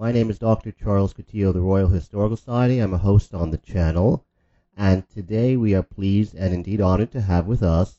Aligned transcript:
My 0.00 0.12
name 0.12 0.30
is 0.30 0.38
Dr. 0.38 0.70
Charles 0.70 1.12
Coutinho 1.12 1.48
of 1.48 1.54
the 1.54 1.60
Royal 1.60 1.88
Historical 1.88 2.36
Society. 2.36 2.78
I'm 2.78 2.94
a 2.94 2.98
host 2.98 3.34
on 3.34 3.50
the 3.50 3.58
channel. 3.58 4.24
And 4.76 5.08
today 5.08 5.56
we 5.56 5.74
are 5.74 5.82
pleased 5.82 6.36
and 6.36 6.54
indeed 6.54 6.80
honored 6.80 7.10
to 7.10 7.20
have 7.20 7.48
with 7.48 7.64
us 7.64 7.98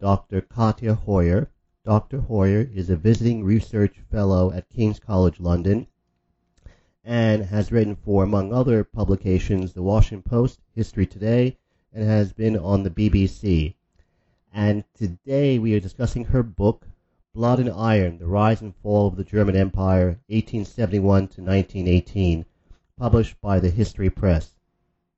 Dr. 0.00 0.40
Katja 0.40 0.96
Hoyer. 0.96 1.48
Dr. 1.84 2.22
Hoyer 2.22 2.68
is 2.74 2.90
a 2.90 2.96
visiting 2.96 3.44
research 3.44 4.00
fellow 4.10 4.50
at 4.50 4.68
King's 4.68 4.98
College 4.98 5.38
London 5.38 5.86
and 7.04 7.44
has 7.44 7.70
written 7.70 7.94
for, 7.94 8.24
among 8.24 8.52
other 8.52 8.82
publications, 8.82 9.72
the 9.72 9.84
Washington 9.84 10.28
Post, 10.28 10.58
History 10.74 11.06
Today, 11.06 11.58
and 11.92 12.02
has 12.02 12.32
been 12.32 12.56
on 12.56 12.82
the 12.82 12.90
BBC. 12.90 13.74
And 14.52 14.82
today 14.94 15.60
we 15.60 15.74
are 15.74 15.80
discussing 15.80 16.24
her 16.24 16.42
book, 16.42 16.88
Blood 17.36 17.60
and 17.60 17.70
Iron, 17.70 18.16
The 18.16 18.26
Rise 18.26 18.62
and 18.62 18.74
Fall 18.76 19.08
of 19.08 19.16
the 19.16 19.22
German 19.22 19.56
Empire, 19.56 20.18
1871 20.28 21.02
to 21.04 21.42
1918, 21.42 22.46
published 22.98 23.38
by 23.42 23.60
the 23.60 23.68
History 23.68 24.08
Press. 24.08 24.56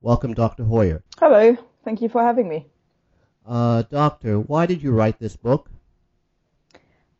Welcome, 0.00 0.34
Dr. 0.34 0.64
Hoyer. 0.64 1.04
Hello, 1.20 1.56
thank 1.84 2.02
you 2.02 2.08
for 2.08 2.20
having 2.20 2.48
me. 2.48 2.66
Uh, 3.46 3.82
doctor, 3.82 4.40
why 4.40 4.66
did 4.66 4.82
you 4.82 4.90
write 4.90 5.20
this 5.20 5.36
book? 5.36 5.70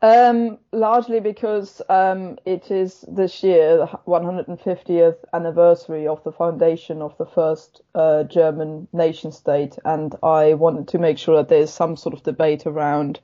Um, 0.02 0.58
largely 0.72 1.20
because 1.20 1.80
um, 1.88 2.36
it 2.44 2.72
is 2.72 3.04
this 3.06 3.44
year 3.44 3.76
the 3.76 3.86
150th 4.04 5.18
anniversary 5.32 6.08
of 6.08 6.24
the 6.24 6.32
foundation 6.32 7.02
of 7.02 7.16
the 7.18 7.26
first 7.26 7.82
uh, 7.94 8.24
German 8.24 8.88
nation 8.92 9.30
state, 9.30 9.78
and 9.84 10.12
I 10.24 10.54
wanted 10.54 10.88
to 10.88 10.98
make 10.98 11.18
sure 11.18 11.36
that 11.36 11.48
there's 11.48 11.70
some 11.70 11.96
sort 11.96 12.14
of 12.14 12.24
debate 12.24 12.66
around 12.66 13.20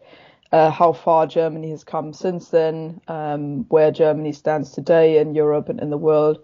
uh, 0.54 0.70
how 0.70 0.92
far 0.92 1.26
Germany 1.26 1.70
has 1.70 1.82
come 1.82 2.12
since 2.12 2.50
then, 2.50 3.00
um, 3.08 3.64
where 3.70 3.90
Germany 3.90 4.30
stands 4.30 4.70
today 4.70 5.18
in 5.18 5.34
Europe 5.34 5.68
and 5.68 5.80
in 5.80 5.90
the 5.90 5.98
world, 5.98 6.38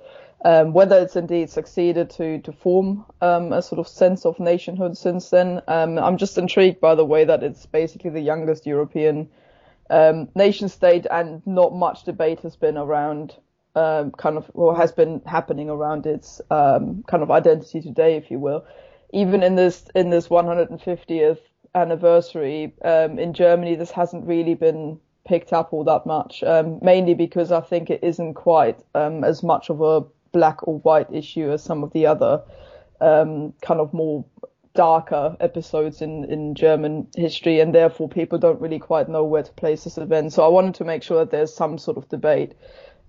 um, 0.45 0.73
whether 0.73 0.99
it's 0.99 1.15
indeed 1.15 1.49
succeeded 1.49 2.11
to 2.11 2.41
to 2.41 2.51
form 2.51 3.07
um, 3.21 3.53
a 3.53 3.63
sort 3.63 3.79
of 3.79 3.87
sense 3.87 4.27
of 4.27 4.41
nationhood 4.41 4.99
since 4.99 5.31
then. 5.31 5.63
Um, 5.69 5.97
I'm 5.97 6.17
just 6.17 6.37
intrigued 6.39 6.81
by 6.81 6.97
the 6.97 7.05
way 7.05 7.25
that 7.25 7.45
it's 7.45 7.67
basically 7.67 8.11
the 8.11 8.21
youngest 8.21 8.67
European 8.67 9.29
um, 9.91 10.29
nation 10.35 10.69
state, 10.69 11.07
and 11.09 11.41
not 11.47 11.73
much 11.73 12.03
debate 12.03 12.41
has 12.41 12.57
been 12.57 12.77
around. 12.77 13.37
Um, 13.77 14.11
kind 14.11 14.37
of, 14.37 14.51
or 14.55 14.77
has 14.77 14.91
been 14.91 15.23
happening 15.25 15.71
around 15.71 16.05
its 16.05 16.41
kind 16.51 17.23
of 17.23 17.31
identity 17.31 17.81
today, 17.81 18.17
if 18.17 18.29
you 18.29 18.41
will. 18.41 18.65
Even 19.13 19.45
in 19.45 19.55
this 19.55 19.85
in 19.95 20.11
this 20.11 20.27
150th 20.27 21.39
anniversary 21.75 22.75
um, 22.85 23.19
in 23.19 23.33
Germany, 23.33 23.75
this 23.75 23.91
hasn't 23.91 24.27
really 24.27 24.55
been 24.55 24.99
picked 25.27 25.53
up 25.53 25.73
all 25.73 25.85
that 25.85 26.07
much, 26.07 26.43
um, 26.43 26.79
mainly 26.83 27.15
because 27.15 27.53
I 27.53 27.61
think 27.61 27.91
it 27.91 28.03
isn't 28.03 28.35
quite 28.35 28.81
um, 28.95 29.23
as 29.25 29.43
much 29.43 29.71
of 29.71 29.81
a 29.81 30.03
black 30.33 30.67
or 30.67 30.79
white 30.79 31.13
issue 31.13 31.51
as 31.51 31.63
some 31.63 31.85
of 31.85 31.93
the 31.93 32.07
other 32.07 32.43
um, 33.01 33.53
kind 33.63 33.81
of 33.81 33.93
more 33.93 34.25
darker 34.75 35.37
episodes 35.41 36.01
in, 36.01 36.25
in 36.25 36.55
German 36.55 37.07
history, 37.17 37.61
and 37.61 37.75
therefore 37.75 38.09
people 38.09 38.39
don't 38.39 38.61
really 38.61 38.79
quite 38.79 39.09
know 39.09 39.25
where 39.25 39.43
to 39.43 39.53
place 39.53 39.85
this 39.85 39.99
event. 39.99 40.33
So 40.33 40.45
I 40.45 40.49
wanted 40.49 40.75
to 40.77 40.85
make 40.85 41.03
sure 41.03 41.19
that 41.19 41.31
there's 41.31 41.55
some 41.55 41.79
sort 41.79 41.97
of 41.97 42.09
debate 42.09 42.55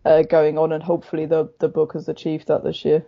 uh, 0.05 0.23
going 0.23 0.57
on, 0.57 0.71
and 0.71 0.83
hopefully 0.83 1.25
the, 1.25 1.51
the 1.59 1.69
book 1.69 1.93
has 1.93 2.09
achieved 2.09 2.47
that 2.47 2.63
this 2.63 2.83
year. 2.83 3.05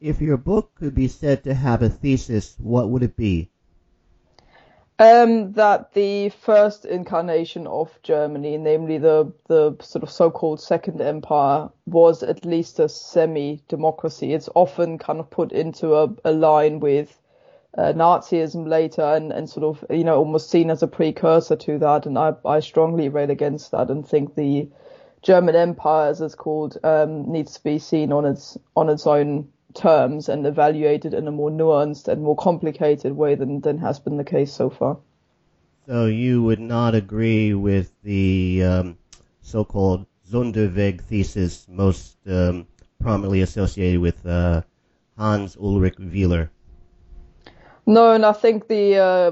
If 0.00 0.20
your 0.20 0.36
book 0.36 0.72
could 0.76 0.94
be 0.94 1.08
said 1.08 1.44
to 1.44 1.54
have 1.54 1.82
a 1.82 1.88
thesis, 1.88 2.54
what 2.58 2.88
would 2.88 3.02
it 3.02 3.16
be? 3.16 3.50
Um, 5.00 5.52
that 5.52 5.92
the 5.92 6.30
first 6.30 6.84
incarnation 6.84 7.68
of 7.68 7.96
Germany, 8.02 8.58
namely 8.58 8.98
the 8.98 9.32
the 9.46 9.76
sort 9.80 10.02
of 10.02 10.10
so-called 10.10 10.60
Second 10.60 11.00
Empire, 11.00 11.68
was 11.86 12.24
at 12.24 12.44
least 12.44 12.80
a 12.80 12.88
semi-democracy. 12.88 14.34
It's 14.34 14.48
often 14.56 14.98
kind 14.98 15.20
of 15.20 15.30
put 15.30 15.52
into 15.52 15.94
a, 15.94 16.12
a 16.24 16.32
line 16.32 16.80
with 16.80 17.16
uh, 17.76 17.92
Nazism 17.94 18.66
later, 18.66 19.02
and, 19.02 19.30
and 19.30 19.48
sort 19.48 19.64
of 19.64 19.84
you 19.96 20.02
know 20.02 20.18
almost 20.18 20.50
seen 20.50 20.68
as 20.68 20.82
a 20.82 20.88
precursor 20.88 21.54
to 21.54 21.78
that. 21.78 22.06
And 22.06 22.18
I 22.18 22.34
I 22.44 22.58
strongly 22.58 23.08
rail 23.08 23.30
against 23.30 23.70
that 23.70 23.90
and 23.90 24.04
think 24.04 24.34
the 24.34 24.68
German 25.22 25.54
Empire, 25.54 26.08
as 26.08 26.20
it's 26.20 26.34
called, 26.34 26.76
um, 26.82 27.30
needs 27.30 27.54
to 27.54 27.62
be 27.62 27.78
seen 27.78 28.10
on 28.10 28.24
its 28.24 28.58
on 28.74 28.88
its 28.88 29.06
own 29.06 29.46
terms 29.74 30.28
and 30.28 30.46
evaluated 30.46 31.14
in 31.14 31.28
a 31.28 31.30
more 31.30 31.50
nuanced 31.50 32.08
and 32.08 32.22
more 32.22 32.36
complicated 32.36 33.12
way 33.12 33.34
than, 33.34 33.60
than 33.60 33.78
has 33.78 33.98
been 33.98 34.16
the 34.16 34.24
case 34.24 34.52
so 34.52 34.70
far. 34.70 34.98
So 35.86 36.06
you 36.06 36.42
would 36.42 36.60
not 36.60 36.94
agree 36.94 37.54
with 37.54 37.92
the 38.02 38.62
um, 38.64 38.98
so-called 39.40 40.06
Sonderweg 40.30 41.00
thesis, 41.02 41.66
most 41.68 42.16
um, 42.26 42.66
prominently 43.00 43.40
associated 43.40 44.00
with 44.00 44.24
uh, 44.26 44.62
Hans 45.16 45.56
Ulrich 45.56 45.96
Wehler? 45.96 46.50
No, 47.86 48.12
and 48.12 48.26
I 48.26 48.32
think 48.32 48.68
the 48.68 48.96
uh, 48.96 49.30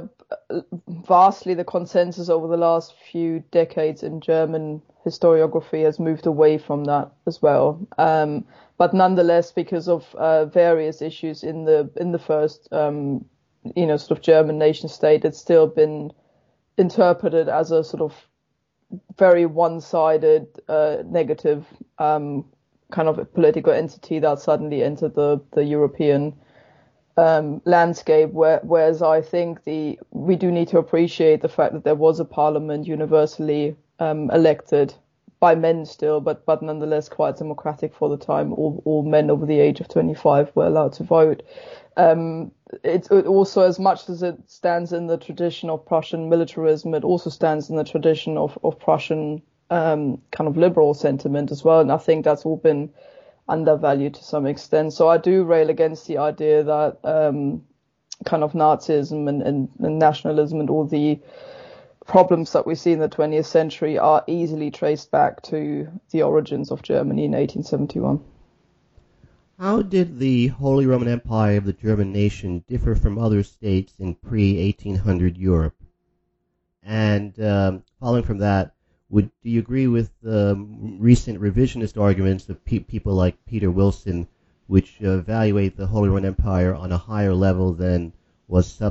vastly 0.89 1.55
the 1.55 1.65
consensus 1.65 2.29
over 2.29 2.49
the 2.49 2.57
last 2.57 2.95
few 3.13 3.45
decades 3.51 4.03
in 4.03 4.21
German 4.21 4.81
historiography 5.05 5.85
has 5.85 6.01
moved 6.01 6.27
away 6.27 6.59
from 6.59 6.85
that 6.85 7.13
as 7.27 7.41
well. 7.43 7.87
Um, 7.99 8.45
but 8.79 8.93
nonetheless, 8.93 9.53
because 9.53 9.89
of 9.89 10.15
uh, 10.17 10.47
various 10.47 11.01
issues 11.01 11.43
in 11.43 11.65
the 11.65 11.91
in 11.97 12.13
the 12.13 12.19
first, 12.19 12.69
um, 12.73 13.25
you 13.75 13.87
know, 13.87 13.97
sort 13.97 14.19
of 14.19 14.23
German 14.23 14.59
nation 14.59 14.89
state, 14.89 15.25
it's 15.25 15.39
still 15.39 15.67
been 15.67 16.13
interpreted 16.77 17.49
as 17.49 17.71
a 17.71 17.83
sort 17.83 18.03
of 18.03 18.29
very 19.19 19.47
one-sided, 19.47 20.47
uh, 20.69 20.99
negative 21.07 21.65
um, 21.99 22.45
kind 22.93 23.09
of 23.09 23.33
political 23.35 23.73
entity 23.73 24.19
that 24.19 24.39
suddenly 24.41 24.83
entered 24.83 25.15
the 25.15 25.41
the 25.53 25.65
European 25.65 26.35
um, 27.17 27.63
landscape. 27.65 28.31
Where, 28.31 28.61
whereas 28.63 29.01
I 29.01 29.23
think 29.23 29.65
the 29.65 29.99
we 30.11 30.37
do 30.37 30.53
need 30.53 30.69
to 30.69 30.79
appreciate 30.79 31.41
the 31.41 31.49
fact 31.49 31.73
that 31.73 31.85
there 31.85 31.95
was 31.95 32.21
a 32.21 32.27
parliament 32.27 32.87
universally 32.87 33.75
um, 34.01 34.31
elected 34.31 34.95
by 35.41 35.55
men 35.55 35.85
still, 35.85 36.21
but 36.21 36.45
but 36.47 36.63
nonetheless 36.63 37.09
quite 37.09 37.37
democratic 37.37 37.95
for 37.95 38.09
the 38.09 38.17
time. 38.17 38.53
All 38.53 38.83
all 38.85 39.03
men 39.03 39.31
over 39.31 39.47
the 39.47 39.61
age 39.61 39.81
of 39.81 39.89
25 39.89 40.55
were 40.55 40.67
allowed 40.67 40.95
to 40.95 41.05
vote. 41.05 41.43
Um, 41.97 42.53
it, 42.85 43.09
it, 43.11 43.27
also, 43.27 43.63
as 43.63 43.79
much 43.79 44.09
as 44.09 44.23
it 44.23 44.37
stands 44.47 44.93
in 44.93 45.07
the 45.07 45.17
tradition 45.17 45.71
of 45.71 45.87
Prussian 45.87 46.29
militarism, 46.29 46.95
it 46.95 47.05
also 47.05 47.31
stands 47.31 47.71
in 47.71 47.77
the 47.77 47.85
tradition 47.85 48.37
of 48.37 48.59
of 48.65 48.79
Prussian 48.79 49.43
um, 49.71 50.21
kind 50.31 50.49
of 50.49 50.57
liberal 50.57 50.95
sentiment 50.95 51.51
as 51.51 51.65
well. 51.65 51.81
And 51.81 51.93
I 51.93 51.99
think 51.99 52.25
that's 52.25 52.45
all 52.45 52.57
been 52.57 52.91
undervalued 53.49 54.15
to 54.15 54.25
some 54.25 54.47
extent. 54.47 54.93
So 54.93 55.09
I 55.09 55.19
do 55.19 55.45
rail 55.45 55.71
against 55.71 56.07
the 56.07 56.19
idea 56.19 56.65
that 56.65 56.99
um, 57.05 57.63
kind 58.25 58.43
of 58.43 58.53
Nazism 58.53 59.29
and, 59.29 59.43
and, 59.43 59.69
and 59.79 59.99
nationalism 59.99 60.61
and 60.61 60.71
all 60.71 60.87
the 60.87 61.21
problems 62.07 62.53
that 62.53 62.67
we 62.67 62.75
see 62.75 62.93
in 62.93 63.01
the 63.01 63.09
20th 63.09 63.47
century 63.47 63.99
are 63.99 64.23
easily 64.27 64.71
traced 64.71 65.11
back 65.11 65.43
to 65.43 65.89
the 66.11 66.23
origins 66.23 66.71
of 66.71 66.83
Germany 66.83 67.25
in 67.25 67.33
1871. 67.33 68.23
How 69.59 69.83
did 69.83 70.19
the 70.19 70.49
Holy 70.49 70.87
Roman 70.87 71.09
Empire 71.09 71.57
of 71.57 71.65
the 71.65 71.73
German 71.73 72.13
nation 72.13 72.63
differ 72.69 72.95
from 72.95 73.19
other 73.19 73.43
states 73.43 73.95
in 73.99 74.15
pre 74.15 74.65
1800 74.67 75.37
Europe? 75.37 75.75
And 76.83 77.41
um, 77.41 77.83
following 77.99 78.23
from 78.23 78.39
that, 78.39 78.75
would 79.09 79.31
do 79.43 79.51
you 79.51 79.61
agree 79.61 79.87
with 79.87 80.11
um, 80.27 80.99
recent 81.01 81.41
revisionist 81.41 82.01
arguments 82.01 82.49
of 82.49 82.65
pe- 82.65 82.81
people 82.81 83.15
like 83.15 83.47
Peter 83.47 83.71
Wilson, 83.71 84.29
which 84.67 84.99
uh, 85.03 85.19
evaluate 85.19 85.77
the 85.77 85.87
Holy 85.87 86.09
Roman 86.09 86.27
Empire 86.27 86.75
on 86.75 86.93
a 86.93 86.99
higher 86.99 87.35
level 87.35 87.73
than 87.73 88.13
was 88.49 88.81
uh, 88.81 88.91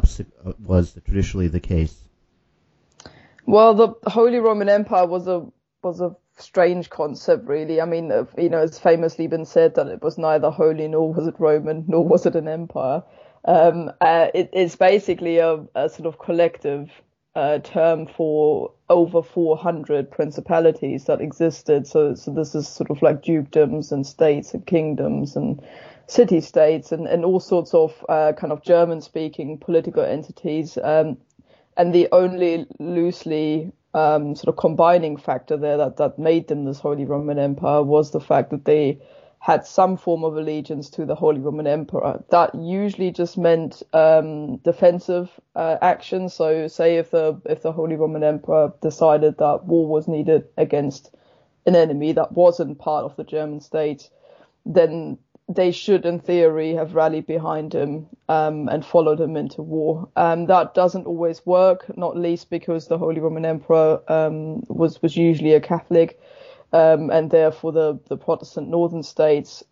was 0.60 0.98
traditionally 1.06 1.48
the 1.48 1.60
case? 1.60 2.05
Well, 3.46 3.74
the 3.76 3.94
Holy 4.10 4.40
Roman 4.40 4.70
Empire 4.70 5.06
was 5.06 5.28
a 5.28 5.46
was 5.84 6.02
a 6.02 6.16
strange 6.38 6.90
concept, 6.90 7.48
really. 7.48 7.80
I 7.80 7.86
mean, 7.86 8.12
you 8.38 8.50
know, 8.50 8.62
it's 8.62 8.80
famously 8.80 9.28
been 9.28 9.46
said 9.46 9.76
that 9.76 9.88
it 9.88 10.02
was 10.02 10.18
neither 10.18 10.50
holy 10.50 10.88
nor 10.88 11.14
was 11.14 11.28
it 11.28 11.36
Roman, 11.40 11.86
nor 11.88 12.04
was 12.04 12.26
it 12.26 12.36
an 12.36 12.48
empire. 12.48 13.04
Um, 13.46 13.92
uh, 14.02 14.30
it, 14.34 14.50
it's 14.52 14.76
basically 14.76 15.38
a, 15.38 15.64
a, 15.76 15.88
sort 15.90 16.08
of 16.08 16.18
collective 16.18 16.90
uh, 17.36 17.60
term 17.60 18.08
for 18.08 18.72
over 18.90 19.22
400 19.22 20.10
principalities 20.10 21.06
that 21.06 21.22
existed. 21.22 21.86
So, 21.86 22.16
so 22.16 22.32
this 22.32 22.56
is 22.56 22.68
sort 22.68 22.90
of 22.90 23.04
like 23.04 23.22
dukedoms 23.22 23.92
and 23.92 24.06
states 24.08 24.56
and 24.56 24.66
kingdoms 24.66 25.36
and 25.36 25.62
city 26.08 26.42
states 26.42 26.92
and, 26.92 27.08
and 27.08 27.24
all 27.24 27.40
sorts 27.40 27.76
of 27.76 28.04
uh, 28.10 28.34
kind 28.36 28.52
of 28.52 28.64
German 28.64 29.02
speaking 29.02 29.60
political 29.60 30.04
entities. 30.04 30.80
Um, 30.84 31.18
and 31.78 31.94
the 31.94 32.08
only 32.12 32.66
loosely 32.80 33.72
um, 33.94 34.36
sort 34.36 34.50
of 34.50 34.58
combining 34.58 35.18
factor 35.18 35.58
there 35.58 35.78
that, 35.78 35.98
that 35.98 36.20
made 36.20 36.48
them 36.48 36.66
this 36.66 36.80
Holy 36.80 37.06
Roman 37.06 37.40
Empire 37.40 37.82
was 37.82 38.12
the 38.12 38.20
fact 38.20 38.52
that 38.52 38.66
they 38.66 39.00
had 39.40 39.66
some 39.66 39.96
form 39.96 40.24
of 40.24 40.36
allegiance 40.36 40.90
to 40.90 41.06
the 41.06 41.14
Holy 41.14 41.40
Roman 41.40 41.68
Emperor. 41.68 42.24
That 42.32 42.56
usually 42.56 43.12
just 43.12 43.38
meant 43.38 43.84
um, 43.94 44.58
defensive 44.58 45.30
uh, 45.56 45.78
action. 45.82 46.30
So, 46.30 46.68
say 46.68 46.98
if 46.98 47.12
the 47.12 47.40
if 47.46 47.62
the 47.62 47.72
Holy 47.72 47.96
Roman 47.96 48.24
Emperor 48.24 48.74
decided 48.82 49.38
that 49.38 49.66
war 49.66 49.88
was 49.88 50.08
needed 50.08 50.46
against 50.58 51.16
an 51.68 51.76
enemy 51.76 52.12
that 52.14 52.32
wasn't 52.32 52.80
part 52.80 53.06
of 53.06 53.16
the 53.18 53.24
German 53.24 53.62
state, 53.62 54.10
then 54.66 55.20
they 55.48 55.72
should, 55.72 56.06
in 56.06 56.20
theory, 56.20 56.74
have 56.74 56.96
rallied 56.96 57.28
behind 57.28 57.74
him 57.74 58.08
um, 58.28 58.68
and 58.68 58.86
followed 58.86 59.20
him 59.20 59.38
into 59.38 59.62
war. 59.62 60.10
Um, 60.16 60.48
that 60.48 60.74
doesn't 60.74 61.06
always 61.06 61.46
work, 61.46 61.96
not 61.98 62.18
least 62.18 62.50
because 62.50 62.88
the 62.88 62.98
Holy 62.98 63.20
Roman 63.20 63.46
Emperor 63.46 64.02
um, 64.12 64.64
was 64.68 65.02
was 65.02 65.16
usually 65.16 65.54
a 65.54 65.62
Catholic, 65.62 66.20
um, 66.74 67.12
and 67.12 67.30
therefore 67.30 67.72
the 67.72 68.00
the 68.08 68.18
Protestant 68.18 68.70
northern 68.70 69.04
states 69.04 69.64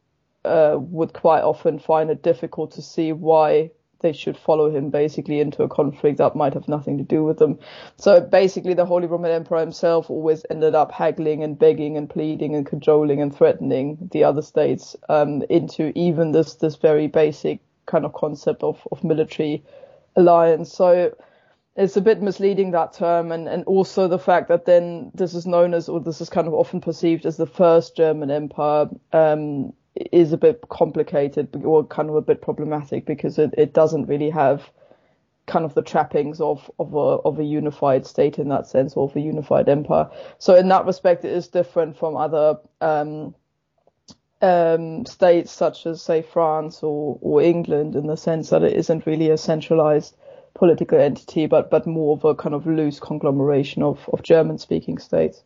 uh, 0.45 0.77
would 0.79 1.13
quite 1.13 1.41
often 1.41 1.79
find 1.79 2.11
it 2.11 2.21
difficult 2.21 2.71
to 2.71 2.81
see 2.81 3.11
why 3.11 3.71
they 4.03 4.13
should 4.13 4.37
follow 4.37 4.69
him 4.69 4.91
basically 4.91 5.39
into 5.39 5.63
a 5.63 5.67
conflict 5.69 6.19
that 6.19 6.35
might 6.35 6.53
have 6.53 6.67
nothing 6.67 6.99
to 6.99 7.03
do 7.03 7.23
with 7.23 7.39
them. 7.39 7.57
So 7.97 8.21
basically, 8.21 8.75
the 8.75 8.85
Holy 8.85 9.07
Roman 9.07 9.31
Emperor 9.31 9.59
himself 9.59 10.11
always 10.11 10.45
ended 10.51 10.75
up 10.75 10.91
haggling 10.91 11.41
and 11.41 11.57
begging 11.57 11.97
and 11.97 12.07
pleading 12.07 12.55
and 12.55 12.65
cajoling 12.65 13.21
and 13.21 13.35
threatening 13.35 13.97
the 14.11 14.23
other 14.23 14.43
states 14.43 14.95
um, 15.09 15.41
into 15.49 15.91
even 15.97 16.31
this 16.31 16.55
this 16.55 16.75
very 16.75 17.07
basic 17.07 17.59
kind 17.87 18.05
of 18.05 18.13
concept 18.13 18.61
of, 18.61 18.87
of 18.91 19.03
military 19.03 19.63
alliance. 20.15 20.71
So 20.71 21.15
it's 21.75 21.97
a 21.97 22.01
bit 22.01 22.21
misleading 22.21 22.71
that 22.71 22.93
term 22.93 23.31
and, 23.31 23.47
and 23.47 23.63
also 23.65 24.07
the 24.07 24.19
fact 24.19 24.47
that 24.49 24.65
then 24.65 25.11
this 25.15 25.33
is 25.33 25.47
known 25.47 25.73
as 25.73 25.89
or 25.89 25.99
this 25.99 26.21
is 26.21 26.29
kind 26.29 26.47
of 26.47 26.53
often 26.53 26.81
perceived 26.81 27.25
as 27.25 27.37
the 27.37 27.47
first 27.47 27.97
German 27.97 28.29
empire 28.29 28.87
um, 29.11 29.73
is 29.95 30.33
a 30.33 30.37
bit 30.37 30.61
complicated 30.69 31.49
or 31.63 31.85
kind 31.85 32.09
of 32.09 32.15
a 32.15 32.21
bit 32.21 32.41
problematic 32.41 33.05
because 33.05 33.37
it, 33.37 33.53
it 33.57 33.73
doesn't 33.73 34.07
really 34.07 34.29
have 34.29 34.69
kind 35.45 35.65
of 35.65 35.73
the 35.73 35.81
trappings 35.81 36.39
of 36.39 36.71
of 36.79 36.93
a 36.93 36.97
of 36.97 37.39
a 37.39 37.43
unified 37.43 38.05
state 38.05 38.39
in 38.39 38.49
that 38.49 38.67
sense 38.67 38.95
or 38.95 39.09
of 39.09 39.15
a 39.15 39.19
unified 39.19 39.69
empire. 39.69 40.09
So 40.37 40.55
in 40.55 40.69
that 40.69 40.85
respect, 40.85 41.25
it 41.25 41.33
is 41.33 41.47
different 41.47 41.97
from 41.97 42.15
other 42.15 42.59
um, 42.81 43.35
um, 44.41 45.05
states 45.05 45.51
such 45.51 45.85
as 45.85 46.01
say 46.01 46.21
France 46.21 46.81
or 46.81 47.17
or 47.21 47.41
England 47.41 47.95
in 47.95 48.07
the 48.07 48.17
sense 48.17 48.49
that 48.49 48.63
it 48.63 48.73
isn't 48.73 49.05
really 49.05 49.29
a 49.29 49.37
centralized 49.37 50.15
political 50.53 50.99
entity, 50.99 51.45
but 51.45 51.69
but 51.69 51.85
more 51.85 52.15
of 52.15 52.25
a 52.25 52.35
kind 52.35 52.55
of 52.55 52.65
loose 52.65 52.99
conglomeration 52.99 53.83
of 53.83 54.09
of 54.13 54.23
German 54.23 54.57
speaking 54.57 54.97
states. 54.97 55.43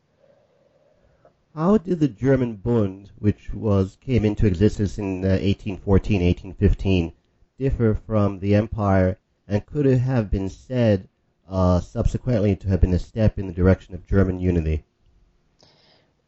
How 1.57 1.79
did 1.79 1.99
the 1.99 2.07
German 2.07 2.57
Bund, 2.57 3.09
which 3.17 3.51
was 3.51 3.97
came 3.99 4.23
into 4.23 4.45
existence 4.45 4.99
in 4.99 5.25
uh, 5.25 5.41
1814, 5.41 6.21
1815, 6.21 7.13
differ 7.57 7.99
from 8.05 8.37
the 8.37 8.53
empire, 8.53 9.17
and 9.47 9.65
could 9.65 9.87
it 9.87 9.97
have 9.97 10.29
been 10.29 10.49
said 10.49 11.09
uh, 11.49 11.79
subsequently 11.79 12.55
to 12.57 12.67
have 12.67 12.79
been 12.79 12.93
a 12.93 12.99
step 12.99 13.39
in 13.39 13.47
the 13.47 13.53
direction 13.53 13.95
of 13.95 14.05
German 14.05 14.39
unity? 14.39 14.83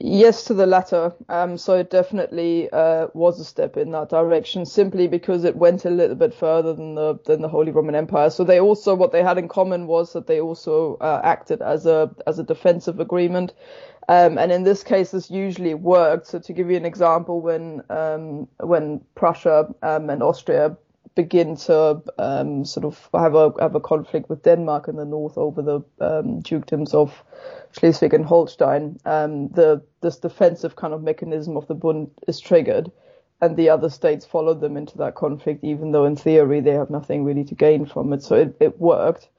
Yes, 0.02 0.46
to 0.46 0.54
the 0.54 0.66
latter. 0.66 1.14
Um, 1.28 1.58
so 1.58 1.76
it 1.76 1.90
definitely 1.90 2.70
uh, 2.72 3.08
was 3.14 3.40
a 3.40 3.44
step 3.46 3.76
in 3.78 3.92
that 3.92 4.10
direction, 4.10 4.66
simply 4.66 5.08
because 5.10 5.44
it 5.44 5.58
went 5.58 5.84
a 5.86 5.90
little 5.90 6.16
bit 6.16 6.34
further 6.34 6.74
than 6.74 6.96
the 6.96 7.20
than 7.26 7.42
the 7.42 7.50
Holy 7.50 7.72
Roman 7.72 7.96
Empire. 7.96 8.30
So 8.30 8.44
they 8.46 8.62
also 8.62 8.96
what 8.96 9.12
they 9.12 9.24
had 9.24 9.38
in 9.38 9.50
common 9.50 9.88
was 9.88 10.14
that 10.14 10.26
they 10.28 10.40
also 10.40 10.96
uh, 11.02 11.20
acted 11.24 11.62
as 11.62 11.86
a 11.86 12.12
as 12.28 12.40
a 12.40 12.44
defensive 12.44 13.00
agreement. 13.02 13.54
Um, 14.08 14.38
and 14.38 14.52
in 14.54 14.64
this 14.64 14.84
case, 14.84 15.12
this 15.12 15.30
usually 15.30 15.74
worked. 15.74 16.28
So 16.28 16.40
to 16.40 16.54
give 16.54 16.72
you 16.72 16.78
an 16.78 16.86
example, 16.86 17.42
when 17.42 17.84
um, 17.90 18.48
when 18.62 19.02
Prussia 19.16 19.68
um, 19.84 20.10
and 20.10 20.24
Austria 20.24 20.78
begin 21.16 21.56
to 21.56 22.02
um, 22.18 22.66
sort 22.66 22.86
of 22.86 23.10
have 23.14 23.36
a 23.36 23.52
have 23.60 23.76
a 23.76 23.80
conflict 23.80 24.30
with 24.30 24.44
Denmark 24.44 24.88
in 24.88 24.96
the 24.96 25.06
north 25.06 25.38
over 25.38 25.62
the 25.62 25.76
um, 26.00 26.42
dukedoms 26.42 26.94
of 26.94 27.24
Schleswig 27.72 28.14
and 28.14 28.26
Holstein, 28.26 29.00
um, 29.06 29.50
the 29.50 29.82
this 30.02 30.18
defensive 30.18 30.76
kind 30.76 30.94
of 30.94 31.04
mechanism 31.04 31.58
of 31.58 31.68
the 31.68 31.76
Bund 31.76 32.10
is 32.28 32.40
triggered, 32.40 32.92
and 33.42 33.56
the 33.56 33.70
other 33.70 33.90
states 33.90 34.26
follow 34.26 34.54
them 34.54 34.78
into 34.78 34.98
that 34.98 35.16
conflict, 35.16 35.64
even 35.64 35.92
though 35.92 36.06
in 36.06 36.16
theory 36.16 36.62
they 36.62 36.74
have 36.74 36.90
nothing 36.90 37.24
really 37.24 37.44
to 37.46 37.56
gain 37.56 37.86
from 37.86 38.14
it. 38.14 38.24
So 38.24 38.36
it, 38.36 38.56
it 38.60 38.80
worked. 38.80 39.30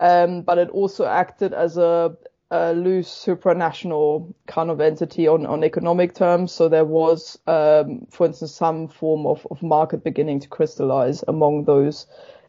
Um, 0.00 0.42
but 0.42 0.58
it 0.58 0.70
also 0.70 1.04
acted 1.06 1.52
as 1.52 1.76
a 1.76 2.16
a 2.50 2.72
loose 2.72 3.08
supranational 3.08 4.32
kind 4.46 4.70
of 4.70 4.80
entity 4.80 5.28
on, 5.28 5.44
on 5.46 5.62
economic 5.62 6.14
terms. 6.14 6.52
So 6.52 6.68
there 6.68 6.84
was, 6.84 7.38
um, 7.46 8.06
for 8.10 8.26
instance, 8.26 8.52
some 8.52 8.88
form 8.88 9.26
of, 9.26 9.46
of 9.50 9.62
market 9.62 10.02
beginning 10.02 10.40
to 10.40 10.48
crystallize 10.48 11.22
among 11.28 11.64
those 11.64 12.06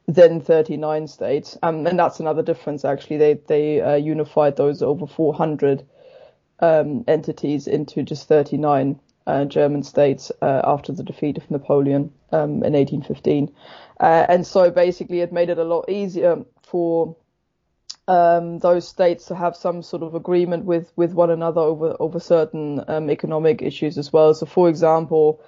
then 0.07 0.41
39 0.41 1.07
states. 1.07 1.57
Um, 1.61 1.85
and 1.85 1.99
that's 1.99 2.19
another 2.19 2.41
difference, 2.41 2.83
actually. 2.83 3.17
They, 3.17 3.33
they 3.47 3.81
uh, 3.81 3.95
unified 3.95 4.55
those 4.55 4.81
over 4.81 5.05
400 5.05 5.85
um, 6.61 7.03
entities 7.07 7.67
into 7.67 8.03
just 8.03 8.27
39 8.27 8.99
uh, 9.27 9.45
German 9.45 9.83
states 9.83 10.31
uh, 10.41 10.61
after 10.63 10.91
the 10.91 11.03
defeat 11.03 11.37
of 11.37 11.49
Napoleon 11.51 12.11
um, 12.31 12.63
in 12.63 12.73
1815. 12.73 13.53
Uh, 13.99 14.25
and 14.27 14.47
so 14.47 14.71
basically 14.71 15.19
it 15.19 15.31
made 15.31 15.49
it 15.49 15.57
a 15.57 15.63
lot 15.63 15.89
easier 15.89 16.43
for 16.63 17.15
um, 18.09 18.57
those 18.57 18.87
states 18.87 19.25
to 19.25 19.35
have 19.35 19.55
some 19.55 19.83
sort 19.83 20.01
of 20.01 20.15
agreement 20.15 20.65
with, 20.65 20.91
with 20.95 21.13
one 21.13 21.29
another 21.29 21.61
over 21.61 21.95
over 21.99 22.19
certain 22.19 22.83
um, 22.87 23.09
economic 23.11 23.61
issues 23.61 23.99
as 23.99 24.11
well. 24.11 24.33
So, 24.33 24.47
for 24.47 24.67
example, 24.67 25.39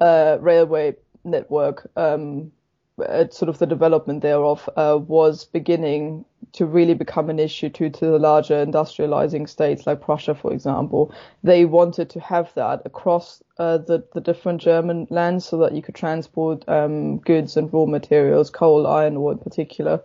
uh, 0.00 0.38
railway 0.40 0.96
network, 1.22 1.88
um, 1.96 2.50
uh, 2.98 3.28
sort 3.30 3.48
of 3.48 3.58
the 3.58 3.66
development 3.66 4.22
thereof 4.22 4.68
uh, 4.76 4.98
was 5.00 5.44
beginning 5.44 6.24
to 6.52 6.66
really 6.66 6.94
become 6.94 7.30
an 7.30 7.38
issue 7.38 7.68
to 7.68 7.88
to 7.88 8.06
the 8.06 8.18
larger 8.18 8.66
industrializing 8.66 9.48
states 9.48 9.86
like 9.86 10.00
Prussia, 10.00 10.34
for 10.34 10.52
example. 10.52 11.14
They 11.44 11.64
wanted 11.64 12.10
to 12.10 12.18
have 12.18 12.52
that 12.54 12.82
across 12.84 13.40
uh, 13.58 13.78
the 13.78 14.04
the 14.14 14.20
different 14.20 14.60
German 14.60 15.06
lands 15.10 15.44
so 15.44 15.58
that 15.58 15.74
you 15.76 15.82
could 15.82 15.94
transport 15.94 16.68
um, 16.68 17.18
goods 17.18 17.56
and 17.56 17.72
raw 17.72 17.84
materials, 17.84 18.50
coal, 18.50 18.88
iron 18.88 19.16
ore 19.16 19.30
in 19.30 19.38
particular 19.38 20.02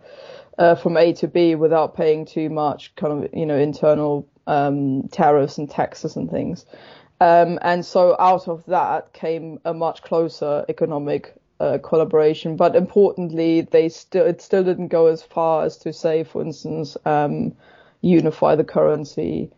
uh, 0.57 0.75
from 0.75 0.97
A 0.97 1.13
to 1.13 1.27
B 1.27 1.55
without 1.55 1.95
paying 1.95 2.25
too 2.25 2.49
much 2.49 2.95
kind 2.95 3.25
of 3.25 3.29
you 3.33 3.45
know 3.45 3.57
internal 3.57 4.27
um, 4.47 5.07
tariffs 5.09 5.57
and 5.57 5.69
taxes 5.69 6.15
and 6.15 6.29
things. 6.29 6.65
Um, 7.21 7.59
and 7.61 7.85
so 7.85 8.15
out 8.19 8.47
of 8.47 8.65
that 8.65 9.13
came 9.13 9.59
a 9.63 9.73
much 9.73 10.01
closer 10.01 10.65
economic 10.67 11.33
uh, 11.59 11.77
collaboration. 11.81 12.55
But 12.55 12.75
importantly, 12.75 13.61
they 13.61 13.89
still 13.89 14.25
it 14.25 14.41
still 14.41 14.63
didn't 14.63 14.89
go 14.89 15.07
as 15.07 15.23
far 15.23 15.63
as 15.63 15.77
to 15.79 15.93
say, 15.93 16.23
for 16.23 16.41
instance, 16.41 16.97
um, 17.05 17.53
unify 18.01 18.55
the 18.55 18.63
currency 18.63 19.51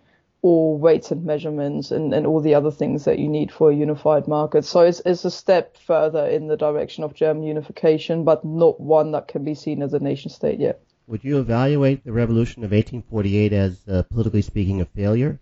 or 0.44 0.77
weights 0.77 1.12
and 1.12 1.25
measurements 1.25 1.92
and, 1.92 2.13
and 2.13 2.27
all 2.27 2.39
the 2.39 2.54
other 2.54 2.72
things 2.72 3.06
that 3.06 3.20
you 3.20 3.27
need 3.27 3.51
for 3.51 3.72
a 3.72 3.75
unified 3.75 4.27
market. 4.27 4.63
So 4.63 4.82
it's, 4.82 5.01
it's 5.04 5.25
a 5.25 5.32
step 5.32 5.75
further 5.77 6.27
in 6.27 6.48
the 6.48 6.56
direction 6.56 7.04
of 7.04 7.16
German 7.16 7.44
unification, 7.44 8.24
but 8.24 8.46
not 8.46 8.80
one 8.80 9.12
that 9.12 9.27
can 9.27 9.44
be 9.44 9.56
seen 9.56 9.82
as 9.82 9.94
a 9.94 10.00
nation 10.00 10.30
state 10.30 10.60
yet. 10.60 10.80
Would 11.08 11.24
you 11.24 11.40
evaluate 11.40 12.04
the 12.04 12.12
revolution 12.12 12.66
of 12.66 12.72
1848 12.72 13.54
as, 13.54 13.80
uh, 13.88 14.04
politically 14.04 14.42
speaking, 14.42 14.82
a 14.82 14.86
failure? 14.86 15.40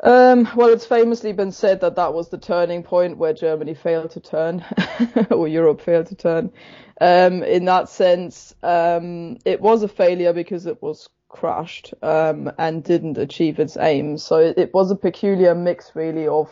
Um, 0.00 0.46
well, 0.54 0.68
it's 0.68 0.84
famously 0.84 1.32
been 1.32 1.52
said 1.52 1.80
that 1.80 1.96
that 1.96 2.12
was 2.12 2.28
the 2.28 2.36
turning 2.36 2.82
point 2.82 3.16
where 3.16 3.32
Germany 3.32 3.72
failed 3.72 4.10
to 4.10 4.20
turn, 4.20 4.62
or 5.30 5.48
Europe 5.48 5.80
failed 5.80 6.08
to 6.08 6.14
turn. 6.14 6.52
Um, 7.00 7.42
in 7.42 7.64
that 7.64 7.88
sense, 7.88 8.54
um, 8.62 9.38
it 9.46 9.62
was 9.62 9.82
a 9.82 9.88
failure 9.88 10.34
because 10.34 10.66
it 10.66 10.82
was 10.82 11.08
crushed 11.28 11.94
um, 12.02 12.52
and 12.58 12.84
didn't 12.84 13.16
achieve 13.16 13.58
its 13.58 13.78
aims. 13.78 14.22
So 14.22 14.36
it, 14.36 14.58
it, 14.58 14.74
was 14.74 14.90
a 14.90 14.96
peculiar 14.96 15.54
mix, 15.54 15.92
really, 15.94 16.28
of 16.28 16.50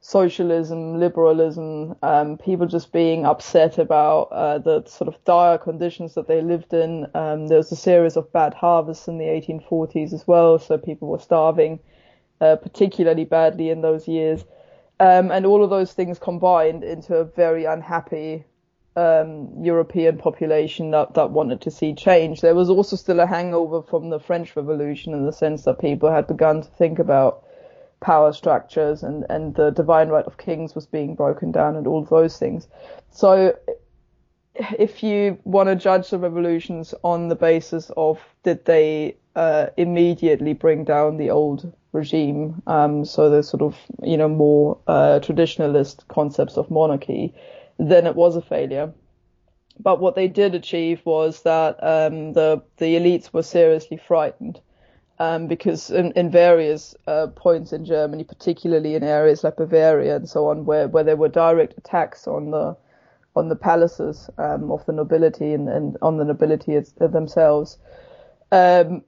socialism, 0.00 1.00
liberalism, 1.00 1.96
um, 2.02 2.38
people 2.38 2.66
just 2.66 2.92
being 2.92 3.26
upset 3.26 3.78
about 3.78 4.28
uh, 4.30 4.58
the 4.58 4.84
sort 4.86 5.08
of 5.08 5.22
dire 5.24 5.58
conditions 5.58 6.14
that 6.14 6.28
they 6.28 6.42
lived 6.42 6.72
in. 6.72 7.06
Um, 7.14 7.48
there 7.48 7.58
was 7.58 7.72
a 7.72 7.76
series 7.76 8.16
of 8.16 8.32
bad 8.32 8.54
harvests 8.54 9.08
in 9.08 9.18
the 9.18 9.24
1840s 9.24 10.12
as 10.12 10.26
well, 10.26 10.58
so 10.58 10.78
people 10.78 11.08
were 11.08 11.18
starving 11.18 11.80
uh, 12.40 12.56
particularly 12.56 13.24
badly 13.24 13.70
in 13.70 13.80
those 13.80 14.06
years. 14.06 14.44
Um, 14.98 15.30
and 15.30 15.44
all 15.44 15.62
of 15.62 15.70
those 15.70 15.92
things 15.92 16.18
combined 16.18 16.82
into 16.82 17.16
a 17.16 17.24
very 17.24 17.64
unhappy 17.64 18.44
um, 18.96 19.62
European 19.62 20.16
population 20.16 20.90
that, 20.92 21.14
that 21.14 21.30
wanted 21.30 21.60
to 21.62 21.70
see 21.70 21.94
change. 21.94 22.40
There 22.40 22.54
was 22.54 22.70
also 22.70 22.96
still 22.96 23.20
a 23.20 23.26
hangover 23.26 23.82
from 23.82 24.08
the 24.08 24.18
French 24.18 24.56
Revolution 24.56 25.12
in 25.12 25.26
the 25.26 25.32
sense 25.32 25.64
that 25.64 25.80
people 25.80 26.10
had 26.10 26.26
begun 26.26 26.62
to 26.62 26.68
think 26.68 26.98
about 26.98 27.44
power 28.00 28.32
structures 28.32 29.02
and, 29.02 29.24
and 29.30 29.54
the 29.54 29.70
divine 29.70 30.08
right 30.08 30.24
of 30.26 30.38
kings 30.38 30.74
was 30.74 30.86
being 30.86 31.14
broken 31.14 31.50
down 31.50 31.76
and 31.76 31.86
all 31.86 32.04
those 32.04 32.38
things. 32.38 32.68
So 33.10 33.56
if 34.78 35.02
you 35.02 35.38
want 35.44 35.68
to 35.68 35.76
judge 35.76 36.10
the 36.10 36.18
revolutions 36.18 36.94
on 37.02 37.28
the 37.28 37.34
basis 37.34 37.90
of 37.96 38.20
did 38.42 38.64
they 38.64 39.16
uh, 39.34 39.66
immediately 39.76 40.54
bring 40.54 40.84
down 40.84 41.16
the 41.16 41.30
old 41.30 41.72
regime, 41.92 42.62
um, 42.66 43.04
so 43.04 43.30
the 43.30 43.42
sort 43.42 43.62
of 43.62 43.76
you 44.02 44.16
know 44.16 44.28
more 44.28 44.78
uh, 44.86 45.20
traditionalist 45.22 46.06
concepts 46.08 46.56
of 46.56 46.70
monarchy, 46.70 47.34
then 47.78 48.06
it 48.06 48.16
was 48.16 48.36
a 48.36 48.42
failure. 48.42 48.92
But 49.78 50.00
what 50.00 50.14
they 50.14 50.28
did 50.28 50.54
achieve 50.54 51.02
was 51.04 51.42
that 51.42 51.82
um, 51.82 52.32
the 52.32 52.62
the 52.78 52.96
elites 52.96 53.32
were 53.32 53.42
seriously 53.42 53.98
frightened 53.98 54.60
um, 55.18 55.46
because 55.46 55.90
in, 55.90 56.12
in 56.12 56.30
various 56.30 56.94
uh, 57.06 57.28
points 57.28 57.72
in 57.72 57.84
Germany, 57.84 58.24
particularly 58.24 58.94
in 58.94 59.02
areas 59.02 59.44
like 59.44 59.56
Bavaria 59.56 60.16
and 60.16 60.28
so 60.28 60.48
on, 60.48 60.64
where, 60.64 60.88
where 60.88 61.04
there 61.04 61.16
were 61.16 61.28
direct 61.28 61.76
attacks 61.78 62.26
on 62.26 62.50
the 62.50 62.76
on 63.34 63.50
the 63.50 63.56
palaces 63.56 64.30
um, 64.38 64.72
of 64.72 64.84
the 64.86 64.92
nobility 64.92 65.52
and, 65.52 65.68
and, 65.68 65.98
on 66.00 66.16
the 66.16 66.24
nobility 66.24 66.80
themselves, 66.98 67.76
um, 68.50 69.02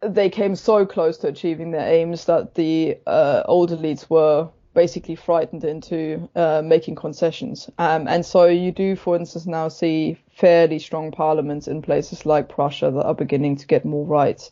they 0.00 0.28
came 0.28 0.56
so 0.56 0.84
close 0.84 1.18
to 1.18 1.28
achieving 1.28 1.70
their 1.70 1.88
aims 1.88 2.24
that 2.24 2.56
the 2.56 2.98
uh, 3.06 3.44
old 3.46 3.70
elites 3.70 4.10
were 4.10 4.48
basically 4.74 5.14
frightened 5.14 5.64
into 5.64 6.28
uh, 6.34 6.60
making 6.64 6.96
concessions. 6.96 7.70
Um, 7.78 8.08
and 8.08 8.26
so 8.26 8.46
you 8.46 8.72
do, 8.72 8.96
for 8.96 9.14
instance, 9.14 9.46
now 9.46 9.68
see 9.68 10.18
fairly 10.34 10.80
strong 10.80 11.12
parliaments 11.12 11.68
in 11.68 11.80
places 11.80 12.26
like 12.26 12.48
Prussia 12.48 12.90
that 12.90 13.04
are 13.04 13.14
beginning 13.14 13.56
to 13.56 13.66
get 13.66 13.84
more 13.84 14.04
rights. 14.04 14.50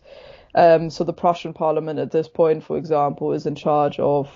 Um, 0.54 0.90
so 0.90 1.04
the 1.04 1.12
Prussian 1.12 1.54
parliament 1.54 1.98
at 1.98 2.10
this 2.10 2.28
point, 2.28 2.62
for 2.62 2.76
example, 2.76 3.32
is 3.32 3.46
in 3.46 3.54
charge 3.54 3.98
of 3.98 4.28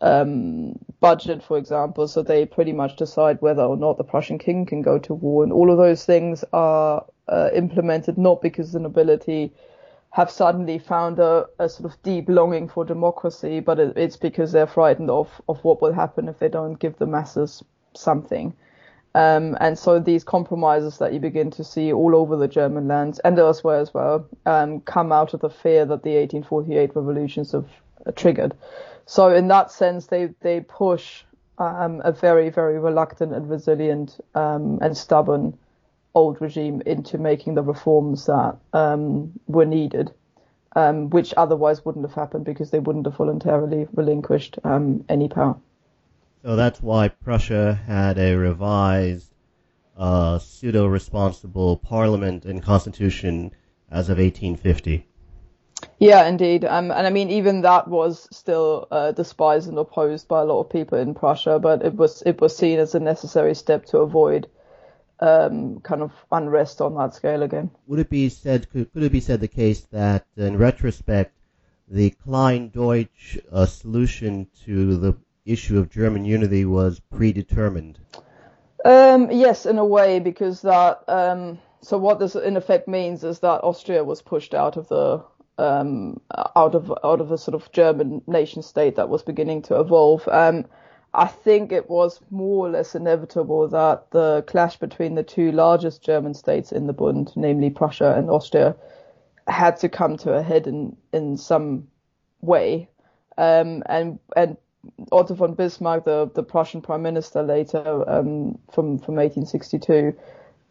um, 0.00 0.74
budget, 1.00 1.42
for 1.42 1.56
example. 1.56 2.08
So 2.08 2.22
they 2.22 2.46
pretty 2.46 2.72
much 2.72 2.96
decide 2.96 3.40
whether 3.40 3.62
or 3.62 3.76
not 3.76 3.98
the 3.98 4.04
Prussian 4.04 4.38
king 4.38 4.66
can 4.66 4.82
go 4.82 4.98
to 4.98 5.14
war, 5.14 5.44
and 5.44 5.52
all 5.52 5.70
of 5.70 5.78
those 5.78 6.04
things 6.04 6.44
are 6.52 7.04
uh, 7.28 7.50
implemented 7.54 8.18
not 8.18 8.42
because 8.42 8.72
the 8.72 8.80
nobility 8.80 9.52
have 10.10 10.30
suddenly 10.30 10.78
found 10.78 11.18
a, 11.18 11.46
a, 11.58 11.68
sort 11.68 11.90
of 11.90 12.02
deep 12.02 12.28
longing 12.28 12.68
for 12.68 12.84
democracy, 12.84 13.60
but 13.60 13.78
it, 13.78 13.96
it's 13.96 14.16
because 14.16 14.52
they're 14.52 14.66
frightened 14.66 15.10
of, 15.10 15.40
of 15.48 15.62
what 15.64 15.80
will 15.80 15.92
happen 15.92 16.28
if 16.28 16.38
they 16.38 16.48
don't 16.48 16.78
give 16.78 16.98
the 16.98 17.06
masses 17.06 17.62
something. 17.94 18.54
Um, 19.14 19.58
and 19.60 19.78
so 19.78 19.98
these 19.98 20.24
compromises 20.24 20.98
that 20.98 21.12
you 21.12 21.20
begin 21.20 21.50
to 21.52 21.64
see 21.64 21.92
all 21.92 22.16
over 22.16 22.36
the 22.36 22.48
German 22.48 22.88
lands 22.88 23.18
and 23.18 23.38
elsewhere 23.38 23.78
as 23.78 23.92
well 23.92 24.26
um, 24.46 24.80
come 24.80 25.12
out 25.12 25.34
of 25.34 25.40
the 25.40 25.50
fear 25.50 25.84
that 25.84 26.02
the 26.02 26.16
1848 26.16 26.96
revolutions 26.96 27.52
have 27.52 27.68
uh, 28.06 28.12
triggered. 28.12 28.54
So 29.04 29.34
in 29.34 29.48
that 29.48 29.70
sense, 29.70 30.06
they 30.06 30.30
they 30.40 30.60
push 30.60 31.24
um, 31.58 32.00
a 32.04 32.12
very 32.12 32.48
very 32.48 32.78
reluctant 32.78 33.34
and 33.34 33.50
resilient 33.50 34.18
um, 34.34 34.78
and 34.80 34.96
stubborn 34.96 35.58
old 36.14 36.40
regime 36.40 36.82
into 36.86 37.18
making 37.18 37.54
the 37.54 37.62
reforms 37.62 38.26
that 38.26 38.56
um, 38.72 39.32
were 39.46 39.66
needed, 39.66 40.10
um, 40.76 41.10
which 41.10 41.34
otherwise 41.36 41.84
wouldn't 41.84 42.06
have 42.06 42.14
happened 42.14 42.44
because 42.44 42.70
they 42.70 42.78
wouldn't 42.78 43.06
have 43.06 43.16
voluntarily 43.16 43.86
relinquished 43.92 44.58
any 45.08 45.28
power. 45.28 45.56
So 46.44 46.56
that's 46.56 46.82
why 46.82 47.08
Prussia 47.08 47.74
had 47.86 48.18
a 48.18 48.34
revised 48.34 49.32
uh, 49.96 50.40
pseudo-responsible 50.40 51.76
parliament 51.76 52.44
and 52.44 52.60
constitution 52.60 53.52
as 53.88 54.08
of 54.08 54.18
1850. 54.18 55.06
Yeah, 56.00 56.26
indeed. 56.26 56.64
Um, 56.64 56.90
and 56.90 57.06
I 57.06 57.10
mean, 57.10 57.30
even 57.30 57.60
that 57.60 57.86
was 57.86 58.26
still 58.32 58.88
uh, 58.90 59.12
despised 59.12 59.68
and 59.68 59.78
opposed 59.78 60.26
by 60.26 60.40
a 60.40 60.44
lot 60.44 60.60
of 60.60 60.70
people 60.70 60.98
in 60.98 61.14
Prussia, 61.14 61.60
but 61.60 61.84
it 61.84 61.94
was 61.94 62.22
it 62.22 62.40
was 62.40 62.56
seen 62.56 62.80
as 62.80 62.96
a 62.96 63.00
necessary 63.00 63.54
step 63.54 63.86
to 63.86 63.98
avoid 63.98 64.48
um, 65.20 65.78
kind 65.80 66.02
of 66.02 66.12
unrest 66.32 66.80
on 66.80 66.96
that 66.96 67.14
scale 67.14 67.42
again. 67.42 67.70
Would 67.86 68.00
it 68.00 68.10
be 68.10 68.28
said? 68.28 68.68
Could, 68.70 68.92
could 68.92 69.04
it 69.04 69.12
be 69.12 69.20
said 69.20 69.40
the 69.40 69.48
case 69.48 69.86
that, 69.92 70.26
in 70.36 70.56
retrospect, 70.56 71.36
the 71.88 72.10
Klein 72.10 72.70
Deutsch 72.70 73.38
uh, 73.52 73.66
solution 73.66 74.48
to 74.64 74.96
the 74.96 75.16
issue 75.44 75.78
of 75.78 75.90
German 75.90 76.24
unity 76.24 76.64
was 76.64 77.00
predetermined? 77.00 77.98
Um, 78.84 79.30
yes, 79.30 79.66
in 79.66 79.78
a 79.78 79.84
way, 79.84 80.18
because 80.18 80.62
that. 80.62 81.02
Um, 81.08 81.58
so 81.80 81.98
what 81.98 82.20
this 82.20 82.36
in 82.36 82.56
effect 82.56 82.86
means 82.86 83.24
is 83.24 83.40
that 83.40 83.64
Austria 83.64 84.04
was 84.04 84.22
pushed 84.22 84.54
out 84.54 84.76
of 84.76 84.88
the 84.88 85.24
um, 85.58 86.20
out 86.56 86.74
of 86.74 86.92
out 87.04 87.20
of 87.20 87.30
a 87.30 87.38
sort 87.38 87.54
of 87.54 87.70
German 87.72 88.22
nation 88.26 88.62
state 88.62 88.96
that 88.96 89.08
was 89.08 89.22
beginning 89.22 89.62
to 89.62 89.80
evolve. 89.80 90.26
Um, 90.28 90.64
I 91.14 91.26
think 91.26 91.72
it 91.72 91.90
was 91.90 92.20
more 92.30 92.66
or 92.66 92.70
less 92.70 92.94
inevitable 92.94 93.68
that 93.68 94.10
the 94.12 94.44
clash 94.46 94.76
between 94.76 95.14
the 95.14 95.22
two 95.22 95.52
largest 95.52 96.02
German 96.02 96.32
states 96.34 96.72
in 96.72 96.86
the 96.86 96.94
Bund, 96.94 97.32
namely 97.36 97.68
Prussia 97.68 98.14
and 98.16 98.30
Austria, 98.30 98.74
had 99.46 99.76
to 99.78 99.88
come 99.88 100.16
to 100.18 100.32
a 100.32 100.42
head 100.42 100.66
in 100.66 100.96
in 101.12 101.36
some 101.36 101.88
way. 102.40 102.88
Um, 103.36 103.82
and 103.86 104.18
and 104.36 104.56
Otto 105.10 105.34
von 105.34 105.54
Bismarck, 105.54 106.04
the, 106.04 106.30
the 106.34 106.42
Prussian 106.42 106.82
prime 106.82 107.02
minister 107.02 107.42
later 107.42 108.08
um, 108.08 108.58
from 108.72 108.98
from 108.98 109.16
1862, 109.16 110.14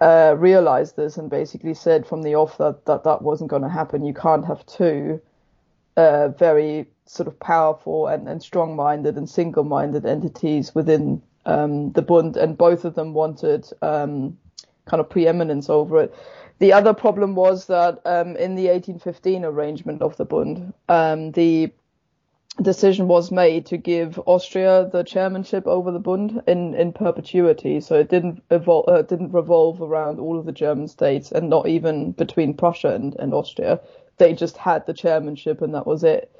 uh, 0.01 0.35
realized 0.37 0.95
this 0.95 1.17
and 1.17 1.29
basically 1.29 1.73
said 1.73 2.05
from 2.05 2.23
the 2.23 2.35
off 2.35 2.57
that 2.57 2.85
that, 2.85 3.03
that 3.03 3.21
wasn't 3.21 3.49
going 3.49 3.61
to 3.61 3.69
happen. 3.69 4.03
You 4.03 4.13
can't 4.13 4.45
have 4.45 4.65
two 4.65 5.21
uh, 5.97 6.29
very 6.29 6.87
sort 7.05 7.27
of 7.27 7.39
powerful 7.39 8.07
and, 8.07 8.27
and 8.27 8.41
strong-minded 8.41 9.17
and 9.17 9.29
single-minded 9.29 10.05
entities 10.05 10.73
within 10.73 11.21
um, 11.45 11.91
the 11.91 12.01
Bund, 12.01 12.37
and 12.37 12.57
both 12.57 12.85
of 12.85 12.95
them 12.95 13.13
wanted 13.13 13.67
um, 13.81 14.37
kind 14.85 15.01
of 15.01 15.09
preeminence 15.09 15.69
over 15.69 16.01
it. 16.01 16.15
The 16.59 16.73
other 16.73 16.93
problem 16.93 17.35
was 17.35 17.65
that 17.67 18.01
um, 18.05 18.35
in 18.37 18.55
the 18.55 18.67
1815 18.67 19.43
arrangement 19.45 20.01
of 20.01 20.15
the 20.17 20.25
Bund, 20.25 20.73
um, 20.87 21.31
the 21.31 21.71
decision 22.61 23.07
was 23.07 23.31
made 23.31 23.65
to 23.67 23.77
give 23.77 24.19
Austria 24.25 24.89
the 24.91 25.03
chairmanship 25.03 25.65
over 25.67 25.91
the 25.91 25.99
Bund 25.99 26.41
in, 26.47 26.73
in 26.73 26.91
perpetuity. 26.93 27.79
So 27.79 27.95
it 27.95 28.09
didn't 28.09 28.47
evol- 28.49 28.87
uh, 28.87 29.03
didn't 29.03 29.31
revolve 29.31 29.81
around 29.81 30.19
all 30.19 30.37
of 30.37 30.45
the 30.45 30.51
German 30.51 30.87
states 30.87 31.31
and 31.31 31.49
not 31.49 31.67
even 31.67 32.11
between 32.11 32.53
Prussia 32.53 32.93
and, 32.93 33.15
and 33.19 33.33
Austria. 33.33 33.79
They 34.17 34.33
just 34.33 34.57
had 34.57 34.85
the 34.85 34.93
chairmanship 34.93 35.61
and 35.61 35.73
that 35.73 35.87
was 35.87 36.03
it. 36.03 36.35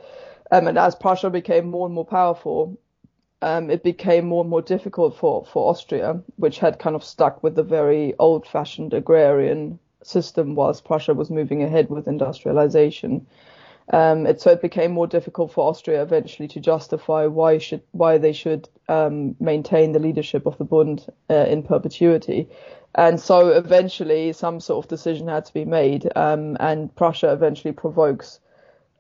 Um, 0.52 0.68
and 0.68 0.78
as 0.78 0.96
Prussia 0.96 1.30
became 1.30 1.70
more 1.70 1.86
and 1.86 1.96
more 1.96 2.06
powerful, 2.06 2.78
um, 3.42 3.72
it 3.72 3.84
became 3.84 4.26
more 4.26 4.42
and 4.42 4.50
more 4.50 4.62
difficult 4.62 5.16
for, 5.16 5.46
for 5.46 5.70
Austria, 5.70 6.22
which 6.36 6.60
had 6.60 6.78
kind 6.78 6.96
of 6.96 7.04
stuck 7.04 7.42
with 7.42 7.56
the 7.56 7.64
very 7.64 8.14
old 8.20 8.46
fashioned 8.46 8.94
agrarian 8.94 9.80
system 10.04 10.56
whilst 10.56 10.86
Prussia 10.86 11.14
was 11.14 11.30
moving 11.30 11.64
ahead 11.64 11.90
with 11.90 12.08
industrialization. 12.08 13.26
Um, 13.92 14.26
it, 14.26 14.40
so 14.40 14.52
it 14.52 14.62
became 14.62 14.94
more 14.94 15.08
difficult 15.08 15.52
for 15.52 15.70
Austria 15.70 16.02
eventually 16.02 16.48
to 16.50 16.62
justify 16.62 17.26
why 17.26 17.58
should 17.58 17.84
why 17.92 18.18
they 18.18 18.32
should 18.32 18.70
um, 18.88 19.36
maintain 19.40 19.92
the 19.92 20.00
leadership 20.00 20.46
of 20.46 20.58
the 20.58 20.64
Bund 20.64 21.06
uh, 21.30 21.46
in 21.50 21.62
perpetuity. 21.62 22.48
And 22.96 23.20
so 23.20 23.50
eventually 23.50 24.32
some 24.34 24.60
sort 24.60 24.86
of 24.86 24.90
decision 24.90 25.28
had 25.28 25.46
to 25.46 25.54
be 25.54 25.66
made, 25.66 26.10
um, 26.16 26.58
and 26.60 26.94
Prussia 26.96 27.32
eventually 27.32 27.74
provokes 27.74 28.40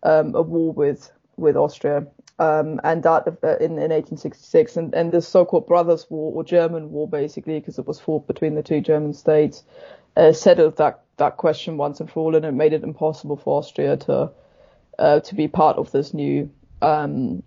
um, 0.03 0.36
a 0.36 0.41
war 0.41 0.74
with 0.74 1.12
with 1.38 1.55
Austria, 1.55 2.05
um, 2.39 2.79
and 2.83 3.03
that 3.03 3.27
uh, 3.27 3.57
in, 3.57 3.71
in 3.79 3.91
1866, 3.91 4.77
and, 4.77 4.93
and 4.93 5.12
the 5.12 5.21
so-called 5.21 5.67
Brothers' 5.67 6.05
War 6.10 6.33
or 6.33 6.43
German 6.43 6.91
War, 6.91 7.07
basically, 7.07 7.60
because 7.60 7.79
it 7.79 7.88
was 7.88 8.00
fought 8.00 8.27
between 8.27 8.55
the 8.55 8.63
two 8.63 8.81
German 8.81 9.13
states, 9.13 9.63
uh, 10.17 10.33
settled 10.33 10.77
that 10.77 11.01
that 11.17 11.38
question 11.38 11.77
once 11.77 12.00
and 12.00 12.10
for 12.10 12.19
all, 12.19 12.36
and 12.36 12.45
it 12.45 12.51
made 12.51 12.74
it 12.74 12.83
impossible 12.83 13.38
for 13.38 13.60
Austria 13.60 13.95
to 13.95 14.31
uh, 15.00 15.19
to 15.21 15.36
be 15.36 15.48
part 15.48 15.77
of 15.77 15.91
this 15.91 16.13
new 16.13 16.50
um, 16.81 17.43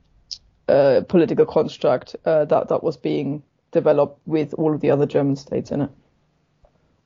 uh, 0.68 1.02
political 1.08 1.46
construct 1.46 2.16
uh, 2.24 2.44
that 2.46 2.68
that 2.68 2.82
was 2.82 2.96
being 2.96 3.42
developed 3.72 4.20
with 4.26 4.54
all 4.54 4.74
of 4.74 4.80
the 4.80 4.90
other 4.90 5.06
German 5.06 5.36
states 5.36 5.70
in 5.70 5.82
it. 5.82 5.90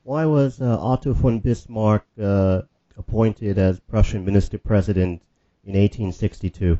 Why 0.03 0.25
was 0.25 0.61
uh, 0.61 0.77
Otto 0.79 1.13
von 1.13 1.39
Bismarck 1.39 2.05
uh, 2.21 2.61
appointed 2.97 3.57
as 3.57 3.79
Prussian 3.79 4.25
minister 4.25 4.57
president 4.57 5.21
in 5.65 5.73
1862? 5.73 6.79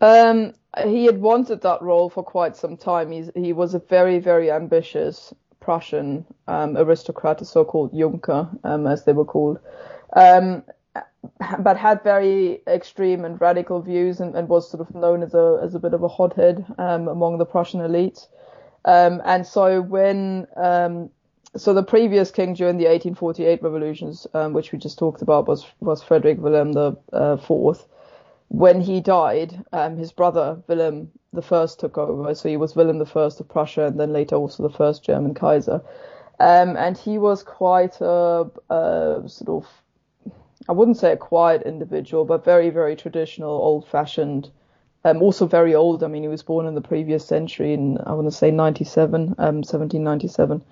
Um, 0.00 0.52
he 0.84 1.06
had 1.06 1.20
wanted 1.20 1.62
that 1.62 1.82
role 1.82 2.08
for 2.08 2.22
quite 2.22 2.56
some 2.56 2.76
time. 2.76 3.10
He's, 3.10 3.30
he 3.34 3.52
was 3.52 3.74
a 3.74 3.80
very, 3.80 4.18
very 4.20 4.50
ambitious 4.50 5.34
Prussian 5.60 6.24
um, 6.46 6.76
aristocrat, 6.76 7.42
a 7.42 7.44
so-called 7.44 7.92
Junker, 7.92 8.48
um, 8.64 8.86
as 8.86 9.04
they 9.04 9.12
were 9.12 9.24
called, 9.24 9.58
um, 10.14 10.62
but 11.58 11.76
had 11.76 12.02
very 12.02 12.60
extreme 12.66 13.24
and 13.24 13.40
radical 13.40 13.80
views 13.80 14.20
and, 14.20 14.34
and, 14.34 14.48
was 14.48 14.70
sort 14.70 14.80
of 14.80 14.94
known 14.94 15.22
as 15.22 15.34
a 15.34 15.60
as 15.62 15.74
a 15.74 15.78
bit 15.78 15.94
of 15.94 16.02
a 16.02 16.08
hothead 16.08 16.64
um, 16.78 17.08
among 17.08 17.38
the 17.38 17.46
Prussian 17.46 17.80
elite. 17.80 18.26
Um, 18.84 19.20
and 19.24 19.46
so 19.46 19.80
when 19.80 20.46
um, 20.56 21.10
so 21.56 21.74
the 21.74 21.82
previous 21.82 22.30
king 22.30 22.54
during 22.54 22.76
the 22.76 22.84
1848 22.84 23.62
revolutions, 23.62 24.26
which 24.52 24.72
we 24.72 24.78
just 24.78 24.98
talked 24.98 25.22
about, 25.22 25.48
was 25.48 25.66
was 25.80 26.02
Frederick 26.02 26.38
William 26.38 26.72
the 26.72 26.96
uh, 27.12 27.36
Fourth 27.36 27.86
when 28.48 28.80
he 28.80 29.00
died, 29.00 29.62
um, 29.72 29.96
his 29.96 30.12
brother 30.12 30.62
Wilhelm 30.66 31.10
I 31.34 31.66
took 31.78 31.98
over. 31.98 32.34
So 32.34 32.48
he 32.48 32.56
was 32.56 32.74
Wilhelm 32.74 33.00
I 33.00 33.20
of 33.20 33.48
Prussia, 33.48 33.86
and 33.86 34.00
then 34.00 34.12
later 34.12 34.36
also 34.36 34.62
the 34.62 34.74
first 34.74 35.04
German 35.04 35.34
Kaiser. 35.34 35.82
Um, 36.40 36.76
and 36.76 36.96
he 36.96 37.18
was 37.18 37.42
quite 37.42 38.00
a, 38.00 38.48
a, 38.70 39.22
sort 39.26 39.48
of, 39.48 39.66
I 40.68 40.72
wouldn't 40.72 40.98
say 40.98 41.12
a 41.12 41.16
quiet 41.16 41.62
individual, 41.62 42.24
but 42.24 42.44
very, 42.44 42.70
very 42.70 42.94
traditional, 42.94 43.50
old-fashioned. 43.50 44.50
Um, 45.04 45.22
also 45.22 45.46
very 45.46 45.74
old. 45.74 46.02
I 46.02 46.08
mean, 46.08 46.22
he 46.22 46.28
was 46.28 46.42
born 46.42 46.66
in 46.66 46.74
the 46.74 46.80
previous 46.80 47.24
century, 47.24 47.72
in 47.72 47.98
I 48.04 48.12
want 48.12 48.26
to 48.26 48.32
say 48.32 48.50
97, 48.50 49.34
um, 49.38 49.62
1797. 49.62 50.62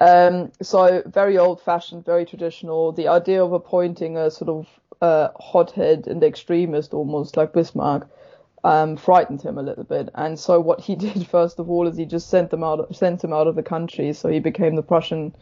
Um, 0.00 0.52
so 0.60 1.02
very 1.06 1.38
old-fashioned, 1.38 2.04
very 2.04 2.24
traditional. 2.26 2.92
The 2.92 3.08
idea 3.08 3.42
of 3.42 3.52
appointing 3.52 4.16
a 4.16 4.30
sort 4.30 4.50
of 4.50 4.68
uh, 5.00 5.28
hothead 5.40 6.06
and 6.06 6.22
extremist 6.22 6.94
almost 6.94 7.36
like 7.36 7.52
Bismarck 7.52 8.08
um, 8.64 8.96
frightened 8.96 9.42
him 9.42 9.58
a 9.58 9.62
little 9.62 9.84
bit. 9.84 10.08
And 10.14 10.38
so 10.38 10.60
what 10.60 10.80
he 10.80 10.94
did 11.06 11.26
first 11.26 11.58
of 11.58 11.70
all 11.70 11.86
is 11.86 11.96
he 11.96 12.06
just 12.06 12.28
sent 12.28 12.50
them 12.50 12.64
out, 12.64 12.94
sent 12.94 13.22
him 13.22 13.32
out 13.32 13.46
of 13.46 13.54
the 13.54 13.62
country. 13.62 14.12
So 14.12 14.28
he 14.28 14.40
became 14.40 14.76
the 14.76 14.82
Prussian 14.82 15.34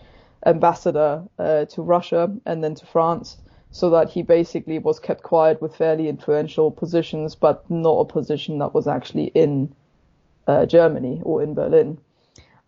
ambassador 0.44 1.22
uh, 1.38 1.66
to 1.66 1.82
Russia 1.82 2.32
and 2.44 2.64
then 2.64 2.74
to 2.74 2.86
France, 2.86 3.36
so 3.72 3.90
that 3.90 4.10
he 4.10 4.22
basically 4.22 4.78
was 4.78 5.00
kept 5.00 5.22
quiet 5.22 5.60
with 5.60 5.74
fairly 5.74 6.08
influential 6.08 6.70
positions, 6.70 7.34
but 7.34 7.68
not 7.70 8.00
a 8.00 8.04
position 8.04 8.58
that 8.58 8.74
was 8.74 8.86
actually 8.86 9.32
in 9.34 9.74
uh, 10.46 10.66
Germany 10.66 11.20
or 11.24 11.42
in 11.42 11.54
Berlin. 11.54 11.98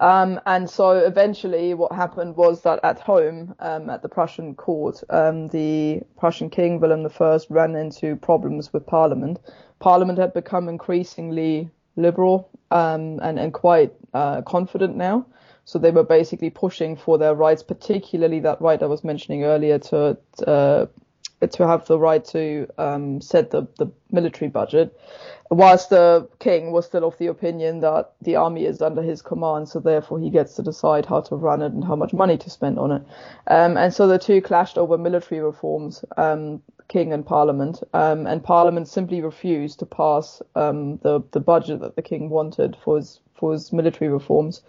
Um, 0.01 0.41
and 0.45 0.69
so 0.69 0.93
eventually 0.93 1.73
what 1.75 1.93
happened 1.93 2.37
was 2.37 2.63
that 2.63 2.81
at 2.83 2.99
home, 2.99 3.55
um, 3.61 3.89
at 3.91 4.03
the 4.03 4.09
Prussian 4.09 4.55
court, 4.55 5.03
um, 5.11 5.49
the 5.49 6.01
Prussian 6.19 6.51
king 6.51 6.81
Wilhelm 6.81 7.07
I 7.21 7.39
ran 7.49 7.77
into 7.77 8.17
problems 8.17 8.73
with 8.73 8.87
parliament. 8.87 9.39
Parliament 9.79 10.19
had 10.19 10.35
become 10.35 10.69
increasingly 10.69 11.71
liberal 11.97 12.49
um, 12.71 13.21
and, 13.23 13.39
and 13.39 13.53
quite 13.53 13.93
uh, 14.15 14.43
confident 14.43 14.97
now. 14.97 15.27
So 15.65 15.79
they 15.79 15.91
were 15.91 16.05
basically 16.05 16.51
pushing 16.51 16.97
for 16.97 17.19
their 17.19 17.35
rights, 17.35 17.63
particularly 17.63 18.41
that 18.41 18.61
right 18.61 18.83
I 18.83 18.87
was 18.87 19.03
mentioning 19.03 19.45
earlier 19.45 19.79
to 19.79 20.17
uh, 20.47 20.87
to 21.47 21.67
have 21.67 21.87
the 21.87 21.99
right 21.99 22.25
to 22.25 22.67
um, 22.79 23.21
set 23.21 23.51
the, 23.51 23.67
the 23.79 23.91
military 24.11 24.49
budget, 24.49 24.99
whilst 25.51 25.91
the 25.91 26.29
king 26.39 26.73
was 26.73 26.87
still 26.87 27.05
of 27.05 27.19
the 27.19 27.27
opinion 27.27 27.81
that 27.81 28.13
the 28.23 28.37
army 28.37 28.65
is 28.65 28.81
under 28.81 29.03
his 29.03 29.23
command, 29.23 29.69
so 29.69 29.81
therefore 29.81 30.19
he 30.19 30.31
gets 30.31 30.55
to 30.55 30.63
decide 30.63 31.07
how 31.07 31.21
to 31.21 31.37
run 31.37 31.63
it 31.63 31.73
and 31.73 31.85
how 31.85 31.97
much 31.97 32.13
money 32.13 32.37
to 32.39 32.51
spend 32.51 32.79
on 32.79 32.93
it. 32.93 33.03
Um, 33.47 33.77
and 33.77 33.93
so 33.93 34.07
the 34.07 34.19
two 34.19 34.41
clashed 34.41 34.79
over 34.79 34.97
military 34.97 35.41
reforms, 35.41 36.05
um, 36.17 36.63
king 36.89 37.13
and 37.13 37.27
parliament, 37.27 37.83
um, 37.93 38.27
and 38.27 38.43
parliament 38.43 38.89
simply 38.89 39.21
refused 39.21 39.79
to 39.81 39.87
pass 39.87 40.43
um, 40.55 40.99
the 40.99 41.23
the 41.33 41.41
budget 41.41 41.81
that 41.81 41.97
the 41.97 42.03
king 42.03 42.31
wanted 42.31 42.77
for 42.85 42.97
his 42.97 43.21
for 43.35 43.53
his 43.53 43.73
military 43.73 44.11
reforms, 44.11 44.63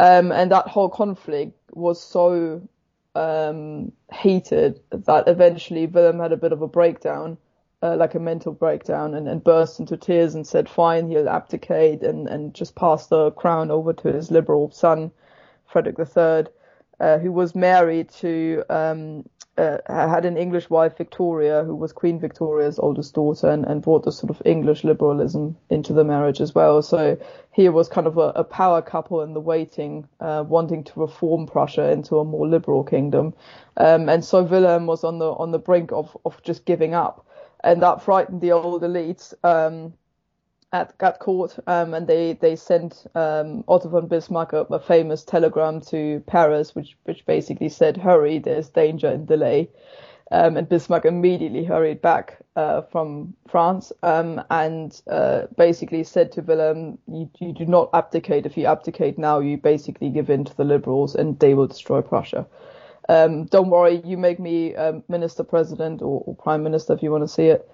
um, 0.00 0.32
and 0.32 0.50
that 0.52 0.68
whole 0.68 0.88
conflict 0.88 1.52
was 1.72 2.02
so 2.02 2.62
um, 3.14 3.92
heated 4.12 4.80
that 4.90 5.28
eventually 5.28 5.86
Wilhelm 5.86 6.20
had 6.20 6.32
a 6.32 6.36
bit 6.36 6.52
of 6.52 6.62
a 6.62 6.68
breakdown, 6.68 7.38
uh, 7.82 7.96
like 7.96 8.14
a 8.14 8.20
mental 8.20 8.52
breakdown, 8.52 9.14
and, 9.14 9.28
and 9.28 9.42
burst 9.42 9.80
into 9.80 9.96
tears 9.96 10.34
and 10.34 10.46
said, 10.46 10.68
"Fine, 10.68 11.08
he'll 11.10 11.28
abdicate 11.28 12.02
and 12.02 12.28
and 12.28 12.54
just 12.54 12.74
pass 12.74 13.06
the 13.06 13.30
crown 13.32 13.70
over 13.70 13.92
to 13.92 14.12
his 14.12 14.30
liberal 14.30 14.70
son, 14.70 15.10
Frederick 15.66 15.98
III." 15.98 16.52
Uh, 17.00 17.16
who 17.18 17.30
was 17.30 17.54
married 17.54 18.10
to 18.10 18.64
um, 18.68 19.24
uh, 19.58 20.08
had 20.08 20.24
an 20.24 20.36
English 20.36 20.70
wife, 20.70 20.96
Victoria, 20.96 21.64
who 21.64 21.74
was 21.74 21.92
Queen 21.92 22.18
Victoria's 22.20 22.78
oldest 22.78 23.14
daughter, 23.14 23.48
and, 23.50 23.64
and 23.66 23.82
brought 23.82 24.04
the 24.04 24.12
sort 24.12 24.30
of 24.30 24.40
English 24.44 24.84
liberalism 24.84 25.56
into 25.68 25.92
the 25.92 26.04
marriage 26.04 26.40
as 26.40 26.54
well. 26.54 26.80
So 26.82 27.18
here 27.52 27.72
was 27.72 27.88
kind 27.88 28.06
of 28.06 28.16
a, 28.18 28.32
a 28.36 28.44
power 28.44 28.80
couple 28.82 29.20
in 29.22 29.34
the 29.34 29.40
waiting, 29.40 30.08
uh, 30.20 30.44
wanting 30.46 30.84
to 30.84 31.00
reform 31.00 31.46
Prussia 31.46 31.90
into 31.90 32.18
a 32.18 32.24
more 32.24 32.46
liberal 32.46 32.84
kingdom. 32.84 33.34
Um, 33.76 34.08
and 34.08 34.24
so 34.24 34.42
Wilhelm 34.42 34.86
was 34.86 35.04
on 35.04 35.18
the 35.18 35.32
on 35.32 35.50
the 35.50 35.58
brink 35.58 35.92
of 35.92 36.16
of 36.24 36.42
just 36.42 36.64
giving 36.64 36.94
up, 36.94 37.26
and 37.64 37.82
that 37.82 38.02
frightened 38.02 38.40
the 38.40 38.52
old 38.52 38.82
elites. 38.82 39.34
Um, 39.42 39.94
at, 40.72 41.18
court, 41.18 41.58
um, 41.66 41.94
and 41.94 42.06
they 42.06 42.34
they 42.34 42.54
sent 42.56 43.06
um, 43.14 43.64
Otto 43.68 43.88
von 43.88 44.06
Bismarck 44.06 44.52
a, 44.52 44.60
a, 44.64 44.78
famous 44.78 45.24
telegram 45.24 45.80
to 45.82 46.22
Paris, 46.26 46.74
which 46.74 46.96
which 47.04 47.24
basically 47.26 47.68
said, 47.68 47.96
"Hurry, 47.96 48.38
there's 48.38 48.68
danger 48.68 49.08
and 49.08 49.26
delay." 49.26 49.70
Um, 50.30 50.58
and 50.58 50.68
Bismarck 50.68 51.06
immediately 51.06 51.64
hurried 51.64 52.02
back 52.02 52.36
uh, 52.54 52.82
from 52.82 53.32
France 53.48 53.92
um, 54.02 54.42
and 54.50 55.00
uh, 55.10 55.46
basically 55.56 56.04
said 56.04 56.32
to 56.32 56.42
Wilhelm, 56.42 56.98
you, 57.10 57.30
you, 57.38 57.54
do 57.54 57.64
not 57.64 57.88
abdicate. 57.94 58.44
If 58.44 58.54
you 58.58 58.66
abdicate 58.66 59.16
now, 59.16 59.38
you 59.38 59.56
basically 59.56 60.10
give 60.10 60.28
in 60.28 60.44
to 60.44 60.54
the 60.54 60.64
liberals 60.64 61.14
and 61.14 61.38
they 61.38 61.54
will 61.54 61.66
destroy 61.66 62.02
Prussia. 62.02 62.46
Um, 63.08 63.46
don't 63.46 63.70
worry, 63.70 64.02
you 64.04 64.18
make 64.18 64.38
me 64.38 64.74
um, 64.74 65.02
minister 65.08 65.42
president 65.42 66.02
or, 66.02 66.22
or, 66.26 66.36
prime 66.36 66.62
minister 66.62 66.92
if 66.92 67.02
you 67.02 67.10
want 67.10 67.24
to 67.24 67.28
see 67.28 67.46
it 67.46 67.66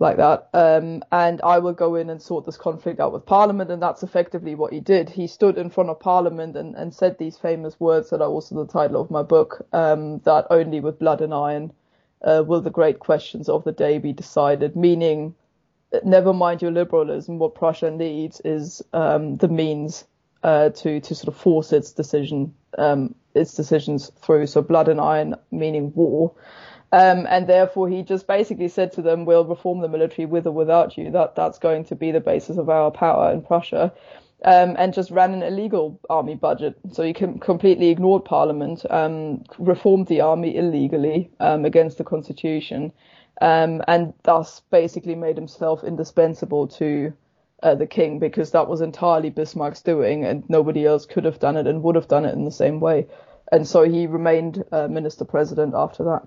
like 0.00 0.16
that. 0.16 0.48
Um, 0.52 1.04
and 1.12 1.40
I 1.42 1.58
will 1.60 1.72
go 1.72 1.94
in 1.94 2.10
and 2.10 2.20
sort 2.20 2.46
this 2.46 2.56
conflict 2.56 2.98
out 2.98 3.12
with 3.12 3.26
Parliament. 3.26 3.70
And 3.70 3.80
that's 3.80 4.02
effectively 4.02 4.56
what 4.56 4.72
he 4.72 4.80
did. 4.80 5.10
He 5.10 5.28
stood 5.28 5.58
in 5.58 5.70
front 5.70 5.90
of 5.90 6.00
Parliament 6.00 6.56
and, 6.56 6.74
and 6.74 6.92
said 6.92 7.18
these 7.18 7.36
famous 7.36 7.78
words 7.78 8.10
that 8.10 8.20
are 8.20 8.28
also 8.28 8.56
the 8.56 8.72
title 8.72 9.00
of 9.00 9.10
my 9.10 9.22
book, 9.22 9.66
um, 9.72 10.18
that 10.20 10.46
only 10.50 10.80
with 10.80 10.98
blood 10.98 11.20
and 11.20 11.32
iron 11.32 11.72
uh, 12.22 12.42
will 12.46 12.60
the 12.60 12.70
great 12.70 12.98
questions 12.98 13.48
of 13.48 13.64
the 13.64 13.72
day 13.72 13.98
be 13.98 14.12
decided, 14.12 14.76
meaning 14.76 15.34
never 16.04 16.32
mind 16.32 16.62
your 16.62 16.70
liberalism, 16.70 17.38
what 17.38 17.54
Prussia 17.54 17.90
needs 17.90 18.40
is 18.44 18.82
um, 18.92 19.36
the 19.36 19.48
means 19.48 20.04
uh, 20.42 20.70
to 20.70 21.00
to 21.00 21.14
sort 21.14 21.28
of 21.28 21.36
force 21.36 21.72
its 21.72 21.92
decision 21.92 22.54
um, 22.78 23.14
its 23.34 23.54
decisions 23.54 24.10
through. 24.22 24.46
So 24.46 24.62
blood 24.62 24.88
and 24.88 25.00
iron, 25.00 25.34
meaning 25.50 25.92
war, 25.94 26.32
um, 26.92 27.26
and 27.28 27.46
therefore, 27.46 27.88
he 27.88 28.02
just 28.02 28.26
basically 28.26 28.68
said 28.68 28.92
to 28.92 29.02
them, 29.02 29.24
"We'll 29.24 29.44
reform 29.44 29.80
the 29.80 29.88
military 29.88 30.26
with 30.26 30.46
or 30.46 30.52
without 30.52 30.98
you. 30.98 31.10
That 31.10 31.36
that's 31.36 31.58
going 31.58 31.84
to 31.84 31.94
be 31.94 32.10
the 32.10 32.20
basis 32.20 32.56
of 32.58 32.68
our 32.68 32.90
power 32.90 33.32
in 33.32 33.42
Prussia." 33.42 33.92
Um, 34.42 34.74
and 34.78 34.94
just 34.94 35.10
ran 35.10 35.34
an 35.34 35.42
illegal 35.42 36.00
army 36.08 36.34
budget. 36.34 36.74
So 36.92 37.02
he 37.02 37.12
completely 37.12 37.90
ignored 37.90 38.24
Parliament, 38.24 38.86
um, 38.88 39.44
reformed 39.58 40.06
the 40.06 40.22
army 40.22 40.56
illegally 40.56 41.30
um, 41.40 41.66
against 41.66 41.98
the 41.98 42.04
constitution, 42.04 42.90
um, 43.42 43.82
and 43.86 44.14
thus 44.22 44.62
basically 44.70 45.14
made 45.14 45.36
himself 45.36 45.84
indispensable 45.84 46.68
to 46.68 47.12
uh, 47.62 47.74
the 47.74 47.86
king 47.86 48.18
because 48.18 48.50
that 48.52 48.66
was 48.66 48.80
entirely 48.80 49.30
Bismarck's 49.30 49.82
doing, 49.82 50.24
and 50.24 50.48
nobody 50.48 50.86
else 50.86 51.06
could 51.06 51.26
have 51.26 51.38
done 51.38 51.56
it 51.56 51.66
and 51.66 51.82
would 51.82 51.94
have 51.94 52.08
done 52.08 52.24
it 52.24 52.34
in 52.34 52.46
the 52.46 52.50
same 52.50 52.80
way. 52.80 53.06
And 53.52 53.68
so 53.68 53.82
he 53.82 54.06
remained 54.06 54.64
uh, 54.72 54.88
minister 54.88 55.24
president 55.24 55.74
after 55.74 56.04
that. 56.04 56.22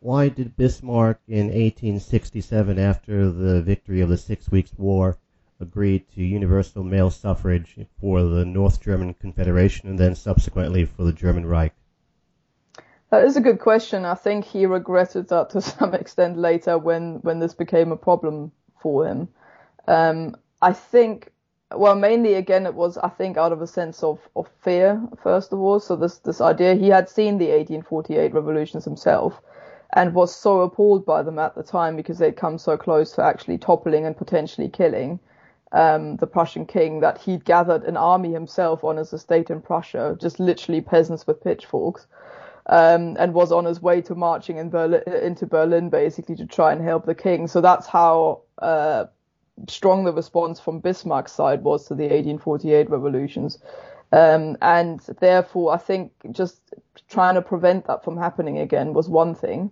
Why 0.00 0.28
did 0.28 0.56
Bismarck 0.56 1.20
in 1.26 1.46
1867, 1.46 2.78
after 2.78 3.30
the 3.30 3.62
victory 3.62 4.02
of 4.02 4.10
the 4.10 4.18
Six 4.18 4.50
Weeks' 4.50 4.76
War, 4.76 5.16
agree 5.58 6.00
to 6.14 6.22
universal 6.22 6.84
male 6.84 7.10
suffrage 7.10 7.78
for 7.98 8.22
the 8.22 8.44
North 8.44 8.78
German 8.80 9.14
Confederation 9.14 9.88
and 9.88 9.98
then 9.98 10.14
subsequently 10.14 10.84
for 10.84 11.04
the 11.04 11.14
German 11.14 11.46
Reich? 11.46 11.72
That 13.10 13.24
is 13.24 13.38
a 13.38 13.40
good 13.40 13.58
question. 13.58 14.04
I 14.04 14.14
think 14.14 14.44
he 14.44 14.66
regretted 14.66 15.28
that 15.28 15.48
to 15.50 15.60
some 15.62 15.94
extent 15.94 16.36
later 16.36 16.76
when, 16.76 17.20
when 17.22 17.38
this 17.38 17.54
became 17.54 17.90
a 17.90 17.96
problem 17.96 18.52
for 18.78 19.06
him. 19.06 19.28
Um, 19.88 20.36
I 20.60 20.74
think, 20.74 21.32
well, 21.74 21.94
mainly 21.94 22.34
again, 22.34 22.66
it 22.66 22.74
was, 22.74 22.98
I 22.98 23.08
think, 23.08 23.38
out 23.38 23.52
of 23.52 23.62
a 23.62 23.66
sense 23.66 24.02
of, 24.02 24.18
of 24.36 24.46
fear, 24.60 25.00
first 25.22 25.54
of 25.54 25.58
all. 25.58 25.80
So 25.80 25.96
this, 25.96 26.18
this 26.18 26.42
idea, 26.42 26.74
he 26.74 26.88
had 26.88 27.08
seen 27.08 27.38
the 27.38 27.46
1848 27.46 28.34
revolutions 28.34 28.84
himself 28.84 29.40
and 29.92 30.14
was 30.14 30.34
so 30.34 30.60
appalled 30.60 31.06
by 31.06 31.22
them 31.22 31.38
at 31.38 31.54
the 31.54 31.62
time 31.62 31.96
because 31.96 32.18
they'd 32.18 32.36
come 32.36 32.58
so 32.58 32.76
close 32.76 33.12
to 33.12 33.22
actually 33.22 33.58
toppling 33.58 34.04
and 34.04 34.16
potentially 34.16 34.68
killing 34.68 35.18
um, 35.72 36.16
the 36.16 36.26
Prussian 36.26 36.66
king 36.66 37.00
that 37.00 37.18
he'd 37.18 37.44
gathered 37.44 37.84
an 37.84 37.96
army 37.96 38.32
himself 38.32 38.84
on 38.84 38.96
his 38.96 39.12
estate 39.12 39.50
in 39.50 39.60
Prussia, 39.60 40.16
just 40.20 40.40
literally 40.40 40.80
peasants 40.80 41.26
with 41.26 41.42
pitchforks, 41.42 42.06
um, 42.66 43.16
and 43.18 43.34
was 43.34 43.52
on 43.52 43.64
his 43.64 43.82
way 43.82 44.00
to 44.02 44.14
marching 44.14 44.58
in 44.58 44.70
Berlin, 44.70 45.02
into 45.22 45.46
Berlin 45.46 45.88
basically 45.90 46.36
to 46.36 46.46
try 46.46 46.72
and 46.72 46.82
help 46.82 47.04
the 47.04 47.14
king. 47.14 47.46
So 47.46 47.60
that's 47.60 47.86
how 47.86 48.42
uh, 48.58 49.06
strong 49.68 50.04
the 50.04 50.12
response 50.12 50.60
from 50.60 50.80
Bismarck's 50.80 51.32
side 51.32 51.62
was 51.62 51.86
to 51.88 51.94
the 51.94 52.04
1848 52.04 52.90
revolutions. 52.90 53.58
Um, 54.12 54.56
and 54.62 55.00
therefore, 55.20 55.74
I 55.74 55.78
think 55.78 56.12
just 56.30 56.60
trying 57.08 57.34
to 57.34 57.42
prevent 57.42 57.86
that 57.86 58.04
from 58.04 58.16
happening 58.16 58.58
again 58.58 58.94
was 58.94 59.08
one 59.08 59.34
thing. 59.34 59.70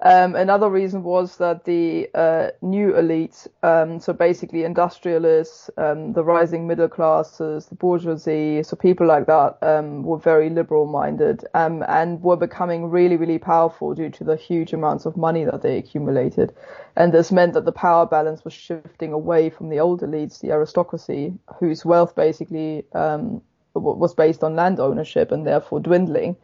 Um, 0.00 0.36
another 0.36 0.70
reason 0.70 1.02
was 1.02 1.38
that 1.38 1.64
the 1.64 2.08
uh, 2.14 2.50
new 2.62 2.96
elite, 2.96 3.48
um, 3.64 3.98
so 3.98 4.12
basically 4.12 4.62
industrialists, 4.62 5.70
um, 5.76 6.12
the 6.12 6.22
rising 6.22 6.68
middle 6.68 6.88
classes, 6.88 7.66
the 7.66 7.74
bourgeoisie, 7.74 8.62
so 8.62 8.76
people 8.76 9.08
like 9.08 9.26
that, 9.26 9.58
um, 9.60 10.04
were 10.04 10.18
very 10.18 10.50
liberal 10.50 10.86
minded 10.86 11.44
um, 11.54 11.84
and 11.88 12.22
were 12.22 12.36
becoming 12.36 12.90
really, 12.90 13.16
really 13.16 13.38
powerful 13.38 13.92
due 13.92 14.10
to 14.10 14.22
the 14.22 14.36
huge 14.36 14.72
amounts 14.72 15.04
of 15.04 15.16
money 15.16 15.44
that 15.44 15.62
they 15.62 15.76
accumulated. 15.76 16.54
And 16.94 17.12
this 17.12 17.32
meant 17.32 17.54
that 17.54 17.64
the 17.64 17.72
power 17.72 18.06
balance 18.06 18.44
was 18.44 18.52
shifting 18.52 19.12
away 19.12 19.50
from 19.50 19.68
the 19.68 19.80
old 19.80 20.02
elites, 20.02 20.40
the 20.40 20.52
aristocracy, 20.52 21.34
whose 21.58 21.84
wealth 21.84 22.14
basically 22.14 22.84
um, 22.94 23.42
was 23.74 24.14
based 24.14 24.42
on 24.42 24.56
land 24.56 24.80
ownership 24.80 25.30
and 25.30 25.46
therefore 25.46 25.80
dwindling 25.80 26.36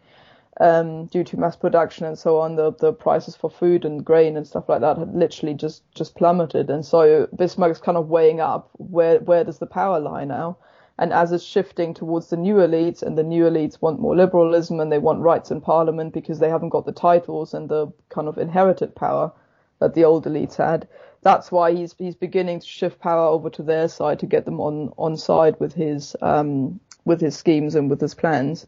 um, 0.60 1.06
due 1.06 1.24
to 1.24 1.36
mass 1.36 1.56
production 1.56 2.06
and 2.06 2.18
so 2.18 2.38
on, 2.38 2.56
the, 2.56 2.72
the 2.74 2.92
prices 2.92 3.36
for 3.36 3.50
food 3.50 3.84
and 3.84 4.04
grain 4.04 4.36
and 4.36 4.46
stuff 4.46 4.68
like 4.68 4.80
that 4.80 4.98
had 4.98 5.14
literally 5.14 5.54
just, 5.54 5.82
just 5.94 6.14
plummeted. 6.14 6.70
And 6.70 6.84
so 6.84 7.28
Bismarck's 7.34 7.80
kind 7.80 7.98
of 7.98 8.08
weighing 8.08 8.40
up 8.40 8.70
where, 8.74 9.18
where 9.20 9.44
does 9.44 9.58
the 9.58 9.66
power 9.66 9.98
lie 9.98 10.24
now? 10.24 10.56
And 10.96 11.12
as 11.12 11.32
it's 11.32 11.42
shifting 11.42 11.92
towards 11.92 12.30
the 12.30 12.36
new 12.36 12.56
elites, 12.56 13.02
and 13.02 13.18
the 13.18 13.24
new 13.24 13.44
elites 13.44 13.82
want 13.82 13.98
more 13.98 14.14
liberalism 14.14 14.78
and 14.78 14.92
they 14.92 14.98
want 14.98 15.18
rights 15.22 15.50
in 15.50 15.60
parliament 15.60 16.14
because 16.14 16.38
they 16.38 16.48
haven't 16.48 16.68
got 16.68 16.86
the 16.86 16.92
titles 16.92 17.52
and 17.52 17.68
the 17.68 17.88
kind 18.10 18.28
of 18.28 18.38
inherited 18.38 18.94
power 18.94 19.32
that 19.80 19.94
the 19.94 20.04
old 20.04 20.24
elites 20.24 20.54
had. 20.54 20.86
That's 21.22 21.50
why 21.50 21.74
he's 21.74 21.94
he's 21.98 22.14
beginning 22.14 22.60
to 22.60 22.66
shift 22.66 23.00
power 23.00 23.26
over 23.26 23.50
to 23.50 23.62
their 23.62 23.88
side 23.88 24.20
to 24.20 24.26
get 24.26 24.44
them 24.44 24.60
on 24.60 24.92
on 24.96 25.16
side 25.16 25.58
with 25.58 25.72
his 25.72 26.14
um, 26.22 26.78
with 27.04 27.20
his 27.20 27.36
schemes 27.36 27.74
and 27.74 27.90
with 27.90 28.00
his 28.00 28.14
plans. 28.14 28.66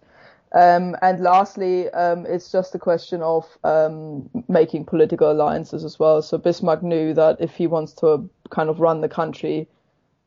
Um, 0.52 0.96
and 1.02 1.20
lastly, 1.20 1.90
um, 1.90 2.24
it's 2.26 2.50
just 2.50 2.74
a 2.74 2.78
question 2.78 3.20
of 3.20 3.46
um, 3.64 4.30
making 4.48 4.84
political 4.84 5.30
alliances 5.30 5.84
as 5.84 5.98
well. 5.98 6.22
So 6.22 6.38
Bismarck 6.38 6.82
knew 6.82 7.14
that 7.14 7.38
if 7.40 7.54
he 7.56 7.66
wants 7.66 7.92
to 7.94 8.28
kind 8.50 8.70
of 8.70 8.80
run 8.80 9.00
the 9.00 9.08
country 9.08 9.68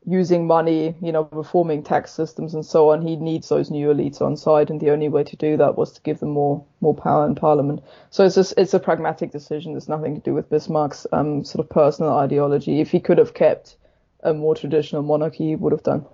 using 0.06 0.46
money, 0.46 0.94
you 1.02 1.12
know, 1.12 1.28
reforming 1.32 1.82
tax 1.82 2.12
systems 2.12 2.54
and 2.54 2.64
so 2.64 2.90
on, 2.90 3.02
he 3.02 3.16
needs 3.16 3.48
those 3.48 3.70
new 3.70 3.88
elites 3.88 4.20
on 4.20 4.36
side, 4.36 4.70
and 4.70 4.80
the 4.80 4.90
only 4.90 5.08
way 5.08 5.24
to 5.24 5.36
do 5.36 5.56
that 5.56 5.76
was 5.76 5.92
to 5.92 6.00
give 6.02 6.20
them 6.20 6.30
more 6.30 6.64
more 6.80 6.94
power 6.94 7.26
in 7.26 7.34
parliament. 7.34 7.82
So 8.10 8.24
it's 8.24 8.34
just 8.34 8.54
it's 8.56 8.74
a 8.74 8.78
pragmatic 8.78 9.30
decision. 9.32 9.76
It's 9.76 9.88
nothing 9.88 10.14
to 10.14 10.20
do 10.20 10.34
with 10.34 10.50
Bismarck's 10.50 11.06
um, 11.12 11.44
sort 11.44 11.64
of 11.64 11.70
personal 11.70 12.12
ideology. 12.12 12.80
If 12.80 12.90
he 12.90 13.00
could 13.00 13.18
have 13.18 13.34
kept 13.34 13.76
a 14.22 14.32
more 14.32 14.54
traditional 14.54 15.02
monarchy, 15.02 15.48
he 15.48 15.56
would 15.56 15.72
have 15.72 15.82
done. 15.82 16.06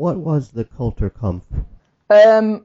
What 0.00 0.16
was 0.16 0.52
the 0.52 0.64
Kulturkampf? 0.64 1.42
Um, 2.08 2.64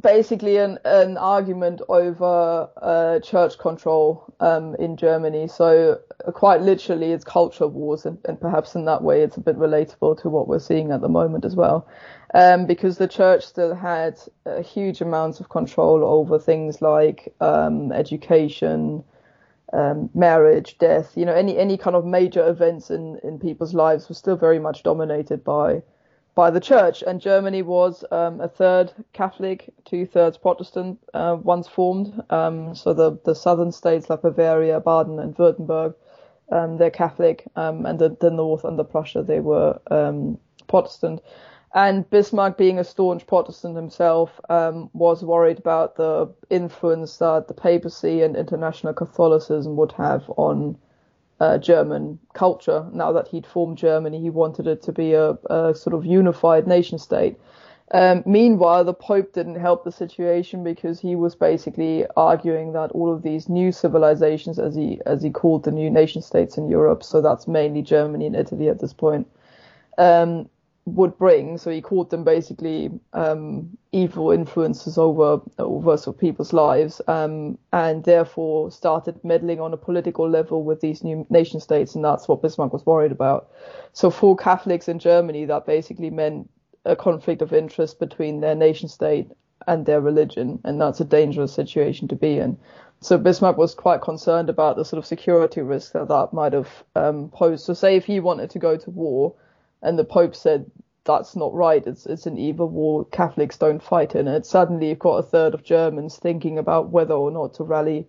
basically 0.00 0.58
an, 0.58 0.78
an 0.84 1.16
argument 1.16 1.82
over 1.88 2.70
uh, 2.80 3.18
church 3.18 3.58
control 3.58 4.32
um, 4.38 4.76
in 4.76 4.96
Germany. 4.96 5.48
So 5.48 5.98
uh, 6.24 6.30
quite 6.30 6.60
literally, 6.60 7.10
it's 7.10 7.24
culture 7.24 7.66
wars, 7.66 8.06
and, 8.06 8.18
and, 8.26 8.40
perhaps 8.40 8.76
in 8.76 8.84
that 8.84 9.02
way, 9.02 9.22
it's 9.22 9.36
a 9.36 9.40
bit 9.40 9.56
relatable 9.56 10.22
to 10.22 10.28
what 10.28 10.46
we're 10.46 10.60
seeing 10.60 10.92
at 10.92 11.00
the 11.00 11.08
moment 11.08 11.44
as 11.44 11.56
well, 11.56 11.88
um, 12.34 12.66
because 12.66 12.98
the 12.98 13.08
church 13.08 13.44
still 13.44 13.74
had 13.74 14.20
a 14.44 14.62
huge 14.62 15.00
amounts 15.00 15.40
of 15.40 15.48
control 15.48 16.04
over 16.04 16.38
things 16.38 16.80
like 16.80 17.34
um, 17.40 17.90
education. 17.90 19.02
Um, 19.72 20.08
marriage, 20.14 20.78
death, 20.78 21.16
you 21.16 21.24
know, 21.24 21.34
any 21.34 21.58
any 21.58 21.76
kind 21.76 21.96
of 21.96 22.04
major 22.04 22.48
events 22.48 22.88
in 22.88 23.18
in 23.24 23.40
people's 23.40 23.74
lives 23.74 24.08
was 24.08 24.16
still 24.16 24.36
very 24.36 24.60
much 24.60 24.84
dominated 24.84 25.42
by 25.42 25.82
by 26.36 26.50
the 26.50 26.60
church, 26.60 27.02
and 27.02 27.18
Germany 27.18 27.62
was 27.62 28.04
um, 28.12 28.42
a 28.42 28.46
third 28.46 28.92
Catholic, 29.14 29.72
two 29.86 30.04
thirds 30.04 30.36
Protestant 30.36 31.00
uh, 31.14 31.38
once 31.42 31.66
formed. 31.66 32.22
Um, 32.30 32.74
so 32.74 32.92
the 32.92 33.18
the 33.24 33.34
southern 33.34 33.72
states 33.72 34.08
like 34.08 34.22
Bavaria, 34.22 34.78
Baden, 34.78 35.18
and 35.18 35.34
Württemberg, 35.34 35.94
um, 36.52 36.76
they're 36.76 36.90
Catholic, 36.90 37.44
um, 37.56 37.86
and 37.86 37.98
the, 37.98 38.16
the 38.20 38.30
north 38.30 38.64
under 38.66 38.84
Prussia 38.84 39.22
they 39.22 39.40
were 39.40 39.80
um, 39.90 40.38
Protestant. 40.68 41.22
And 41.74 42.08
Bismarck, 42.08 42.56
being 42.56 42.78
a 42.78 42.84
staunch 42.84 43.26
Protestant 43.26 43.74
himself, 43.76 44.38
um, 44.48 44.88
was 44.92 45.24
worried 45.24 45.58
about 45.58 45.96
the 45.96 46.32
influence 46.48 47.16
that 47.16 47.48
the 47.48 47.54
papacy 47.54 48.22
and 48.22 48.36
international 48.36 48.94
Catholicism 48.94 49.76
would 49.76 49.92
have 49.92 50.24
on 50.36 50.78
uh, 51.40 51.58
German 51.58 52.18
culture. 52.34 52.86
Now 52.92 53.12
that 53.12 53.28
he'd 53.28 53.46
formed 53.46 53.78
Germany, 53.78 54.20
he 54.20 54.30
wanted 54.30 54.66
it 54.66 54.82
to 54.82 54.92
be 54.92 55.12
a, 55.12 55.32
a 55.50 55.74
sort 55.74 55.94
of 55.94 56.04
unified 56.06 56.66
nation 56.66 56.98
state. 56.98 57.38
Um, 57.92 58.24
meanwhile, 58.26 58.84
the 58.84 58.94
Pope 58.94 59.32
didn't 59.32 59.60
help 59.60 59.84
the 59.84 59.92
situation 59.92 60.64
because 60.64 60.98
he 60.98 61.14
was 61.14 61.36
basically 61.36 62.04
arguing 62.16 62.72
that 62.72 62.90
all 62.92 63.12
of 63.12 63.22
these 63.22 63.48
new 63.48 63.70
civilizations, 63.70 64.58
as 64.58 64.74
he 64.74 65.00
as 65.06 65.22
he 65.22 65.30
called 65.30 65.62
the 65.62 65.70
new 65.70 65.88
nation 65.88 66.20
states 66.20 66.58
in 66.58 66.68
Europe, 66.68 67.04
so 67.04 67.20
that's 67.20 67.46
mainly 67.46 67.82
Germany 67.82 68.26
and 68.26 68.34
Italy 68.34 68.68
at 68.68 68.80
this 68.80 68.92
point, 68.92 69.28
um, 69.98 70.48
would 70.86 71.18
bring. 71.18 71.58
So 71.58 71.70
he 71.70 71.82
called 71.82 72.10
them 72.10 72.22
basically 72.24 72.90
um, 73.12 73.76
evil 73.92 74.30
influences 74.30 74.96
over 74.96 75.40
over 75.58 75.96
sort 75.96 76.16
of 76.16 76.20
people's 76.20 76.52
lives, 76.52 77.00
um, 77.08 77.58
and 77.72 78.04
therefore 78.04 78.70
started 78.70 79.22
meddling 79.24 79.60
on 79.60 79.74
a 79.74 79.76
political 79.76 80.30
level 80.30 80.62
with 80.62 80.80
these 80.80 81.02
new 81.02 81.26
nation 81.28 81.60
states, 81.60 81.94
and 81.94 82.04
that's 82.04 82.28
what 82.28 82.40
Bismarck 82.40 82.72
was 82.72 82.86
worried 82.86 83.12
about. 83.12 83.50
So 83.92 84.10
for 84.10 84.36
Catholics 84.36 84.88
in 84.88 84.98
Germany, 85.00 85.44
that 85.46 85.66
basically 85.66 86.10
meant 86.10 86.48
a 86.84 86.94
conflict 86.94 87.42
of 87.42 87.52
interest 87.52 87.98
between 87.98 88.40
their 88.40 88.54
nation 88.54 88.88
state 88.88 89.28
and 89.66 89.86
their 89.86 90.00
religion, 90.00 90.60
and 90.64 90.80
that's 90.80 91.00
a 91.00 91.04
dangerous 91.04 91.52
situation 91.52 92.06
to 92.08 92.16
be 92.16 92.38
in. 92.38 92.56
So 93.00 93.18
Bismarck 93.18 93.58
was 93.58 93.74
quite 93.74 94.02
concerned 94.02 94.48
about 94.48 94.76
the 94.76 94.84
sort 94.84 94.98
of 94.98 95.06
security 95.06 95.62
risk 95.62 95.92
that 95.92 96.08
that 96.08 96.32
might 96.32 96.52
have 96.52 96.84
um, 96.94 97.28
posed. 97.28 97.64
So 97.64 97.74
say 97.74 97.96
if 97.96 98.04
he 98.04 98.20
wanted 98.20 98.50
to 98.50 98.58
go 98.60 98.76
to 98.76 98.90
war 98.90 99.34
and 99.86 99.98
the 99.98 100.04
Pope 100.04 100.34
said 100.34 100.70
that's 101.04 101.36
not 101.36 101.54
right. 101.54 101.86
It's 101.86 102.04
it's 102.04 102.26
an 102.26 102.36
evil 102.36 102.68
war. 102.68 103.06
Catholics 103.06 103.56
don't 103.56 103.82
fight 103.82 104.14
in 104.14 104.26
it. 104.28 104.44
Suddenly, 104.44 104.88
you've 104.88 104.98
got 104.98 105.18
a 105.18 105.22
third 105.22 105.54
of 105.54 105.62
Germans 105.62 106.18
thinking 106.18 106.58
about 106.58 106.90
whether 106.90 107.14
or 107.14 107.30
not 107.30 107.54
to 107.54 107.64
rally, 107.64 108.06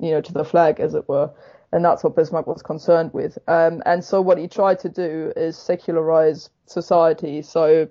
you 0.00 0.10
know, 0.10 0.22
to 0.22 0.32
the 0.32 0.44
flag, 0.44 0.80
as 0.80 0.94
it 0.94 1.08
were, 1.08 1.30
and 1.70 1.84
that's 1.84 2.02
what 2.02 2.16
Bismarck 2.16 2.46
was 2.46 2.62
concerned 2.62 3.12
with. 3.12 3.38
Um, 3.46 3.82
and 3.84 4.02
so, 4.02 4.22
what 4.22 4.38
he 4.38 4.48
tried 4.48 4.78
to 4.80 4.88
do 4.88 5.32
is 5.36 5.56
secularize 5.58 6.48
society. 6.64 7.42
So, 7.42 7.88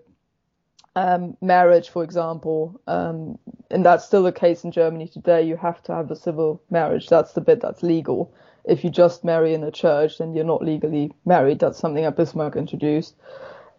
um, 0.95 1.37
marriage, 1.41 1.89
for 1.89 2.03
example, 2.03 2.81
um, 2.87 3.37
and 3.69 3.85
that's 3.85 4.05
still 4.05 4.23
the 4.23 4.31
case 4.31 4.63
in 4.63 4.71
Germany 4.71 5.07
today. 5.07 5.43
You 5.43 5.57
have 5.57 5.83
to 5.83 5.93
have 5.93 6.09
a 6.09 6.15
civil 6.15 6.61
marriage. 6.71 7.07
That's 7.07 7.33
the 7.33 7.41
bit 7.41 7.61
that's 7.61 7.83
legal. 7.83 8.33
If 8.65 8.83
you 8.83 8.89
just 8.89 9.23
marry 9.23 9.53
in 9.53 9.63
a 9.63 9.71
church, 9.71 10.17
then 10.17 10.33
you're 10.33 10.45
not 10.45 10.63
legally 10.63 11.11
married. 11.25 11.59
That's 11.59 11.79
something 11.79 12.03
that 12.03 12.15
Bismarck 12.15 12.55
introduced. 12.55 13.15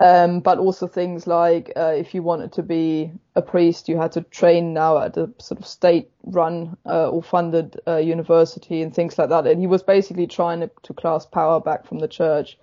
Um, 0.01 0.41
but 0.41 0.59
also 0.59 0.89
things 0.89 1.29
like 1.29 1.73
uh, 1.77 1.95
if 1.97 2.13
you 2.13 2.25
wanted 2.25 2.53
to 2.55 2.63
be 2.65 3.13
a 3.37 3.43
priest, 3.43 3.89
you 3.89 3.97
had 3.99 4.11
to 4.13 4.23
train 4.23 4.75
now 4.75 4.99
at 4.99 5.17
a 5.17 5.31
sort 5.39 5.61
of 5.61 5.67
state-run 5.67 6.77
uh, 6.85 7.09
or 7.09 7.23
funded 7.23 7.81
uh, 7.87 7.99
university 7.99 8.83
and 8.83 8.93
things 8.93 9.17
like 9.17 9.29
that. 9.29 9.47
And 9.47 9.61
he 9.61 9.69
was 9.69 9.85
basically 9.85 10.27
trying 10.27 10.59
to, 10.61 10.71
to 10.83 10.93
class 10.93 11.25
power 11.25 11.61
back 11.61 11.87
from 11.87 12.01
the 12.01 12.09
church 12.09 12.59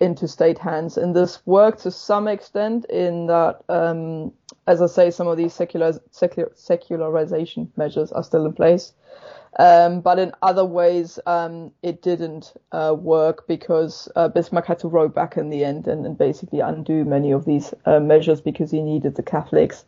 into 0.00 0.26
state 0.26 0.58
hands. 0.58 0.96
And 0.96 1.14
this 1.14 1.40
worked 1.46 1.82
to 1.82 1.92
some 1.92 2.26
extent 2.26 2.86
in 2.86 3.26
that, 3.28 3.60
um, 3.68 4.32
as 4.66 4.82
I 4.82 4.86
say, 4.86 5.10
some 5.12 5.28
of 5.28 5.36
these 5.36 5.52
secular, 5.52 5.92
secular, 6.10 6.50
secularization 6.56 7.70
measures 7.76 8.10
are 8.10 8.24
still 8.24 8.46
in 8.46 8.52
place. 8.54 8.94
Um, 9.58 10.00
but 10.00 10.18
in 10.18 10.32
other 10.42 10.64
ways, 10.64 11.18
um, 11.26 11.72
it 11.82 12.02
didn't 12.02 12.54
uh, 12.70 12.94
work 12.96 13.48
because 13.48 14.08
uh, 14.14 14.28
Bismarck 14.28 14.66
had 14.66 14.78
to 14.80 14.88
row 14.88 15.08
back 15.08 15.36
in 15.36 15.50
the 15.50 15.64
end 15.64 15.88
and, 15.88 16.06
and 16.06 16.16
basically 16.16 16.60
undo 16.60 17.04
many 17.04 17.32
of 17.32 17.44
these 17.44 17.74
uh, 17.84 17.98
measures 17.98 18.40
because 18.40 18.70
he 18.70 18.80
needed 18.80 19.16
the 19.16 19.22
Catholics 19.22 19.84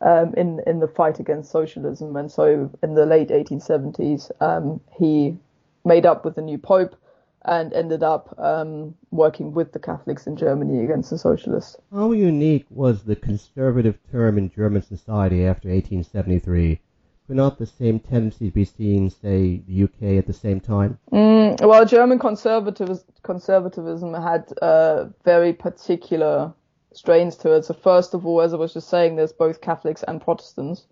um, 0.00 0.34
in 0.34 0.60
in 0.66 0.80
the 0.80 0.88
fight 0.88 1.20
against 1.20 1.50
socialism. 1.50 2.16
And 2.16 2.32
so, 2.32 2.70
in 2.82 2.94
the 2.94 3.06
late 3.06 3.28
1870s, 3.28 4.30
um, 4.40 4.80
he 4.98 5.36
made 5.84 6.06
up 6.06 6.24
with 6.24 6.34
the 6.34 6.42
new 6.42 6.58
Pope 6.58 6.96
and 7.44 7.72
ended 7.72 8.02
up 8.02 8.34
um, 8.38 8.94
working 9.10 9.52
with 9.52 9.72
the 9.72 9.78
Catholics 9.78 10.26
in 10.26 10.36
Germany 10.36 10.84
against 10.84 11.10
the 11.10 11.18
socialists. 11.18 11.76
How 11.92 12.12
unique 12.12 12.66
was 12.70 13.02
the 13.02 13.16
conservative 13.16 13.98
term 14.10 14.38
in 14.38 14.50
German 14.50 14.82
society 14.82 15.44
after 15.44 15.68
1873? 15.68 16.80
Could 17.26 17.36
not 17.36 17.58
the 17.58 17.66
same 17.66 18.00
tendencies 18.00 18.52
be 18.52 18.64
seen, 18.64 19.10
say, 19.10 19.62
the 19.68 19.84
UK 19.84 20.18
at 20.18 20.26
the 20.26 20.32
same 20.32 20.60
time? 20.60 20.98
Mm, 21.12 21.60
well, 21.66 21.84
German 21.84 22.18
conservatism, 22.18 22.98
conservatism 23.22 24.14
had 24.14 24.52
uh, 24.60 25.06
very 25.24 25.52
particular 25.52 26.52
strains 26.92 27.36
to 27.36 27.52
it. 27.52 27.64
So 27.64 27.74
first 27.74 28.14
of 28.14 28.26
all, 28.26 28.40
as 28.40 28.52
I 28.52 28.56
was 28.56 28.74
just 28.74 28.88
saying, 28.88 29.16
there's 29.16 29.32
both 29.32 29.60
Catholics 29.60 30.02
and 30.06 30.20
Protestants, 30.20 30.86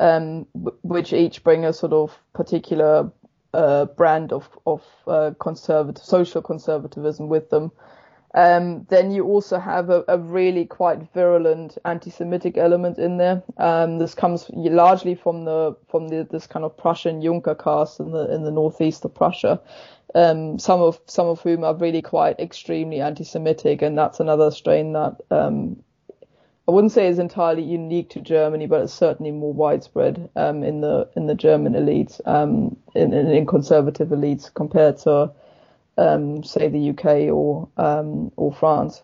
um, 0.00 0.46
which 0.82 1.12
each 1.12 1.42
bring 1.42 1.64
a 1.64 1.72
sort 1.72 1.92
of 1.92 2.16
particular 2.34 3.10
uh, 3.52 3.84
brand 3.84 4.32
of 4.32 4.48
of 4.66 4.82
uh, 5.06 5.30
conservative 5.38 6.04
social 6.04 6.42
conservatism 6.42 7.28
with 7.28 7.50
them. 7.50 7.70
Um, 8.34 8.84
then 8.90 9.12
you 9.12 9.24
also 9.24 9.60
have 9.60 9.90
a, 9.90 10.04
a, 10.08 10.18
really 10.18 10.64
quite 10.64 11.12
virulent 11.14 11.78
anti-Semitic 11.84 12.56
element 12.56 12.98
in 12.98 13.16
there. 13.16 13.44
Um, 13.58 13.98
this 14.00 14.12
comes 14.12 14.50
largely 14.52 15.14
from 15.14 15.44
the 15.44 15.76
from 15.88 16.08
the, 16.08 16.26
this 16.28 16.48
kind 16.48 16.64
of 16.64 16.76
Prussian 16.76 17.22
Junker 17.22 17.54
caste 17.54 18.00
in 18.00 18.10
the 18.10 18.34
in 18.34 18.42
the 18.42 18.50
northeast 18.50 19.04
of 19.04 19.14
Prussia, 19.14 19.60
um, 20.16 20.58
some 20.58 20.80
of 20.80 20.98
some 21.06 21.28
of 21.28 21.42
whom 21.42 21.62
are 21.62 21.76
really 21.76 22.02
quite 22.02 22.40
extremely 22.40 23.00
anti-Semitic, 23.00 23.82
and 23.82 23.96
that's 23.96 24.18
another 24.18 24.50
strain 24.50 24.94
that 24.94 25.20
um, 25.30 25.76
I 26.66 26.72
wouldn't 26.72 26.92
say 26.92 27.06
is 27.06 27.20
entirely 27.20 27.62
unique 27.62 28.10
to 28.10 28.20
Germany, 28.20 28.66
but 28.66 28.82
it's 28.82 28.92
certainly 28.92 29.30
more 29.30 29.52
widespread 29.52 30.28
um, 30.34 30.64
in 30.64 30.80
the 30.80 31.08
in 31.14 31.26
the 31.26 31.36
German 31.36 31.74
elites, 31.74 32.20
um, 32.26 32.76
in, 32.96 33.12
in 33.12 33.46
conservative 33.46 34.08
elites 34.08 34.52
compared 34.52 34.96
to 34.98 35.30
um, 35.96 36.42
say 36.42 36.68
the 36.68 36.90
UK 36.90 37.32
or 37.32 37.68
um, 37.76 38.32
or 38.36 38.52
France. 38.52 39.02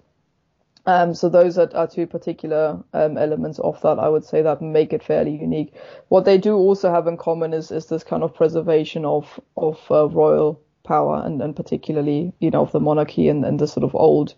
Um, 0.87 1.15
so 1.15 1.29
those 1.29 1.59
are, 1.59 1.71
are 1.75 1.87
two 1.87 2.07
particular 2.07 2.83
um, 2.95 3.19
elements 3.19 3.59
of 3.59 3.81
that 3.83 3.99
I 3.99 4.09
would 4.09 4.25
say 4.25 4.43
that 4.43 4.63
make 4.63 4.93
it 4.93 5.03
fairly 5.03 5.37
unique. 5.37 5.75
What 6.09 6.25
they 6.25 6.39
do 6.39 6.57
also 6.57 6.91
have 6.91 7.07
in 7.07 7.17
common 7.17 7.53
is 7.53 7.71
is 7.71 7.87
this 7.87 8.05
kind 8.05 8.23
of 8.23 8.35
preservation 8.35 9.05
of 9.05 9.41
of 9.57 9.79
uh, 9.91 10.09
royal 10.09 10.61
power 10.83 11.23
and, 11.25 11.41
and 11.43 11.55
particularly 11.55 12.33
you 12.41 12.51
know 12.51 12.63
of 12.63 12.73
the 12.73 12.81
monarchy 12.81 13.29
and, 13.29 13.45
and 13.45 13.59
the 13.59 13.69
sort 13.69 13.85
of 13.85 13.95
old 13.95 14.35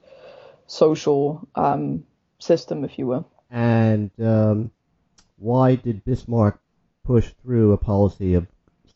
social 0.67 1.47
um, 1.55 2.05
system, 2.39 2.85
if 2.85 2.99
you 2.99 3.07
will. 3.07 3.29
And 3.51 4.11
um, 4.21 4.71
why 5.39 5.77
did 5.77 6.05
Bismarck 6.05 6.59
push 7.05 7.31
through 7.43 7.73
a 7.73 7.77
policy 7.77 8.35
of 8.35 8.47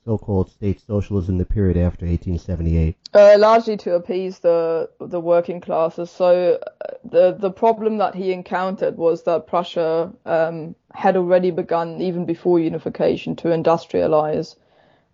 so-called 0.07 0.51
state 0.51 0.81
socialism 0.81 1.35
in 1.35 1.38
the 1.38 1.45
period 1.45 1.77
after 1.77 2.07
1878? 2.07 2.97
Uh, 3.12 3.37
largely 3.38 3.77
to 3.77 3.95
appease 3.95 4.38
the 4.38 4.88
the 5.01 5.21
working 5.21 5.61
classes. 5.61 6.11
So 6.11 6.59
uh, 6.62 6.95
the 7.05 7.37
the 7.38 7.51
problem 7.51 7.99
that 7.99 8.14
he 8.14 8.33
encountered 8.33 8.97
was 8.97 9.25
that 9.25 9.47
Prussia 9.47 10.12
um, 10.25 10.75
had 10.95 11.16
already 11.16 11.51
begun, 11.51 12.01
even 12.01 12.25
before 12.25 12.61
unification, 12.61 13.37
to 13.37 13.49
industrialize 13.49 14.57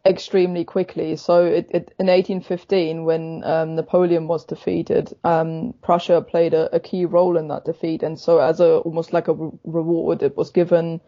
extremely 0.05 0.65
quickly. 0.65 1.17
So 1.17 1.45
it, 1.45 1.67
it, 1.71 1.95
in 1.99 2.09
1815, 2.09 3.05
when 3.05 3.45
um, 3.45 3.77
Napoleon 3.77 4.27
was 4.27 4.45
defeated, 4.45 5.13
um, 5.25 5.75
Prussia 5.83 6.21
played 6.21 6.55
a, 6.55 6.75
a, 6.75 6.81
key 6.81 7.05
role 7.05 7.37
in 7.37 7.49
that 7.49 7.65
defeat, 7.65 8.03
and 8.03 8.19
so 8.19 8.39
as 8.41 8.61
a 8.61 8.79
almost 8.79 9.13
like 9.13 9.29
a 9.29 9.35
re- 9.35 9.51
reward, 9.65 10.23
it 10.23 10.37
was 10.37 10.51
given 10.51 11.01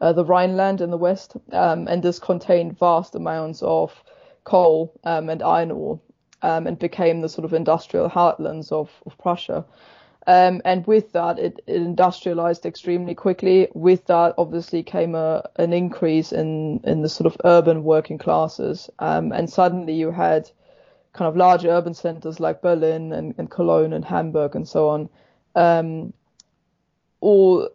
uh, 0.00 0.12
the 0.12 0.24
Rhineland 0.24 0.80
in 0.80 0.90
the 0.90 0.98
west, 0.98 1.36
um, 1.52 1.88
and 1.88 2.02
this 2.02 2.18
contained 2.18 2.78
vast 2.78 3.14
amounts 3.14 3.62
of 3.62 4.02
coal 4.44 4.92
um, 5.04 5.28
and 5.28 5.42
iron 5.42 5.70
ore, 5.70 6.00
um, 6.42 6.66
and 6.66 6.78
became 6.78 7.20
the 7.20 7.28
sort 7.28 7.44
of 7.44 7.52
industrial 7.52 8.08
heartlands 8.08 8.70
of, 8.72 8.90
of 9.06 9.18
Prussia. 9.18 9.64
Um, 10.26 10.60
and 10.64 10.86
with 10.86 11.12
that, 11.12 11.38
it, 11.38 11.60
it, 11.66 11.76
industrialized 11.76 12.66
extremely 12.66 13.14
quickly. 13.14 13.68
With 13.72 14.04
that, 14.06 14.34
obviously, 14.36 14.82
came 14.82 15.14
a, 15.14 15.48
an 15.56 15.72
increase 15.72 16.32
in, 16.32 16.80
in 16.84 17.00
the 17.00 17.08
sort 17.08 17.26
of 17.26 17.40
urban 17.44 17.82
working 17.82 18.18
classes. 18.18 18.90
Um, 18.98 19.32
and 19.32 19.48
suddenly 19.48 19.94
you 19.94 20.10
had 20.10 20.50
kind 21.14 21.30
of 21.30 21.36
large 21.36 21.64
urban 21.64 21.94
centers 21.94 22.40
like 22.40 22.60
Berlin 22.60 23.12
and, 23.12 23.34
and 23.38 23.50
Cologne 23.50 23.94
and 23.94 24.04
Hamburg 24.04 24.54
and 24.54 24.68
so 24.68 24.88
on, 24.88 25.08
all 27.20 27.68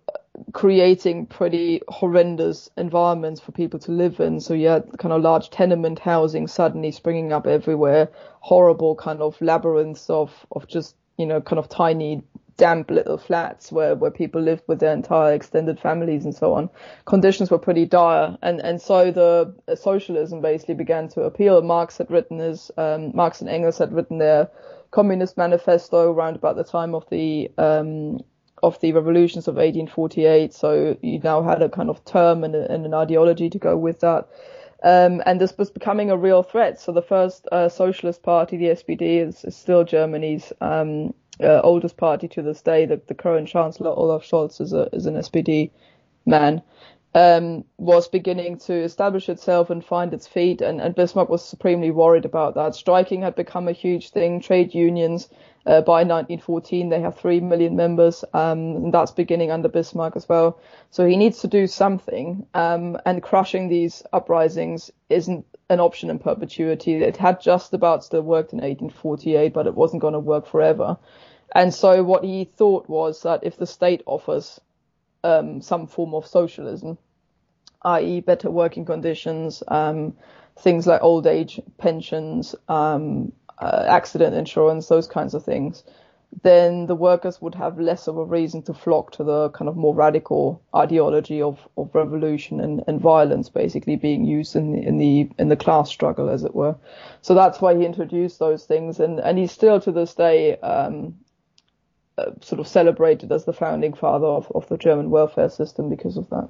creating 0.51 1.27
pretty 1.27 1.81
horrendous 1.87 2.69
environments 2.77 3.39
for 3.39 3.51
people 3.51 3.79
to 3.79 3.91
live 3.91 4.19
in. 4.19 4.39
So 4.39 4.53
you 4.53 4.67
had 4.67 4.97
kind 4.97 5.13
of 5.13 5.21
large 5.21 5.49
tenement 5.49 5.99
housing 5.99 6.47
suddenly 6.47 6.91
springing 6.91 7.31
up 7.31 7.45
everywhere, 7.45 8.09
horrible 8.39 8.95
kind 8.95 9.21
of 9.21 9.39
labyrinths 9.41 10.09
of, 10.09 10.45
of 10.51 10.67
just, 10.67 10.95
you 11.17 11.25
know, 11.25 11.41
kind 11.41 11.59
of 11.59 11.69
tiny 11.69 12.23
damp 12.57 12.91
little 12.91 13.17
flats 13.17 13.71
where, 13.71 13.95
where 13.95 14.11
people 14.11 14.41
lived 14.41 14.63
with 14.67 14.79
their 14.79 14.93
entire 14.93 15.33
extended 15.33 15.79
families 15.79 16.23
and 16.23 16.35
so 16.35 16.53
on. 16.53 16.69
Conditions 17.05 17.49
were 17.49 17.59
pretty 17.59 17.85
dire. 17.85 18.37
And, 18.41 18.59
and 18.61 18.81
so 18.81 19.11
the 19.11 19.75
socialism 19.75 20.41
basically 20.41 20.75
began 20.75 21.07
to 21.09 21.21
appeal. 21.21 21.61
Marx 21.61 21.97
had 21.97 22.11
written 22.11 22.39
his, 22.39 22.71
um, 22.77 23.11
Marx 23.15 23.41
and 23.41 23.49
Engels 23.49 23.77
had 23.77 23.93
written 23.93 24.17
their 24.17 24.49
communist 24.91 25.37
manifesto 25.37 26.11
around 26.11 26.35
about 26.35 26.55
the 26.55 26.63
time 26.63 26.93
of 26.93 27.07
the, 27.09 27.51
um, 27.57 28.19
of 28.61 28.79
the 28.81 28.93
revolutions 28.93 29.47
of 29.47 29.55
1848. 29.55 30.53
So 30.53 30.97
you 31.01 31.19
now 31.19 31.41
had 31.41 31.61
a 31.61 31.69
kind 31.69 31.89
of 31.89 32.03
term 32.05 32.43
and, 32.43 32.55
a, 32.55 32.71
and 32.71 32.85
an 32.85 32.93
ideology 32.93 33.49
to 33.49 33.57
go 33.57 33.77
with 33.77 33.99
that. 34.01 34.27
Um, 34.83 35.23
and 35.25 35.39
this 35.39 35.57
was 35.57 35.71
becoming 35.71 36.11
a 36.11 36.17
real 36.17 36.43
threat. 36.43 36.79
So 36.79 36.91
the 36.91 37.01
first 37.01 37.47
uh, 37.51 37.69
socialist 37.69 38.21
party, 38.21 38.57
the 38.57 38.65
SPD, 38.65 39.25
is, 39.25 39.43
is 39.45 39.55
still 39.55 39.83
Germany's 39.83 40.51
um, 40.59 41.13
uh, 41.41 41.61
oldest 41.61 41.97
party 41.97 42.27
to 42.27 42.41
this 42.41 42.61
day. 42.61 42.85
The, 42.85 43.01
the 43.07 43.13
current 43.13 43.47
chancellor 43.47 43.91
Olaf 43.91 44.23
Scholz 44.23 44.59
is, 44.59 44.73
a, 44.73 44.89
is 44.93 45.05
an 45.05 45.15
SPD 45.15 45.71
man 46.25 46.61
um, 47.15 47.63
was 47.77 48.07
beginning 48.07 48.57
to 48.57 48.73
establish 48.73 49.29
itself 49.29 49.69
and 49.69 49.85
find 49.85 50.13
its 50.13 50.25
feet, 50.25 50.61
and, 50.61 50.81
and, 50.81 50.95
Bismarck 50.95 51.29
was 51.29 51.45
supremely 51.45 51.91
worried 51.91 52.25
about 52.25 52.55
that. 52.55 52.73
Striking 52.73 53.21
had 53.21 53.35
become 53.35 53.67
a 53.67 53.71
huge 53.71 54.09
thing. 54.09 54.41
Trade 54.41 54.73
unions, 54.73 55.29
uh, 55.67 55.81
by 55.81 56.03
1914, 56.03 56.89
they 56.89 57.01
have 57.01 57.15
three 57.15 57.39
million 57.39 57.75
members, 57.75 58.25
um, 58.33 58.75
and 58.75 58.93
that's 58.93 59.11
beginning 59.11 59.51
under 59.51 59.69
Bismarck 59.69 60.15
as 60.15 60.27
well. 60.27 60.59
So 60.89 61.05
he 61.05 61.15
needs 61.15 61.39
to 61.41 61.47
do 61.47 61.67
something, 61.67 62.47
um, 62.55 62.97
and 63.05 63.21
crushing 63.21 63.69
these 63.69 64.01
uprisings 64.11 64.89
isn't 65.09 65.45
an 65.69 65.79
option 65.79 66.09
in 66.09 66.17
perpetuity. 66.17 66.95
It 66.95 67.17
had 67.17 67.41
just 67.41 67.73
about 67.73 68.03
still 68.03 68.23
worked 68.23 68.53
in 68.53 68.57
1848, 68.57 69.53
but 69.53 69.67
it 69.67 69.75
wasn't 69.75 70.01
going 70.01 70.13
to 70.13 70.19
work 70.19 70.47
forever. 70.47 70.97
And 71.53 71.71
so 71.71 72.03
what 72.03 72.23
he 72.23 72.45
thought 72.45 72.89
was 72.89 73.21
that 73.21 73.43
if 73.43 73.57
the 73.57 73.67
state 73.67 74.01
offers 74.07 74.59
um, 75.23 75.61
some 75.61 75.87
form 75.87 76.13
of 76.13 76.25
socialism, 76.25 76.97
i.e., 77.83 78.21
better 78.21 78.49
working 78.49 78.85
conditions, 78.85 79.63
um, 79.67 80.13
things 80.59 80.87
like 80.87 81.01
old 81.01 81.27
age 81.27 81.59
pensions, 81.77 82.55
um, 82.67 83.31
uh, 83.59 83.85
accident 83.87 84.35
insurance, 84.35 84.87
those 84.87 85.07
kinds 85.07 85.33
of 85.33 85.43
things, 85.43 85.83
then 86.41 86.87
the 86.87 86.95
workers 86.95 87.41
would 87.41 87.53
have 87.55 87.79
less 87.79 88.07
of 88.07 88.17
a 88.17 88.25
reason 88.25 88.61
to 88.63 88.73
flock 88.73 89.11
to 89.11 89.23
the 89.23 89.49
kind 89.49 89.69
of 89.69 89.77
more 89.77 89.93
radical 89.93 90.61
ideology 90.75 91.41
of, 91.41 91.67
of 91.77 91.93
revolution 91.93 92.59
and, 92.59 92.83
and 92.87 92.99
violence 92.99 93.49
basically 93.49 93.95
being 93.95 94.25
used 94.25 94.55
in 94.55 94.71
the, 94.71 94.81
in 94.81 94.97
the 94.97 95.29
in 95.37 95.49
the 95.49 95.55
class 95.55 95.89
struggle 95.89 96.29
as 96.29 96.43
it 96.43 96.55
were. 96.55 96.75
So 97.21 97.35
that's 97.35 97.61
why 97.61 97.75
he 97.75 97.85
introduced 97.85 98.39
those 98.39 98.65
things 98.65 98.99
and, 98.99 99.19
and 99.19 99.37
he's 99.37 99.51
still 99.51 99.79
to 99.81 99.91
this 99.91 100.15
day 100.15 100.57
um, 100.57 101.15
uh, 102.17 102.31
sort 102.41 102.59
of 102.59 102.67
celebrated 102.67 103.31
as 103.31 103.45
the 103.45 103.53
founding 103.53 103.93
father 103.93 104.27
of, 104.27 104.51
of 104.53 104.67
the 104.69 104.77
German 104.77 105.09
welfare 105.09 105.49
system 105.49 105.89
because 105.89 106.17
of 106.17 106.29
that. 106.29 106.49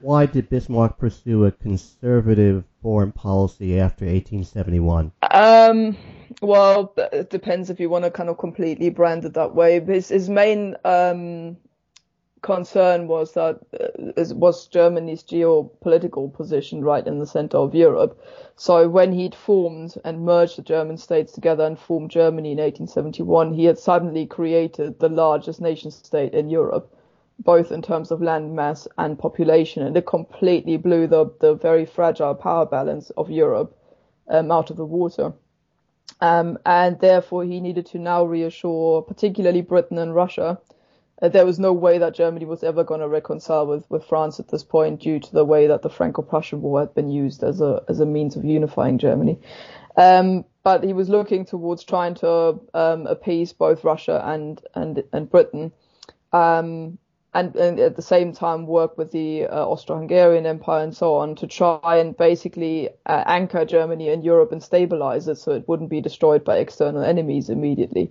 Why 0.00 0.26
did 0.26 0.50
Bismarck 0.50 0.98
pursue 0.98 1.46
a 1.46 1.52
conservative 1.52 2.64
foreign 2.82 3.12
policy 3.12 3.80
after 3.80 4.04
1871? 4.04 5.10
Um, 5.30 5.96
well, 6.42 6.92
it 7.12 7.30
depends 7.30 7.70
if 7.70 7.80
you 7.80 7.88
want 7.88 8.04
to 8.04 8.10
kind 8.10 8.28
of 8.28 8.38
completely 8.38 8.90
brand 8.90 9.24
it 9.24 9.34
that 9.34 9.54
way. 9.54 9.80
His, 9.80 10.08
his 10.10 10.28
main 10.28 10.76
um, 10.84 11.56
concern 12.46 13.08
was 13.08 13.32
that 13.32 13.58
uh, 13.80 14.34
was 14.34 14.68
Germany's 14.68 15.24
geopolitical 15.24 16.32
position 16.32 16.84
right 16.84 17.04
in 17.04 17.18
the 17.18 17.26
center 17.26 17.58
of 17.58 17.74
Europe. 17.74 18.18
So 18.54 18.88
when 18.88 19.12
he'd 19.12 19.34
formed 19.34 19.96
and 20.04 20.24
merged 20.24 20.56
the 20.56 20.62
German 20.62 20.96
states 20.96 21.32
together 21.32 21.64
and 21.64 21.76
formed 21.76 22.12
Germany 22.12 22.52
in 22.52 22.58
1871, 22.58 23.52
he 23.52 23.64
had 23.64 23.78
suddenly 23.78 24.26
created 24.26 25.00
the 25.00 25.08
largest 25.08 25.60
nation 25.60 25.90
state 25.90 26.34
in 26.34 26.48
Europe, 26.48 26.88
both 27.40 27.72
in 27.72 27.82
terms 27.82 28.12
of 28.12 28.22
land 28.22 28.54
mass 28.54 28.86
and 28.96 29.18
population, 29.18 29.82
and 29.82 29.96
it 29.96 30.06
completely 30.06 30.76
blew 30.76 31.08
the 31.08 31.26
the 31.40 31.54
very 31.54 31.84
fragile 31.84 32.34
power 32.34 32.64
balance 32.64 33.10
of 33.16 33.28
Europe 33.28 33.76
um, 34.28 34.52
out 34.52 34.70
of 34.70 34.76
the 34.76 34.86
water. 34.86 35.32
Um, 36.20 36.58
and 36.64 37.00
therefore, 37.00 37.44
he 37.44 37.60
needed 37.60 37.86
to 37.86 37.98
now 37.98 38.24
reassure, 38.24 39.02
particularly 39.02 39.62
Britain 39.62 39.98
and 39.98 40.14
Russia, 40.14 40.58
there 41.22 41.46
was 41.46 41.58
no 41.58 41.72
way 41.72 41.98
that 41.98 42.14
Germany 42.14 42.44
was 42.44 42.62
ever 42.62 42.84
going 42.84 43.00
to 43.00 43.08
reconcile 43.08 43.66
with, 43.66 43.88
with 43.90 44.04
France 44.04 44.38
at 44.38 44.48
this 44.48 44.62
point 44.62 45.00
due 45.00 45.18
to 45.18 45.32
the 45.32 45.44
way 45.44 45.66
that 45.66 45.82
the 45.82 45.88
Franco-Prussian 45.88 46.60
War 46.60 46.80
had 46.80 46.94
been 46.94 47.10
used 47.10 47.42
as 47.42 47.60
a 47.60 47.82
as 47.88 48.00
a 48.00 48.06
means 48.06 48.36
of 48.36 48.44
unifying 48.44 48.98
Germany. 48.98 49.38
Um, 49.96 50.44
but 50.62 50.84
he 50.84 50.92
was 50.92 51.08
looking 51.08 51.46
towards 51.46 51.84
trying 51.84 52.14
to 52.16 52.60
um, 52.74 53.06
appease 53.06 53.52
both 53.52 53.84
Russia 53.84 54.22
and 54.26 54.60
and 54.74 55.02
and 55.12 55.30
Britain. 55.30 55.72
Um, 56.32 56.98
and, 57.36 57.54
and, 57.56 57.78
at 57.78 57.96
the 57.96 58.02
same 58.02 58.32
time 58.32 58.66
work 58.66 58.96
with 58.96 59.12
the 59.12 59.44
uh, 59.44 59.66
Austro-Hungarian 59.68 60.46
Empire 60.46 60.82
and 60.82 60.96
so 60.96 61.16
on 61.16 61.36
to 61.36 61.46
try 61.46 61.96
and 61.98 62.16
basically 62.16 62.88
uh, 63.04 63.24
anchor 63.26 63.64
Germany 63.66 64.08
in 64.08 64.22
Europe 64.22 64.52
and 64.52 64.62
stabilize 64.62 65.28
it 65.28 65.36
so 65.36 65.52
it 65.52 65.68
wouldn't 65.68 65.90
be 65.90 66.00
destroyed 66.00 66.44
by 66.44 66.56
external 66.56 67.02
enemies 67.02 67.50
immediately. 67.50 68.10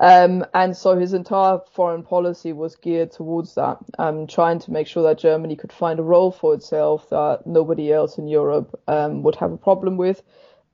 Um, 0.00 0.44
and 0.54 0.74
so 0.76 0.98
his 0.98 1.12
entire 1.12 1.60
foreign 1.72 2.02
policy 2.02 2.52
was 2.52 2.74
geared 2.74 3.12
towards 3.12 3.54
that, 3.54 3.78
um, 3.98 4.26
trying 4.26 4.58
to 4.60 4.72
make 4.72 4.86
sure 4.86 5.02
that 5.02 5.18
Germany 5.18 5.56
could 5.56 5.72
find 5.72 6.00
a 6.00 6.02
role 6.02 6.32
for 6.32 6.54
itself 6.54 7.08
that 7.10 7.46
nobody 7.46 7.92
else 7.92 8.16
in 8.16 8.26
Europe 8.26 8.80
um, 8.88 9.22
would 9.22 9.36
have 9.36 9.52
a 9.52 9.58
problem 9.58 9.98
with, 9.98 10.22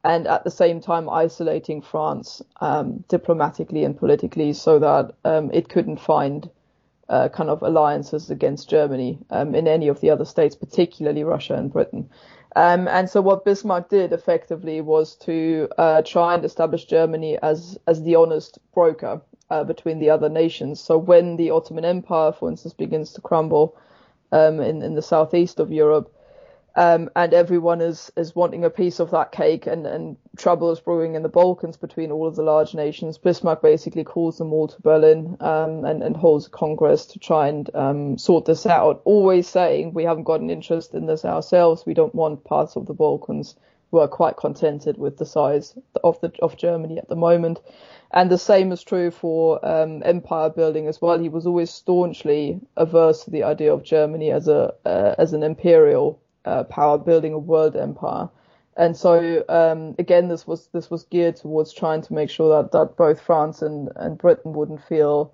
and 0.05 0.27
at 0.29 0.45
the 0.45 0.51
same 0.51 0.81
time 0.81 1.11
isolating 1.11 1.83
France 1.83 2.41
um, 2.61 3.05
diplomatically 3.09 3.85
and 3.85 3.99
politically 3.99 4.53
so 4.53 4.79
that 4.79 5.15
um, 5.25 5.51
it 5.53 5.69
couldn't 5.69 6.01
find 6.01 6.49
uh, 7.11 7.29
kind 7.29 7.51
of 7.51 7.63
alliances 7.63 8.31
against 8.31 8.71
Germany 8.71 9.19
um, 9.31 9.55
in 9.55 9.67
any 9.67 9.89
of 9.89 10.01
the 10.01 10.11
other 10.11 10.25
states, 10.25 10.55
particularly 10.55 11.25
Russia 11.25 11.55
and 11.55 11.73
Britain. 11.73 12.09
Um, 12.57 12.89
and 12.89 13.11
so 13.11 13.21
what 13.21 13.45
Bismarck 13.45 13.89
did 13.89 14.13
effectively 14.13 14.81
was 14.81 15.17
to 15.17 15.69
uh, 15.77 16.03
try 16.03 16.35
and 16.35 16.45
establish 16.45 16.85
Germany 16.85 17.39
as 17.43 17.79
as 17.87 18.03
the 18.03 18.17
honest 18.17 18.59
broker 18.75 19.21
uh, 19.51 19.65
between 19.65 19.99
the 19.99 20.11
other 20.11 20.29
nations. 20.29 20.81
So 20.81 20.99
when 20.99 21.37
the 21.37 21.51
Ottoman 21.51 21.85
Empire, 21.85 22.33
for 22.33 22.49
instance, 22.49 22.75
begins 22.75 23.13
to 23.13 23.21
crumble 23.21 23.77
um, 24.33 24.61
in 24.61 24.83
in 24.83 24.95
the 24.95 25.03
southeast 25.03 25.61
of 25.61 25.71
Europe, 25.71 26.13
um, 26.77 27.11
and 27.17 27.35
everyone 27.35 27.81
is 27.81 28.13
is 28.17 28.35
wanting 28.35 28.65
a 28.65 28.71
piece 28.71 29.01
of 29.01 29.11
that 29.11 29.33
cake, 29.33 29.67
and, 29.67 29.87
and 29.87 30.17
trouble 30.37 30.71
is 30.71 30.81
brewing 30.81 31.15
in 31.15 31.23
the 31.23 31.29
Balkans 31.29 31.77
between 31.77 32.11
all 32.11 32.27
of 32.27 32.37
the 32.37 32.43
large 32.43 32.75
nations. 32.75 33.19
Bismarck 33.19 33.63
basically 33.63 34.05
calls 34.05 34.39
them 34.39 34.53
all 34.53 34.69
to 34.69 34.81
Berlin 34.83 35.37
um, 35.41 35.85
and, 35.85 36.03
and 36.03 36.17
holds 36.17 36.47
a 36.47 36.51
congress 36.51 37.07
to 37.07 37.19
try 37.19 37.49
and 37.49 37.75
um, 37.75 38.19
sort 38.19 38.45
this 38.45 38.67
out. 38.67 39.03
Always 39.05 39.49
saying 39.49 39.95
we 39.95 40.05
haven't 40.05 40.25
got 40.25 40.41
an 40.41 40.51
interest 40.51 40.95
in 40.95 41.07
this 41.07 41.25
ourselves. 41.25 41.85
We 41.87 41.95
don't 41.95 42.15
want 42.15 42.45
parts 42.45 42.77
of 42.77 42.87
the 42.87 42.95
Balkans 42.95 43.57
who 43.91 43.99
are 43.99 44.09
quite 44.09 44.37
contented 44.37 44.97
with 44.97 45.19
the 45.19 45.27
size 45.27 45.75
of 46.05 46.21
the 46.21 46.33
of 46.41 46.57
Germany 46.57 46.99
at 46.99 47.09
the 47.09 47.17
moment. 47.17 47.61
And 48.13 48.31
the 48.31 48.39
same 48.39 48.73
is 48.73 48.83
true 48.83 49.11
for 49.11 49.65
um, 49.65 50.03
empire 50.05 50.51
building 50.51 50.89
as 50.89 51.01
well. 51.01 51.19
He 51.19 51.29
was 51.29 51.47
always 51.47 51.71
staunchly 51.71 52.61
averse 52.77 53.25
to 53.25 53.31
the 53.31 53.45
idea 53.45 53.73
of 53.73 53.85
Germany 53.85 54.31
as 54.31 54.49
a 54.49 54.75
uh, 54.85 55.15
as 55.19 55.33
an 55.33 55.43
imperial 55.43 56.21
uh, 56.45 56.65
power, 56.65 56.99
building 56.99 57.33
a 57.33 57.39
world 57.39 57.77
empire. 57.77 58.29
And 58.77 58.97
so 58.97 59.45
um, 59.49 59.95
again, 59.99 60.29
this 60.29 60.47
was 60.47 60.69
this 60.73 60.91
was 60.91 61.05
geared 61.05 61.37
towards 61.37 61.73
trying 61.73 62.03
to 62.03 62.15
make 62.15 62.31
sure 62.31 62.63
that, 62.63 62.73
that 62.73 62.97
both 62.97 63.21
France 63.21 63.63
and, 63.63 63.91
and 63.97 64.17
Britain 64.17 64.53
wouldn't 64.53 64.83
feel, 64.85 65.33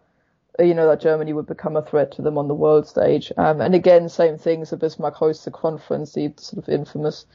you 0.58 0.74
know, 0.74 0.88
that 0.88 1.00
Germany 1.00 1.32
would 1.32 1.46
become 1.46 1.76
a 1.76 1.82
threat 1.82 2.10
to 2.12 2.22
them 2.22 2.38
on 2.38 2.48
the 2.48 2.54
world 2.54 2.86
stage. 2.88 3.30
Um, 3.36 3.60
and 3.60 3.74
again, 3.74 4.08
same 4.08 4.38
thing. 4.38 4.64
So 4.64 4.76
Bismarck 4.76 5.14
hosts 5.14 5.46
a 5.46 5.50
conference, 5.50 6.14
the 6.14 6.32
sort 6.38 6.66
of 6.66 6.72
infamous 6.72 7.26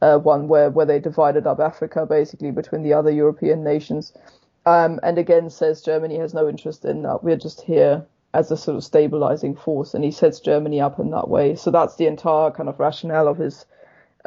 uh, 0.00 0.18
one 0.18 0.48
where 0.48 0.70
where 0.70 0.86
they 0.86 0.98
divided 0.98 1.46
up 1.46 1.60
Africa 1.60 2.06
basically 2.06 2.50
between 2.50 2.82
the 2.82 2.94
other 2.94 3.10
European 3.10 3.62
nations. 3.62 4.12
Um, 4.66 5.00
and 5.02 5.18
again, 5.18 5.50
says 5.50 5.82
Germany 5.82 6.18
has 6.18 6.34
no 6.34 6.48
interest 6.48 6.84
in 6.84 7.02
that. 7.02 7.22
We're 7.22 7.36
just 7.36 7.62
here 7.62 8.04
as 8.34 8.50
a 8.50 8.56
sort 8.56 8.76
of 8.76 8.84
stabilizing 8.84 9.54
force, 9.54 9.94
and 9.94 10.04
he 10.04 10.10
sets 10.10 10.40
Germany 10.40 10.80
up 10.80 10.98
in 10.98 11.10
that 11.10 11.28
way. 11.28 11.54
So 11.54 11.70
that's 11.70 11.96
the 11.96 12.06
entire 12.06 12.50
kind 12.50 12.68
of 12.68 12.78
rationale 12.78 13.28
of 13.28 13.38
his 13.38 13.66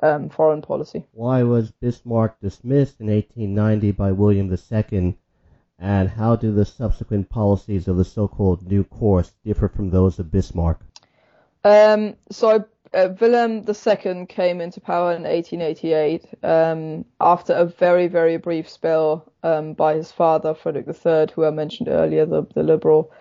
um, 0.04 0.30
foreign 0.30 0.62
policy. 0.62 1.06
Why 1.14 1.44
was 1.44 1.72
Bismarck 1.72 2.40
dismissed 2.42 3.00
in 3.00 3.08
1890 3.08 3.92
by 3.92 4.12
William 4.12 4.52
II, 4.52 5.18
and 5.80 6.10
how 6.10 6.36
do 6.36 6.54
the 6.54 6.66
subsequent 6.66 7.30
policies 7.30 7.88
of 7.88 7.98
the 7.98 8.06
so-called 8.06 8.70
New 8.70 8.84
Course 8.84 9.34
differ 9.44 9.68
from 9.68 9.90
those 9.90 10.20
of 10.20 10.32
Bismarck? 10.32 10.80
Um, 11.64 12.16
so 12.30 12.66
uh, 12.94 13.10
Wilhelm 13.20 13.66
II 13.68 14.26
came 14.28 14.62
into 14.62 14.80
power 14.80 15.14
in 15.14 15.24
1888 15.24 16.26
um, 16.44 17.06
after 17.20 17.54
a 17.54 17.66
very, 17.66 18.08
very 18.08 18.38
brief 18.38 18.70
spell 18.70 19.26
um, 19.44 19.74
by 19.74 19.96
his 19.96 20.12
father, 20.12 20.54
Frederick 20.54 20.88
III, 20.88 21.28
who 21.34 21.44
I 21.44 21.50
mentioned 21.50 21.90
earlier, 21.90 22.26
the, 22.26 22.44
the 22.54 22.64
liberal 22.64 23.12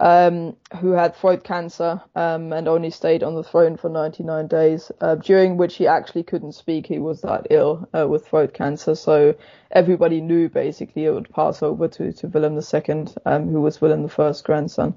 um, 0.00 0.56
who 0.80 0.90
had 0.92 1.16
throat 1.16 1.44
cancer 1.44 2.00
um, 2.14 2.52
and 2.52 2.68
only 2.68 2.90
stayed 2.90 3.22
on 3.22 3.34
the 3.34 3.42
throne 3.42 3.76
for 3.76 3.88
99 3.88 4.46
days, 4.46 4.92
uh, 5.00 5.14
during 5.16 5.56
which 5.56 5.76
he 5.76 5.86
actually 5.86 6.22
couldn't 6.22 6.52
speak. 6.52 6.86
He 6.86 6.98
was 6.98 7.22
that 7.22 7.46
ill 7.50 7.88
uh, 7.96 8.06
with 8.06 8.26
throat 8.26 8.54
cancer, 8.54 8.94
so 8.94 9.34
everybody 9.70 10.20
knew 10.20 10.48
basically 10.48 11.06
it 11.06 11.12
would 11.12 11.30
pass 11.30 11.62
over 11.62 11.88
to, 11.88 12.12
to 12.12 12.28
William 12.28 12.54
II, 12.54 13.06
um, 13.24 13.48
who 13.48 13.60
was 13.60 13.80
William 13.80 14.10
I's 14.18 14.42
grandson. 14.42 14.94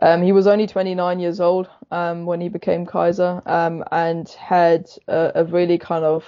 Um, 0.00 0.22
he 0.22 0.32
was 0.32 0.46
only 0.46 0.66
29 0.66 1.18
years 1.18 1.40
old 1.40 1.68
um, 1.90 2.24
when 2.24 2.40
he 2.40 2.48
became 2.48 2.86
Kaiser 2.86 3.42
um, 3.46 3.82
and 3.90 4.28
had 4.28 4.88
a, 5.08 5.32
a, 5.36 5.44
really 5.44 5.76
kind 5.76 6.04
of 6.04 6.24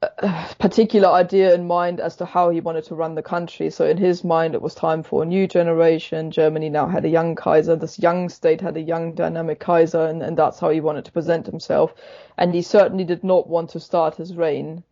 particular 0.58 1.08
idea 1.08 1.54
in 1.54 1.66
mind 1.66 2.00
as 2.00 2.16
to 2.16 2.24
how 2.24 2.48
he 2.48 2.60
wanted 2.60 2.84
to 2.84 2.94
run 2.94 3.14
the 3.14 3.22
country. 3.22 3.68
So 3.70 3.84
in 3.86 3.98
his 3.98 4.24
mind, 4.24 4.54
it 4.54 4.62
was 4.62 4.74
time 4.74 5.02
for 5.02 5.22
a 5.22 5.26
new 5.26 5.46
generation. 5.46 6.30
Germany 6.30 6.70
now 6.70 6.86
had 6.86 7.04
a 7.04 7.08
young 7.08 7.34
Kaiser. 7.34 7.76
This 7.76 7.98
young 7.98 8.28
state 8.28 8.60
had 8.60 8.76
a 8.76 8.80
young 8.80 9.12
dynamic 9.14 9.60
Kaiser, 9.60 10.06
and, 10.06 10.22
and 10.22 10.36
that's 10.36 10.58
how 10.58 10.70
he 10.70 10.80
wanted 10.80 11.04
to 11.04 11.12
present 11.12 11.46
himself. 11.46 11.94
And 12.38 12.54
he 12.54 12.62
certainly 12.62 13.04
did 13.04 13.22
not 13.22 13.48
want 13.48 13.70
to 13.70 13.80
start 13.80 14.16
his 14.16 14.34
reign 14.34 14.82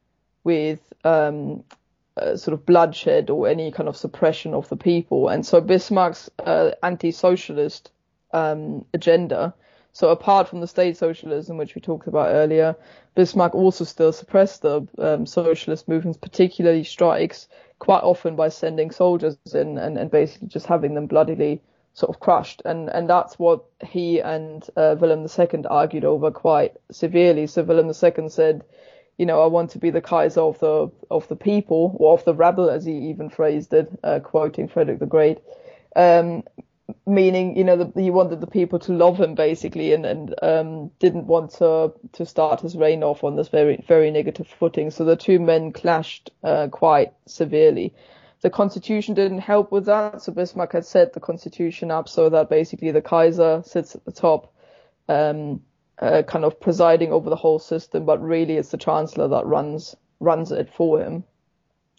with 0.44 0.80
um, 1.04 1.64
sort 2.36 2.48
of 2.48 2.66
bloodshed 2.66 3.30
or 3.30 3.48
any 3.48 3.70
kind 3.70 3.88
of 3.88 3.96
suppression 3.96 4.52
of 4.52 4.68
the 4.68 4.76
people. 4.76 5.28
And 5.28 5.44
so 5.44 5.60
Bismarck's 5.60 6.28
uh, 6.38 6.72
anti-socialist 6.82 7.90
um, 8.32 8.84
agenda 8.92 9.54
so 9.98 10.10
apart 10.10 10.46
from 10.46 10.60
the 10.60 10.68
state 10.68 10.96
socialism, 10.96 11.56
which 11.56 11.74
we 11.74 11.80
talked 11.80 12.06
about 12.06 12.28
earlier, 12.28 12.76
Bismarck 13.16 13.52
also 13.52 13.82
still 13.82 14.12
suppressed 14.12 14.62
the 14.62 14.86
um, 14.96 15.26
socialist 15.26 15.88
movements, 15.88 16.16
particularly 16.16 16.84
strikes, 16.84 17.48
quite 17.80 18.04
often 18.04 18.36
by 18.36 18.48
sending 18.48 18.92
soldiers 18.92 19.36
in 19.52 19.76
and, 19.76 19.98
and 19.98 20.08
basically 20.08 20.46
just 20.46 20.66
having 20.66 20.94
them 20.94 21.08
bloodily 21.08 21.60
sort 21.94 22.10
of 22.10 22.20
crushed. 22.20 22.62
And, 22.64 22.88
and 22.90 23.10
that's 23.10 23.40
what 23.40 23.64
he 23.84 24.20
and 24.20 24.64
uh, 24.76 24.94
Wilhelm 25.00 25.26
II 25.26 25.64
argued 25.68 26.04
over 26.04 26.30
quite 26.30 26.76
severely. 26.92 27.48
So 27.48 27.64
Wilhelm 27.64 27.88
II 27.88 28.28
said, 28.28 28.62
you 29.16 29.26
know, 29.26 29.42
I 29.42 29.46
want 29.46 29.72
to 29.72 29.80
be 29.80 29.90
the 29.90 30.00
Kaiser 30.00 30.42
of 30.42 30.60
the 30.60 30.92
of 31.10 31.26
the 31.26 31.34
people, 31.34 31.96
or 31.98 32.14
of 32.14 32.24
the 32.24 32.34
rabble, 32.36 32.70
as 32.70 32.84
he 32.84 32.92
even 33.08 33.30
phrased 33.30 33.74
it, 33.74 33.90
uh, 34.04 34.20
quoting 34.20 34.68
Frederick 34.68 35.00
the 35.00 35.06
Great. 35.06 35.38
Um, 35.96 36.44
meaning 37.06 37.56
you 37.56 37.64
know 37.64 37.92
he 37.94 38.10
wanted 38.10 38.40
the 38.40 38.46
people 38.46 38.78
to 38.78 38.92
love 38.92 39.18
him 39.18 39.34
basically 39.34 39.92
and 39.92 40.06
and 40.06 40.34
um, 40.42 40.90
didn't 40.98 41.26
want 41.26 41.50
to 41.50 41.92
to 42.12 42.24
start 42.24 42.60
his 42.60 42.76
reign 42.76 43.02
off 43.02 43.24
on 43.24 43.36
this 43.36 43.48
very 43.48 43.84
very 43.86 44.10
negative 44.10 44.46
footing. 44.46 44.90
So 44.90 45.04
the 45.04 45.16
two 45.16 45.38
men 45.38 45.72
clashed 45.72 46.30
uh, 46.42 46.68
quite 46.68 47.12
severely. 47.26 47.94
The 48.40 48.50
constitution 48.50 49.14
didn't 49.14 49.40
help 49.40 49.72
with 49.72 49.86
that. 49.86 50.22
So 50.22 50.32
bismarck 50.32 50.72
had 50.72 50.86
set 50.86 51.12
the 51.12 51.20
constitution 51.20 51.90
up 51.90 52.08
so 52.08 52.30
that 52.30 52.48
basically 52.48 52.90
the 52.92 53.02
kaiser 53.02 53.62
sits 53.66 53.94
at 53.94 54.04
the 54.04 54.12
top 54.12 54.54
um, 55.08 55.62
uh, 55.98 56.22
kind 56.22 56.44
of 56.44 56.60
presiding 56.60 57.12
over 57.12 57.28
the 57.28 57.36
whole 57.36 57.58
system 57.58 58.04
but 58.06 58.22
really 58.22 58.56
it's 58.56 58.70
the 58.70 58.78
chancellor 58.78 59.28
that 59.28 59.46
runs 59.46 59.94
runs 60.20 60.52
it 60.52 60.72
for 60.72 61.00
him. 61.00 61.24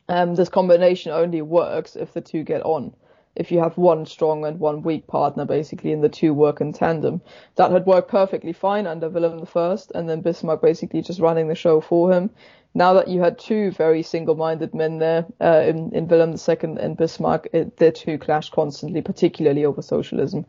Um, 0.07 0.33
this 0.33 0.49
combination 0.49 1.11
only 1.11 1.43
works 1.43 1.95
if 1.95 2.13
the 2.13 2.21
two 2.21 2.43
get 2.43 2.63
on 2.63 2.95
if 3.39 3.51
you 3.51 3.59
have 3.59 3.77
one 3.77 4.05
strong 4.05 4.45
and 4.45 4.59
one 4.59 4.83
weak 4.83 5.07
partner, 5.07 5.45
basically, 5.45 5.93
and 5.93 6.03
the 6.03 6.09
two 6.09 6.33
work 6.33 6.59
in 6.59 6.73
tandem. 6.73 7.21
That 7.55 7.71
had 7.71 7.85
worked 7.85 8.11
perfectly 8.11 8.51
fine 8.51 8.85
under 8.85 9.09
Wilhelm 9.09 9.47
I, 9.55 9.77
and 9.95 10.09
then 10.09 10.21
Bismarck 10.21 10.61
basically 10.61 11.01
just 11.01 11.21
running 11.21 11.47
the 11.47 11.55
show 11.55 11.79
for 11.79 12.11
him. 12.11 12.29
Now 12.75 12.93
that 12.93 13.07
you 13.07 13.21
had 13.21 13.39
two 13.39 13.71
very 13.71 14.03
single-minded 14.03 14.75
men 14.75 14.99
there, 14.99 15.25
uh, 15.41 15.63
in, 15.65 15.91
in 15.95 16.07
Wilhelm 16.07 16.35
II 16.35 16.77
and 16.79 16.97
Bismarck, 16.97 17.47
it, 17.53 17.77
their 17.77 17.93
two 17.93 18.17
clashed 18.17 18.51
constantly, 18.51 19.01
particularly 19.01 19.63
over 19.65 19.81
socialism. 19.81 20.45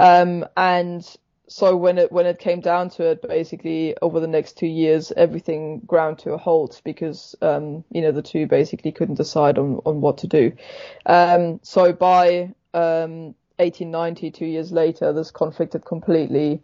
Um, 0.00 0.46
and 0.56 1.06
so 1.52 1.76
when 1.76 1.98
it 1.98 2.10
when 2.10 2.24
it 2.24 2.38
came 2.38 2.60
down 2.60 2.88
to 2.90 3.10
it, 3.10 3.20
basically 3.22 3.94
over 4.00 4.20
the 4.20 4.26
next 4.26 4.56
two 4.56 4.66
years, 4.66 5.12
everything 5.16 5.80
ground 5.80 6.18
to 6.20 6.32
a 6.32 6.38
halt 6.38 6.80
because 6.82 7.36
um, 7.42 7.84
you 7.90 8.00
know 8.00 8.10
the 8.10 8.22
two 8.22 8.46
basically 8.46 8.90
couldn't 8.90 9.16
decide 9.16 9.58
on 9.58 9.80
on 9.84 10.00
what 10.00 10.18
to 10.18 10.26
do. 10.26 10.52
Um, 11.04 11.60
so 11.62 11.92
by 11.92 12.54
um, 12.72 13.34
1890, 13.58 14.30
two 14.30 14.46
years 14.46 14.72
later, 14.72 15.12
this 15.12 15.30
conflict 15.30 15.74
had 15.74 15.84
completely 15.84 16.62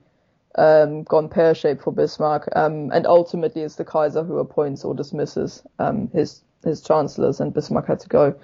um, 0.54 1.02
gone 1.02 1.28
pear 1.28 1.54
shaped 1.54 1.82
for 1.82 1.92
Bismarck, 1.92 2.48
um, 2.56 2.90
and 2.92 3.06
ultimately 3.06 3.62
it's 3.62 3.76
the 3.76 3.84
Kaiser 3.84 4.24
who 4.24 4.38
appoints 4.38 4.84
or 4.84 4.94
dismisses 4.94 5.62
um, 5.78 6.08
his 6.14 6.42
his 6.64 6.80
chancellors, 6.80 7.40
and 7.40 7.52
Bismarck 7.52 7.86
had 7.86 8.00
to 8.00 8.08
go. 8.08 8.34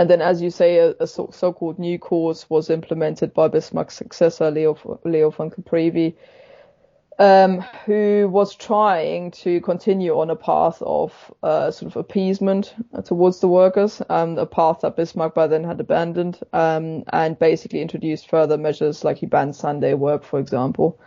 And 0.00 0.08
then, 0.08 0.22
as 0.22 0.40
you 0.40 0.48
say, 0.50 0.78
a, 0.78 0.94
a 0.98 1.06
so, 1.06 1.52
called 1.52 1.78
new 1.78 1.98
course 1.98 2.48
was 2.48 2.70
implemented 2.70 3.34
by 3.34 3.48
Bismarck's 3.48 3.96
successor, 3.96 4.50
Leo, 4.50 4.74
Leo 5.04 5.30
von 5.30 5.50
Caprivi. 5.50 6.14
um, 7.20 7.60
who 7.84 8.28
was 8.32 8.54
trying 8.54 9.30
to 9.30 9.60
continue 9.60 10.18
on 10.18 10.30
a 10.30 10.36
path 10.36 10.82
of 10.86 11.12
uh, 11.42 11.70
sort 11.70 11.92
of 11.92 11.96
appeasement 11.98 12.74
towards 13.04 13.40
the 13.40 13.48
workers, 13.48 14.00
um, 14.08 14.38
a 14.38 14.46
path 14.46 14.80
that 14.80 14.96
Bismarck 14.96 15.34
by 15.34 15.46
then 15.46 15.62
had 15.62 15.80
abandoned, 15.80 16.40
um, 16.54 17.04
and 17.12 17.38
basically 17.38 17.82
introduced 17.82 18.30
further 18.30 18.56
measures 18.56 19.04
like 19.04 19.18
he 19.18 19.26
banned 19.26 19.54
Sunday 19.54 19.92
work, 19.92 20.24
for 20.24 20.40
example, 20.40 20.98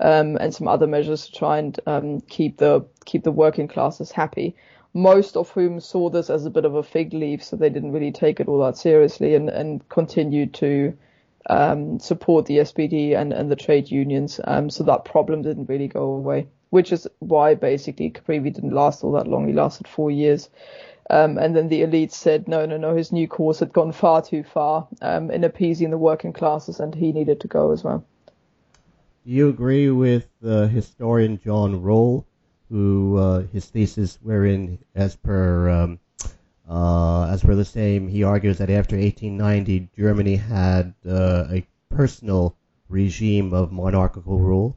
um, 0.00 0.36
and 0.38 0.52
some 0.52 0.66
other 0.66 0.88
measures 0.88 1.26
to 1.26 1.32
try 1.32 1.58
and 1.58 1.78
um, 1.86 2.20
keep 2.22 2.58
the 2.58 2.84
keep 3.04 3.22
the 3.22 3.30
working 3.32 3.68
classes 3.68 4.10
happy. 4.10 4.56
Most 4.92 5.36
of 5.36 5.50
whom 5.50 5.80
saw 5.80 6.10
this 6.10 6.30
as 6.30 6.46
a 6.46 6.50
bit 6.50 6.64
of 6.64 6.74
a 6.74 6.82
fig 6.82 7.12
leaf, 7.12 7.44
so 7.44 7.56
they 7.56 7.70
didn't 7.70 7.92
really 7.92 8.12
take 8.12 8.40
it 8.40 8.48
all 8.48 8.60
that 8.64 8.76
seriously 8.76 9.34
and, 9.34 9.48
and 9.48 9.88
continued 9.88 10.54
to 10.54 10.96
um, 11.48 11.98
support 11.98 12.46
the 12.46 12.58
SPD 12.58 13.16
and, 13.16 13.32
and 13.32 13.50
the 13.50 13.56
trade 13.56 13.90
unions. 13.90 14.40
Um, 14.44 14.68
so 14.68 14.84
that 14.84 15.04
problem 15.04 15.42
didn't 15.42 15.68
really 15.68 15.88
go 15.88 16.02
away, 16.02 16.48
which 16.70 16.92
is 16.92 17.06
why 17.20 17.54
basically 17.54 18.10
Caprivi 18.10 18.52
didn't 18.52 18.72
last 18.72 19.04
all 19.04 19.12
that 19.12 19.28
long. 19.28 19.46
He 19.46 19.54
lasted 19.54 19.88
four 19.88 20.10
years. 20.10 20.50
Um, 21.08 21.38
and 21.38 21.56
then 21.56 21.68
the 21.68 21.82
elites 21.82 22.12
said, 22.12 22.46
no, 22.46 22.66
no, 22.66 22.76
no, 22.76 22.94
his 22.94 23.10
new 23.10 23.26
course 23.26 23.58
had 23.58 23.72
gone 23.72 23.90
far 23.90 24.22
too 24.22 24.44
far 24.44 24.86
um, 25.02 25.30
in 25.30 25.42
appeasing 25.42 25.90
the 25.90 25.98
working 25.98 26.32
classes 26.32 26.78
and 26.78 26.94
he 26.94 27.10
needed 27.10 27.40
to 27.40 27.48
go 27.48 27.72
as 27.72 27.82
well. 27.82 28.04
Do 29.26 29.32
you 29.32 29.48
agree 29.48 29.90
with 29.90 30.28
uh, 30.44 30.68
historian 30.68 31.40
John 31.42 31.82
Röhl, 31.82 32.24
who 32.70 33.16
uh, 33.16 33.42
his 33.52 33.66
thesis 33.66 34.18
wherein, 34.22 34.78
as 34.94 35.16
per 35.16 35.68
um, 35.68 35.98
uh, 36.68 37.26
as 37.26 37.42
per 37.42 37.54
the 37.54 37.64
same, 37.64 38.06
he 38.06 38.22
argues 38.22 38.58
that 38.58 38.70
after 38.70 38.96
1890, 38.96 39.88
Germany 39.98 40.36
had 40.36 40.94
uh, 41.06 41.46
a 41.50 41.66
personal 41.88 42.54
regime 42.88 43.52
of 43.52 43.72
monarchical 43.72 44.38
rule. 44.38 44.76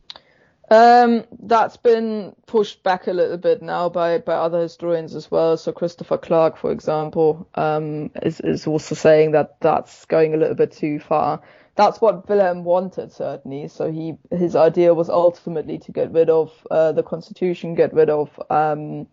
Um, 0.72 1.26
that's 1.40 1.78
been 1.78 2.36
pushed 2.48 2.82
back 2.82 3.06
a 3.06 3.14
little 3.14 3.38
bit 3.38 3.62
now 3.62 3.90
by, 3.90 4.18
by 4.18 4.34
other 4.34 4.62
historians 4.62 5.14
as 5.14 5.30
well. 5.30 5.56
So 5.56 5.72
Christopher 5.72 6.18
Clark, 6.18 6.58
for 6.58 6.72
example, 6.72 7.48
um, 7.54 8.10
is, 8.24 8.40
is 8.40 8.66
also 8.66 8.96
saying 8.96 9.32
that 9.32 9.58
that's 9.60 10.06
going 10.06 10.34
a 10.34 10.38
little 10.38 10.56
bit 10.56 10.72
too 10.72 11.00
far. 11.00 11.42
That's 11.76 12.00
what 12.00 12.30
Wilhelm 12.30 12.64
wanted, 12.64 13.12
certainly. 13.12 13.68
So 13.68 13.92
he 13.92 14.18
his 14.30 14.56
idea 14.56 14.94
was 14.94 15.10
ultimately 15.10 15.80
to 15.80 15.92
get 15.92 16.12
rid 16.12 16.30
of 16.30 16.52
uh, 16.70 16.92
the 16.92 17.02
constitution, 17.04 17.74
get 17.74 17.94
rid 17.94 18.10
of 18.12 18.40
um, 18.52 19.08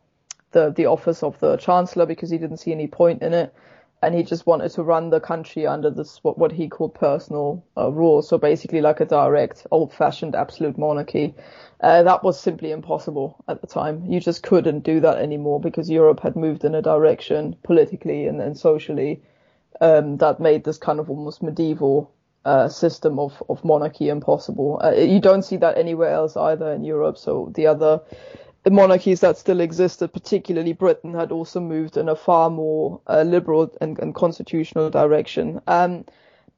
the 0.52 0.70
the 0.70 0.86
office 0.86 1.22
of 1.22 1.38
the 1.40 1.56
chancellor 1.56 2.04
because 2.04 2.28
he 2.30 2.36
didn't 2.38 2.58
see 2.58 2.72
any 2.72 2.86
point 2.86 3.22
in 3.22 3.32
it, 3.32 3.54
and 4.02 4.14
he 4.14 4.22
just 4.22 4.46
wanted 4.46 4.70
to 4.72 4.82
run 4.82 5.08
the 5.08 5.20
country 5.20 5.66
under 5.66 5.88
this 5.88 6.22
what 6.22 6.36
what 6.36 6.52
he 6.52 6.68
called 6.68 6.94
personal 6.94 7.64
uh, 7.78 7.90
rule. 7.90 8.20
So 8.20 8.36
basically, 8.36 8.82
like 8.82 9.00
a 9.00 9.06
direct, 9.06 9.66
old-fashioned 9.70 10.34
absolute 10.34 10.76
monarchy. 10.76 11.34
Uh, 11.80 12.02
that 12.02 12.22
was 12.22 12.38
simply 12.38 12.72
impossible 12.72 13.42
at 13.48 13.62
the 13.62 13.66
time. 13.66 14.04
You 14.04 14.20
just 14.20 14.42
couldn't 14.42 14.80
do 14.80 15.00
that 15.00 15.16
anymore 15.16 15.61
because 15.61 15.88
Europe 15.88 16.20
had 16.20 16.36
moved 16.36 16.64
in 16.64 16.74
a 16.74 16.82
direction 16.82 17.56
politically 17.62 18.26
and, 18.26 18.38
and 18.38 18.58
socially 18.58 19.22
um, 19.80 20.18
that 20.18 20.40
made 20.40 20.64
this 20.64 20.76
kind 20.76 21.00
of 21.00 21.08
almost 21.08 21.42
medieval 21.42 22.12
uh, 22.45 22.68
system 22.68 23.18
of, 23.18 23.43
of 23.49 23.64
monarchy 23.64 24.09
impossible. 24.09 24.80
Uh, 24.82 24.93
you 24.93 25.20
don't 25.20 25.43
see 25.43 25.57
that 25.57 25.76
anywhere 25.76 26.11
else 26.11 26.36
either 26.36 26.72
in 26.72 26.84
Europe. 26.84 27.18
So 27.18 27.53
the 27.55 27.66
other 27.66 28.01
monarchies 28.68 29.20
that 29.20 29.38
still 29.38 29.61
existed, 29.61 30.12
particularly 30.12 30.72
Britain, 30.72 31.14
had 31.14 31.32
also 31.32 31.61
moved 31.61 31.97
in 31.97 32.09
a 32.09 32.16
far 32.16 32.51
more 32.51 33.01
uh, 33.07 33.22
liberal 33.22 33.74
and, 33.80 33.99
and, 33.99 34.14
constitutional 34.14 34.91
direction. 34.91 35.61
Um, 35.66 36.05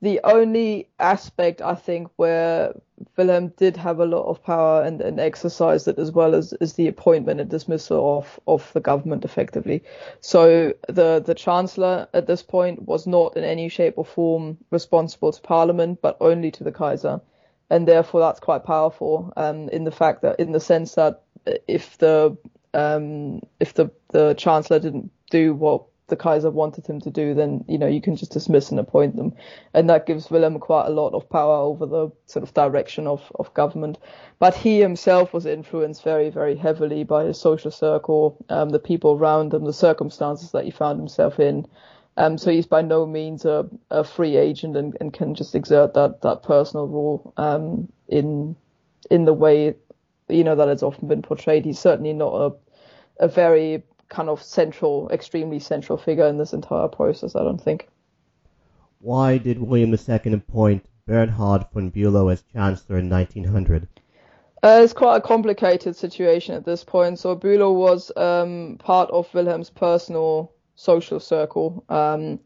the 0.02 0.20
only 0.24 0.88
aspect 0.98 1.62
I 1.62 1.76
think 1.76 2.10
where 2.16 2.74
Wilhelm 3.16 3.52
did 3.56 3.76
have 3.76 4.00
a 4.00 4.04
lot 4.04 4.24
of 4.24 4.42
power 4.42 4.82
and, 4.82 5.00
and 5.00 5.20
exercised 5.20 5.86
it 5.86 5.98
as 5.98 6.10
well 6.10 6.34
as 6.34 6.52
is 6.54 6.74
the 6.74 6.88
appointment 6.88 7.40
and 7.40 7.48
dismissal 7.48 8.18
of, 8.18 8.40
of 8.48 8.72
the 8.72 8.80
government 8.80 9.24
effectively. 9.24 9.84
So 10.20 10.74
the, 10.88 11.22
the 11.24 11.34
chancellor 11.34 12.08
at 12.12 12.26
this 12.26 12.42
point 12.42 12.82
was 12.82 13.06
not 13.06 13.36
in 13.36 13.44
any 13.44 13.68
shape 13.68 13.94
or 13.96 14.04
form 14.04 14.58
responsible 14.70 15.30
to 15.32 15.40
parliament, 15.40 16.00
but 16.02 16.16
only 16.20 16.50
to 16.50 16.64
the 16.64 16.72
Kaiser. 16.72 17.20
And 17.70 17.86
therefore 17.86 18.20
that's 18.20 18.40
quite 18.40 18.64
powerful 18.64 19.32
um, 19.36 19.68
in 19.68 19.84
the 19.84 19.92
fact 19.92 20.22
that 20.22 20.40
in 20.40 20.50
the 20.50 20.60
sense 20.60 20.96
that 20.96 21.22
if 21.68 21.96
the 21.98 22.36
um, 22.74 23.40
if 23.60 23.74
the 23.74 23.90
the 24.08 24.34
chancellor 24.34 24.78
didn't 24.78 25.10
do 25.30 25.54
what 25.54 25.84
the 26.12 26.16
Kaiser 26.16 26.50
wanted 26.50 26.86
him 26.86 27.00
to 27.00 27.10
do, 27.10 27.32
then 27.32 27.64
you 27.66 27.78
know 27.78 27.86
you 27.86 28.02
can 28.02 28.16
just 28.16 28.32
dismiss 28.32 28.70
and 28.70 28.78
appoint 28.78 29.16
them, 29.16 29.32
and 29.72 29.88
that 29.88 30.04
gives 30.04 30.30
Wilhelm 30.30 30.58
quite 30.58 30.86
a 30.86 30.90
lot 30.90 31.14
of 31.14 31.26
power 31.30 31.56
over 31.56 31.86
the 31.86 32.10
sort 32.26 32.42
of 32.42 32.52
direction 32.52 33.06
of 33.06 33.32
of 33.36 33.52
government. 33.54 33.96
But 34.38 34.54
he 34.54 34.78
himself 34.78 35.32
was 35.32 35.46
influenced 35.46 36.04
very 36.04 36.28
very 36.28 36.54
heavily 36.54 37.02
by 37.02 37.24
his 37.24 37.40
social 37.40 37.70
circle, 37.70 38.36
um, 38.50 38.68
the 38.68 38.78
people 38.78 39.12
around 39.12 39.54
him, 39.54 39.64
the 39.64 39.72
circumstances 39.72 40.50
that 40.52 40.66
he 40.66 40.70
found 40.70 40.98
himself 40.98 41.40
in. 41.40 41.66
Um, 42.18 42.36
so 42.36 42.50
he's 42.50 42.66
by 42.66 42.82
no 42.82 43.06
means 43.06 43.46
a, 43.46 43.66
a 43.90 44.04
free 44.04 44.36
agent 44.36 44.76
and, 44.76 44.94
and, 45.00 45.14
can 45.14 45.34
just 45.34 45.54
exert 45.54 45.94
that 45.94 46.20
that 46.20 46.42
personal 46.42 46.86
rule 46.86 47.32
um, 47.38 47.90
in 48.06 48.54
in 49.10 49.24
the 49.24 49.32
way 49.32 49.74
you 50.28 50.44
know 50.44 50.56
that 50.56 50.68
it's 50.68 50.82
often 50.82 51.08
been 51.08 51.22
portrayed. 51.22 51.64
He's 51.64 51.78
certainly 51.78 52.12
not 52.12 52.34
a 52.34 52.52
a 53.24 53.28
very 53.28 53.82
kind 54.12 54.28
of 54.28 54.42
central, 54.42 55.08
extremely 55.10 55.58
central 55.58 55.98
figure 55.98 56.26
in 56.26 56.38
this 56.38 56.52
entire 56.52 56.88
process. 56.88 57.34
I 57.34 57.42
don't 57.42 57.60
think. 57.60 57.88
Why 59.00 59.38
did 59.38 59.60
William 59.60 59.92
II 59.92 60.32
appoint 60.34 60.84
Bernhard 61.06 61.66
von 61.72 61.90
Bülow 61.90 62.30
as 62.30 62.44
chancellor 62.52 62.98
in 62.98 63.08
1900? 63.08 63.88
Uh, 64.62 64.80
it's 64.84 64.92
quite 64.92 65.16
a 65.16 65.20
complicated 65.20 65.96
situation 65.96 66.54
at 66.54 66.64
this 66.64 66.84
point. 66.84 67.18
So 67.18 67.34
Bülow 67.34 67.74
was 67.74 68.12
um, 68.16 68.76
part 68.78 69.10
of 69.10 69.32
Wilhelm's 69.34 69.70
personal 69.70 70.52
social 70.76 71.18
circle. 71.18 71.84
Um, 71.88 72.38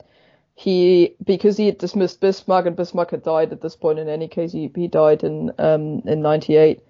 he 0.54 1.14
because 1.22 1.58
he 1.58 1.66
had 1.66 1.76
dismissed 1.76 2.20
Bismarck 2.20 2.64
and 2.64 2.74
Bismarck 2.74 3.10
had 3.10 3.22
died 3.22 3.52
at 3.52 3.60
this 3.60 3.76
point. 3.76 3.98
In 3.98 4.08
any 4.08 4.26
case, 4.26 4.52
he, 4.52 4.70
he 4.74 4.88
died 4.88 5.22
in 5.22 5.52
um, 5.58 6.00
in 6.06 6.22
'98. 6.22 6.80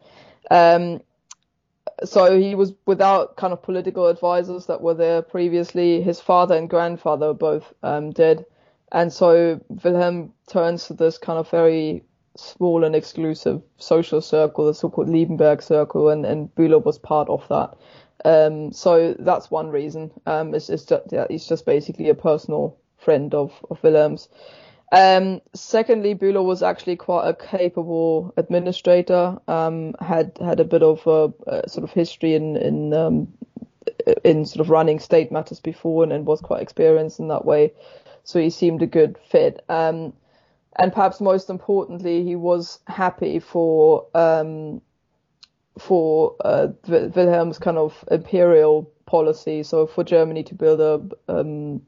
So 2.04 2.38
he 2.38 2.54
was 2.54 2.74
without 2.86 3.36
kind 3.36 3.52
of 3.52 3.62
political 3.62 4.06
advisors 4.06 4.66
that 4.66 4.82
were 4.82 4.94
there 4.94 5.22
previously. 5.22 6.02
His 6.02 6.20
father 6.20 6.54
and 6.54 6.68
grandfather 6.68 7.32
both 7.32 7.72
um, 7.82 8.10
dead, 8.10 8.44
and 8.92 9.12
so 9.12 9.60
Wilhelm 9.82 10.32
turns 10.46 10.86
to 10.86 10.94
this 10.94 11.18
kind 11.18 11.38
of 11.38 11.50
very 11.50 12.04
small 12.36 12.84
and 12.84 12.94
exclusive 12.94 13.62
social 13.78 14.20
circle, 14.20 14.66
the 14.66 14.74
so-called 14.74 15.08
Liebenberg 15.08 15.62
circle, 15.62 16.10
and, 16.10 16.26
and 16.26 16.54
Bülow 16.54 16.84
was 16.84 16.98
part 16.98 17.28
of 17.28 17.48
that. 17.48 17.76
Um, 18.24 18.72
so 18.72 19.14
that's 19.18 19.50
one 19.50 19.70
reason. 19.70 20.10
Um, 20.26 20.54
it's, 20.54 20.68
it's 20.68 20.84
just, 20.84 21.04
yeah, 21.10 21.26
he's 21.30 21.46
just 21.46 21.64
basically 21.64 22.10
a 22.10 22.14
personal 22.14 22.76
friend 22.98 23.34
of, 23.34 23.52
of 23.70 23.82
Wilhelm's. 23.82 24.28
Um, 24.92 25.40
secondly, 25.52 26.14
Bülow 26.14 26.44
was 26.44 26.62
actually 26.62 26.96
quite 26.96 27.28
a 27.28 27.34
capable 27.34 28.32
administrator. 28.36 29.38
Um, 29.48 29.94
had 30.00 30.38
had 30.40 30.60
a 30.60 30.64
bit 30.64 30.82
of 30.82 31.04
a, 31.06 31.32
a 31.48 31.68
sort 31.68 31.84
of 31.84 31.90
history 31.90 32.34
in 32.34 32.56
in 32.56 32.94
um, 32.94 33.28
in 34.24 34.46
sort 34.46 34.60
of 34.60 34.70
running 34.70 35.00
state 35.00 35.32
matters 35.32 35.60
before, 35.60 36.04
and, 36.04 36.12
and, 36.12 36.24
was 36.24 36.40
quite 36.40 36.62
experienced 36.62 37.18
in 37.18 37.28
that 37.28 37.44
way. 37.44 37.72
So 38.22 38.40
he 38.40 38.50
seemed 38.50 38.82
a 38.82 38.86
good 38.86 39.18
fit. 39.28 39.64
Um, 39.68 40.12
and 40.76 40.92
perhaps 40.92 41.20
most 41.20 41.50
importantly, 41.50 42.22
he 42.22 42.36
was 42.36 42.78
happy 42.86 43.40
for 43.40 44.06
um, 44.14 44.82
for 45.78 46.36
uh, 46.44 46.68
Wilhelm's 46.86 47.58
kind 47.58 47.78
of 47.78 48.04
imperial 48.10 48.90
policy. 49.04 49.64
So 49.64 49.86
for 49.88 50.04
Germany 50.04 50.44
to 50.44 50.54
build 50.54 50.80
a 50.80 51.32
um, 51.32 51.82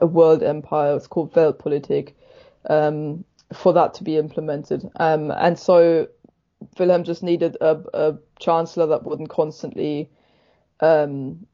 a 0.00 0.06
world 0.06 0.42
empire, 0.44 0.96
it's 0.96 1.06
called 1.08 1.32
Weltpolitik 1.34 2.12
um, 2.68 3.24
for 3.52 3.72
that 3.72 3.94
to 3.94 4.04
be 4.04 4.16
implemented. 4.16 4.88
Um, 4.96 5.30
and 5.30 5.58
so 5.58 6.08
Wilhelm 6.78 7.04
just 7.04 7.22
needed 7.22 7.56
a, 7.60 7.80
a 7.94 8.18
chancellor 8.38 8.86
that 8.86 9.04
wouldn't 9.04 9.30
constantly, 9.30 10.10
um, 10.80 11.46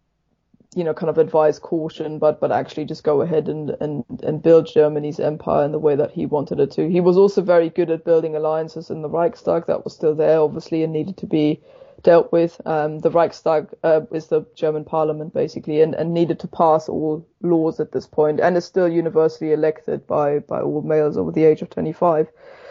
you 0.75 0.83
know, 0.83 0.95
kind 0.95 1.11
of 1.11 1.19
advise 1.19 1.59
caution, 1.59 2.19
but 2.19 2.41
but 2.41 2.51
actually 2.51 2.85
just 2.85 3.05
go 3.05 3.21
ahead 3.23 3.49
and, 3.49 3.71
and 3.81 4.05
and 4.23 4.43
build 4.43 4.67
Germany's 4.67 5.21
empire 5.21 5.65
in 5.65 5.73
the 5.73 5.79
way 5.79 5.95
that 5.95 6.11
he 6.11 6.27
wanted 6.27 6.59
it 6.59 6.73
to. 6.73 6.91
He 6.91 7.01
was 7.01 7.17
also 7.17 7.43
very 7.43 7.71
good 7.71 7.91
at 7.91 8.05
building 8.05 8.35
alliances 8.35 8.91
in 8.91 9.03
the 9.03 9.09
Reichstag 9.09 9.67
that 9.67 9.85
was 9.85 9.95
still 9.95 10.15
there, 10.15 10.41
obviously, 10.41 10.83
and 10.83 10.93
needed 10.93 11.17
to 11.19 11.27
be 11.27 11.61
dealt 12.05 12.31
with. 12.31 12.61
Um, 12.65 13.01
the 13.01 13.11
Reichstag 13.11 13.75
uh, 13.83 14.03
is 14.13 14.29
the 14.29 14.47
German 14.55 14.85
parliament 14.85 15.35
basically, 15.35 15.81
and, 15.81 15.95
and 15.95 16.15
needed 16.15 16.39
to 16.41 16.49
pass 16.49 16.89
all 16.89 17.27
laws 17.43 17.81
at 17.81 17.91
this 17.91 18.07
point, 18.07 18.39
and 18.41 18.57
is 18.57 18.65
still 18.65 18.89
universally 18.89 19.53
elected 19.53 20.07
by 20.07 20.39
by 20.39 20.61
all 20.61 20.83
males 20.83 21.17
over 21.17 21.33
the 21.33 21.45
age 21.45 21.63
of 21.63 21.71
25. 21.71 22.29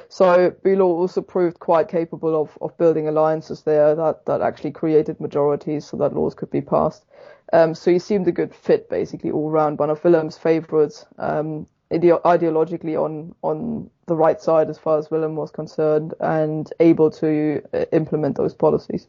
So 0.07 0.51
Bülow 0.63 0.85
also 0.85 1.21
proved 1.21 1.59
quite 1.59 1.87
capable 1.87 2.39
of, 2.39 2.55
of 2.61 2.77
building 2.77 3.07
alliances 3.07 3.63
there 3.63 3.95
that, 3.95 4.25
that 4.27 4.41
actually 4.41 4.71
created 4.71 5.19
majorities 5.19 5.85
so 5.85 5.97
that 5.97 6.13
laws 6.13 6.35
could 6.35 6.51
be 6.51 6.61
passed. 6.61 7.03
Um, 7.51 7.73
so 7.73 7.91
he 7.91 7.97
seemed 7.97 8.27
a 8.27 8.31
good 8.31 8.53
fit 8.53 8.89
basically 8.89 9.31
all 9.31 9.49
round, 9.49 9.79
one 9.79 9.89
of 9.89 10.03
Wilhelm's 10.03 10.37
favourites. 10.37 11.05
Um, 11.17 11.65
ide- 11.91 12.21
ideologically 12.25 12.95
on 12.95 13.35
on 13.41 13.89
the 14.05 14.15
right 14.15 14.41
side 14.41 14.69
as 14.69 14.77
far 14.77 14.97
as 14.97 15.09
Wilhelm 15.09 15.35
was 15.35 15.51
concerned, 15.51 16.13
and 16.19 16.71
able 16.79 17.09
to 17.11 17.61
uh, 17.73 17.85
implement 17.91 18.37
those 18.37 18.53
policies. 18.53 19.07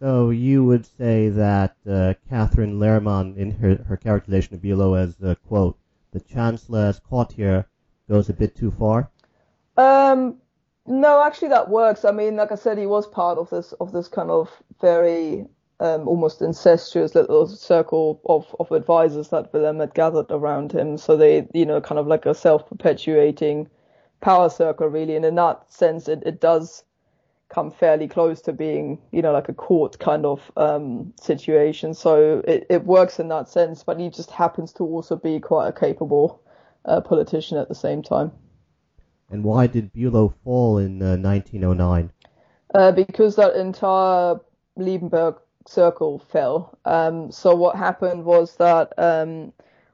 So 0.00 0.30
you 0.30 0.64
would 0.64 0.86
say 0.86 1.28
that 1.28 1.76
uh, 1.88 2.14
Katharine 2.28 2.78
Lerman, 2.78 3.36
in 3.36 3.50
her, 3.50 3.84
her 3.86 3.98
characterization 3.98 4.54
of 4.54 4.62
Bülow 4.62 4.98
as, 4.98 5.14
quote, 5.46 5.76
the 6.12 6.20
Chancellor 6.20 6.86
as 6.86 6.98
courtier 6.98 7.66
goes 8.08 8.30
a 8.30 8.32
bit 8.32 8.56
too 8.56 8.70
far? 8.70 9.10
Um, 9.76 10.38
no, 10.86 11.22
actually 11.22 11.48
that 11.48 11.68
works. 11.68 12.04
I 12.04 12.12
mean, 12.12 12.36
like 12.36 12.50
I 12.50 12.54
said, 12.54 12.78
he 12.78 12.86
was 12.86 13.06
part 13.06 13.38
of 13.38 13.50
this 13.50 13.72
of 13.74 13.92
this 13.92 14.08
kind 14.08 14.30
of 14.30 14.50
very 14.80 15.46
um, 15.78 16.08
almost 16.08 16.42
incestuous 16.42 17.14
little 17.14 17.46
circle 17.46 18.20
of, 18.24 18.54
of 18.58 18.72
advisors 18.72 19.28
that 19.28 19.52
Wilhelm 19.52 19.80
had 19.80 19.94
gathered 19.94 20.30
around 20.30 20.72
him. 20.72 20.98
So 20.98 21.16
they, 21.16 21.46
you 21.54 21.66
know, 21.66 21.80
kind 21.80 21.98
of 21.98 22.06
like 22.06 22.26
a 22.26 22.34
self-perpetuating 22.34 23.68
power 24.20 24.50
circle, 24.50 24.88
really. 24.88 25.14
And 25.16 25.24
in 25.24 25.34
that 25.36 25.70
sense, 25.72 26.08
it, 26.08 26.22
it 26.26 26.40
does 26.40 26.84
come 27.50 27.70
fairly 27.70 28.08
close 28.08 28.40
to 28.42 28.52
being, 28.52 28.98
you 29.10 29.20
know, 29.20 29.32
like 29.32 29.48
a 29.48 29.52
court 29.52 29.98
kind 29.98 30.24
of 30.24 30.50
um, 30.56 31.12
situation. 31.20 31.92
So 31.92 32.42
it, 32.46 32.66
it 32.70 32.84
works 32.84 33.18
in 33.18 33.28
that 33.28 33.48
sense, 33.48 33.82
but 33.82 33.98
he 33.98 34.08
just 34.08 34.30
happens 34.30 34.72
to 34.74 34.84
also 34.84 35.16
be 35.16 35.40
quite 35.40 35.68
a 35.68 35.72
capable 35.72 36.40
uh, 36.84 37.00
politician 37.00 37.58
at 37.58 37.68
the 37.68 37.74
same 37.74 38.02
time. 38.02 38.32
And 39.30 39.44
why 39.44 39.66
did 39.66 39.92
Bülow 39.92 40.32
fall 40.44 40.78
in 40.78 41.02
uh, 41.02 41.16
1909? 41.16 42.10
Uh, 42.72 42.92
because 42.92 43.36
that 43.36 43.56
entire 43.56 44.36
Liebenberg 44.78 45.38
circle 45.66 46.18
fell. 46.18 46.78
Um, 46.84 47.30
so 47.32 47.54
what 47.54 47.76
happened 47.76 48.24
was 48.24 48.56
that 48.56 48.92
um, 48.96 49.52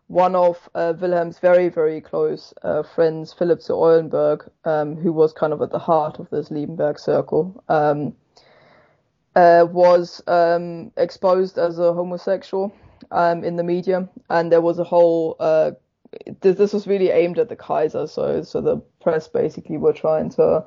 one 0.08 0.36
of 0.36 0.68
uh, 0.74 0.94
Wilhelm's 1.00 1.38
very, 1.38 1.68
very 1.68 2.00
close 2.00 2.54
uh, 2.62 2.82
friends, 2.82 3.32
Philipp 3.32 3.60
zu 3.60 3.74
Eulenburg, 3.74 4.48
um, 4.64 4.96
who 4.96 5.12
was 5.12 5.32
kind 5.32 5.52
of 5.52 5.60
at 5.62 5.70
the 5.70 5.78
heart 5.78 6.20
of 6.20 6.30
this 6.30 6.48
Liebenberg 6.50 6.98
circle, 6.98 7.62
um, 7.68 8.14
uh, 9.34 9.66
was 9.70 10.22
um, 10.28 10.92
exposed 10.96 11.58
as 11.58 11.78
a 11.78 11.92
homosexual 11.92 12.72
um, 13.10 13.42
in 13.44 13.56
the 13.56 13.64
media, 13.64 14.08
and 14.30 14.50
there 14.52 14.60
was 14.60 14.78
a 14.78 14.84
whole. 14.84 15.36
Uh, 15.40 15.72
this, 16.40 16.56
this 16.56 16.72
was 16.72 16.86
really 16.86 17.10
aimed 17.10 17.38
at 17.38 17.48
the 17.48 17.56
Kaiser, 17.56 18.06
so 18.06 18.42
so 18.42 18.60
the 18.60 18.76
press 19.02 19.28
basically 19.28 19.76
were 19.76 19.92
trying 19.92 20.30
to 20.30 20.64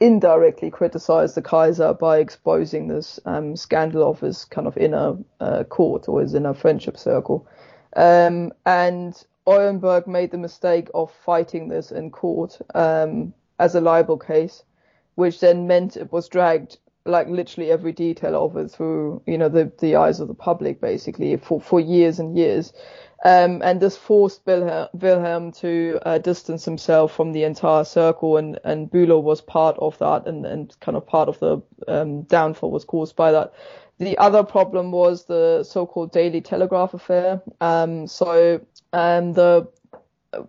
indirectly 0.00 0.70
criticize 0.70 1.34
the 1.34 1.42
Kaiser 1.42 1.94
by 1.94 2.18
exposing 2.18 2.88
this 2.88 3.18
um, 3.24 3.56
scandal 3.56 4.08
of 4.08 4.20
his 4.20 4.44
kind 4.44 4.66
of 4.66 4.76
inner 4.76 5.16
uh, 5.40 5.64
court 5.64 6.08
or 6.08 6.20
his 6.20 6.34
inner 6.34 6.54
friendship 6.54 6.98
circle. 6.98 7.48
Um, 7.94 8.52
and 8.64 9.22
Eulenburg 9.46 10.06
made 10.06 10.30
the 10.30 10.38
mistake 10.38 10.88
of 10.94 11.12
fighting 11.12 11.68
this 11.68 11.90
in 11.90 12.10
court 12.10 12.58
um, 12.74 13.34
as 13.58 13.74
a 13.74 13.80
libel 13.80 14.18
case, 14.18 14.62
which 15.14 15.40
then 15.40 15.66
meant 15.66 15.96
it 15.96 16.12
was 16.12 16.28
dragged 16.28 16.78
like 17.04 17.28
literally 17.28 17.70
every 17.70 17.92
detail 17.92 18.44
of 18.44 18.56
it 18.56 18.70
through 18.70 19.20
you 19.26 19.36
know 19.36 19.48
the 19.48 19.72
the 19.80 19.96
eyes 19.96 20.20
of 20.20 20.28
the 20.28 20.34
public 20.34 20.80
basically 20.80 21.36
for 21.36 21.60
for 21.60 21.80
years 21.80 22.18
and 22.18 22.36
years. 22.36 22.72
Um, 23.24 23.62
and 23.62 23.80
this 23.80 23.96
forced 23.96 24.44
Wilhelm, 24.46 24.88
Wilhelm 24.94 25.52
to 25.52 26.00
uh, 26.04 26.18
distance 26.18 26.64
himself 26.64 27.14
from 27.14 27.30
the 27.30 27.44
entire 27.44 27.84
circle, 27.84 28.36
and, 28.36 28.58
and 28.64 28.90
Bülow 28.90 29.22
was 29.22 29.40
part 29.40 29.76
of 29.78 29.96
that, 29.98 30.26
and, 30.26 30.44
and 30.44 30.74
kind 30.80 30.96
of 30.96 31.06
part 31.06 31.28
of 31.28 31.38
the 31.38 31.62
um, 31.86 32.22
downfall 32.22 32.72
was 32.72 32.84
caused 32.84 33.14
by 33.14 33.30
that. 33.30 33.52
The 34.02 34.18
other 34.18 34.42
problem 34.42 34.90
was 34.90 35.26
the 35.26 35.62
so-called 35.62 36.10
Daily 36.10 36.40
Telegraph 36.40 36.92
affair. 36.92 37.40
Um, 37.60 38.08
so 38.08 38.60
um, 38.92 39.34
the 39.34 39.68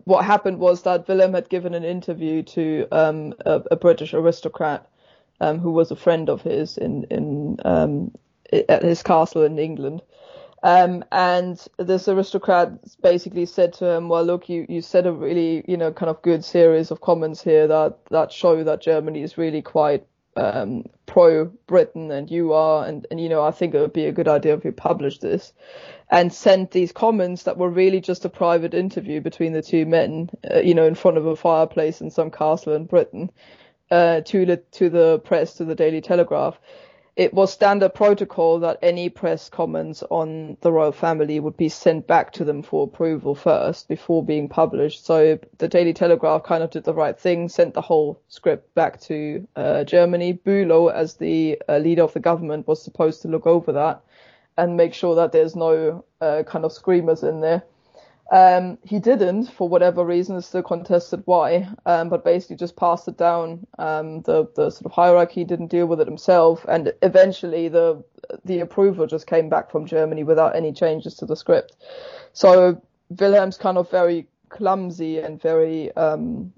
what 0.06 0.26
happened 0.26 0.58
was 0.58 0.82
that 0.84 1.08
Wilhelm 1.08 1.36
had 1.36 1.50
given 1.50 1.76
an 1.76 1.84
interview 1.84 2.42
to 2.42 2.88
um, 2.92 3.36
a, 3.46 3.62
a, 3.70 3.76
British 3.76 4.14
aristocrat 4.16 4.90
um, 5.40 5.60
who 5.60 5.70
was 5.70 5.92
a 5.92 5.96
friend 5.96 6.30
of 6.30 6.42
his 6.42 6.80
in 6.80 7.04
in 7.12 7.58
um, 7.64 8.12
at 8.70 8.82
his 8.82 9.04
castle 9.04 9.44
in 9.44 9.60
England. 9.60 10.02
Um, 10.64 11.04
and 11.12 11.64
this 11.78 12.08
aristocrat 12.08 12.72
basically 13.02 13.46
said 13.46 13.74
to 13.74 13.86
him, 13.86 14.10
well, 14.10 14.24
look, 14.24 14.50
you, 14.50 14.66
you 14.68 14.82
said 14.82 15.06
a 15.06 15.12
really, 15.12 15.64
you 15.68 15.78
know, 15.78 15.92
kind 15.92 16.10
of 16.10 16.22
good 16.22 16.44
series 16.44 16.90
of 16.90 17.02
comments 17.02 17.44
here 17.44 17.68
that, 17.68 17.98
that 18.12 18.32
show 18.32 18.64
that 18.64 18.82
Germany 18.82 19.24
is 19.24 19.38
really 19.38 19.62
quite 19.62 20.08
um, 20.36 20.86
pro 21.06 21.46
Britain 21.68 22.12
and 22.12 22.30
you 22.30 22.54
are, 22.54 22.86
and, 22.86 23.06
and, 23.12 23.20
you 23.20 23.30
know, 23.30 23.44
I 23.44 23.52
think 23.52 23.74
it 23.74 23.80
would 23.80 23.94
be 23.94 24.06
a 24.06 24.12
good 24.12 24.28
idea 24.28 24.56
if 24.56 24.66
you 24.66 24.72
published 24.72 25.22
this 25.22 25.54
and 26.10 26.34
sent 26.34 26.72
these 26.72 26.92
comments 26.92 27.44
that 27.44 27.58
were 27.58 27.70
really 27.70 28.02
just 28.02 28.26
a 28.26 28.30
private 28.30 28.74
interview 28.74 29.22
between 29.22 29.54
the 29.54 29.62
two 29.62 29.86
men, 29.86 30.30
uh, 30.52 30.60
you 30.60 30.74
know, 30.74 30.86
in 30.86 30.96
front 30.96 31.18
of 31.18 31.26
a 31.26 31.36
fireplace 31.36 32.02
in 32.02 32.10
some 32.10 32.32
castle 32.32 32.74
in 32.74 32.86
Britain, 32.86 33.32
uh, 33.92 34.22
to 34.22 34.46
the, 34.46 34.58
to 34.72 34.90
the 34.90 35.20
press, 35.20 35.56
to 35.56 35.66
the 35.66 35.76
Daily 35.76 36.02
Telegraph 36.02 36.60
it 37.16 37.34
was 37.34 37.54
standard 37.54 37.94
protocol 37.94 38.60
that 38.60 38.80
any 38.82 39.08
press 39.08 39.48
comments 39.48 40.04
on 40.10 40.58
the 40.62 40.72
royal 40.72 40.92
family 40.92 41.40
would 41.40 41.56
be 41.56 41.70
sent 41.70 42.08
back 42.08 42.32
to 42.34 42.44
them 42.44 42.64
for 42.64 42.86
approval 42.86 43.36
first 43.36 43.88
before 43.88 44.26
being 44.26 44.50
published. 44.50 45.06
So 45.06 45.38
the 45.60 45.68
Daily 45.68 45.94
Telegraph 45.94 46.44
kind 46.44 46.64
of 46.64 46.72
did 46.72 46.86
the 46.86 46.94
right 46.94 47.18
thing, 47.18 47.50
sent 47.50 47.76
the 47.76 47.82
whole 47.82 48.20
script 48.30 48.74
back 48.74 49.00
to 49.02 49.48
uh, 49.56 49.84
Germany. 49.84 50.40
Bülow, 50.44 50.92
as 50.92 51.16
the 51.16 51.62
uh, 51.70 51.78
leader 51.78 52.02
of 52.02 52.14
the 52.14 52.20
government, 52.20 52.68
was 52.68 52.82
supposed 52.82 53.22
to 53.22 53.28
look 53.28 53.46
over 53.46 53.72
that 53.74 54.02
and 54.58 54.76
make 54.76 54.96
sure 54.96 55.16
that 55.16 55.32
there's 55.32 55.56
no 55.56 56.04
uh, 56.20 56.42
kind 56.48 56.66
of 56.66 56.72
screamers 56.72 57.22
in 57.22 57.42
there. 57.42 57.64
Um, 58.32 58.78
he 58.84 59.00
didn't, 59.00 59.48
for 59.48 59.68
whatever 59.68 60.04
reason, 60.04 60.38
it's 60.38 60.48
still 60.48 60.64
contested 60.64 61.22
why, 61.26 61.68
um, 61.86 62.10
but 62.10 62.24
basically 62.24 62.56
just 62.56 62.76
passed 62.76 63.08
it 63.08 63.18
down. 63.18 63.68
Um, 63.78 64.22
the 64.22 64.48
the 64.56 64.70
sort 64.70 64.86
of 64.86 64.92
hierarchy 64.92 65.44
didn't 65.44 65.68
deal 65.68 65.86
with 65.86 66.00
it 66.00 66.08
himself, 66.08 66.66
and 66.68 66.94
eventually 67.02 67.68
the 67.68 68.04
the 68.46 68.62
approval 68.62 69.06
just 69.08 69.28
came 69.28 69.50
back 69.50 69.70
from 69.70 69.86
Germany 69.86 70.24
without 70.24 70.56
any 70.56 70.72
changes 70.72 71.16
to 71.16 71.26
the 71.26 71.36
script. 71.36 71.76
So 72.32 72.82
Wilhelm's 73.10 73.58
kind 73.58 73.78
of 73.78 73.92
very 73.92 74.28
clumsy 74.50 75.20
and 75.20 75.42
very 75.42 75.92
um, 75.96 76.54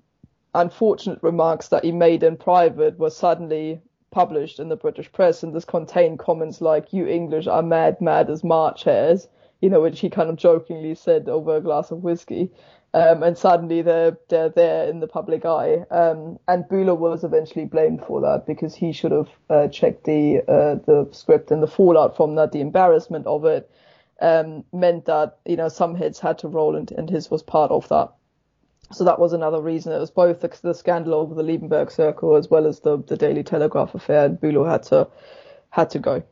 unfortunate 0.53 1.19
remarks 1.23 1.69
that 1.69 1.83
he 1.83 1.91
made 1.91 2.23
in 2.23 2.37
private 2.37 2.97
were 2.99 3.09
suddenly 3.09 3.81
published 4.11 4.59
in 4.59 4.69
the 4.69 4.75
British 4.75 5.11
press, 5.11 5.43
and 5.43 5.53
this 5.53 5.65
contained 5.65 6.19
comments 6.19 6.61
like 6.61 6.93
"You 6.93 7.07
English 7.07 7.47
are 7.47 7.63
mad, 7.63 7.99
mad 7.99 8.29
as 8.29 8.43
March 8.43 8.83
hares." 8.83 9.27
You 9.61 9.69
know, 9.69 9.81
which 9.81 9.99
he 9.99 10.09
kind 10.09 10.29
of 10.29 10.35
jokingly 10.35 10.95
said 10.95 11.29
over 11.29 11.57
a 11.57 11.61
glass 11.61 11.91
of 11.91 12.03
whiskey. 12.03 12.51
Um, 12.93 13.23
and 13.23 13.37
suddenly 13.37 13.81
they're, 13.81 14.17
they're 14.29 14.47
there 14.47 14.87
in 14.87 15.01
the 15.01 15.07
public 15.07 15.45
eye. 15.45 15.85
Um, 15.91 16.39
and 16.47 16.63
Bülow 16.63 16.97
was 16.97 17.25
eventually 17.25 17.65
blamed 17.65 18.05
for 18.05 18.21
that 18.21 18.45
because 18.47 18.73
he 18.73 18.93
should 18.93 19.11
have 19.11 19.27
uh, 19.49 19.67
checked 19.67 20.05
the 20.05 20.37
uh, 20.47 20.75
the 20.85 21.09
script 21.11 21.51
and 21.51 21.61
the 21.61 21.67
fallout 21.67 22.15
from 22.15 22.35
that, 22.35 22.53
the 22.53 22.61
embarrassment 22.61 23.27
of 23.27 23.43
it, 23.43 23.69
um, 24.21 24.63
meant 24.71 25.05
that 25.05 25.39
you 25.45 25.57
know 25.57 25.67
some 25.67 25.95
heads 25.95 26.19
had 26.19 26.37
to 26.39 26.47
roll, 26.47 26.77
and, 26.77 26.89
and 26.91 27.09
his 27.09 27.29
was 27.29 27.43
part 27.43 27.69
of 27.69 27.85
that. 27.89 28.13
So 28.93 29.03
that 29.03 29.19
was 29.19 29.33
another 29.33 29.61
reason. 29.61 29.91
It 29.91 29.99
was 29.99 30.11
both 30.11 30.39
the, 30.39 30.57
the 30.61 30.73
scandal 30.73 31.15
over 31.15 31.35
the 31.35 31.43
Liebenberg 31.43 31.91
circle 31.91 32.35
as 32.37 32.49
well 32.49 32.65
as 32.65 32.79
the 32.79 32.97
the 32.97 33.17
Daily 33.17 33.43
Telegraph 33.43 33.93
affair, 33.93 34.23
and 34.23 34.39
Bülow 34.39 34.69
had 34.69 34.83
to 34.83 35.09
had 35.69 35.89
to 35.89 35.99
go. 35.99 36.23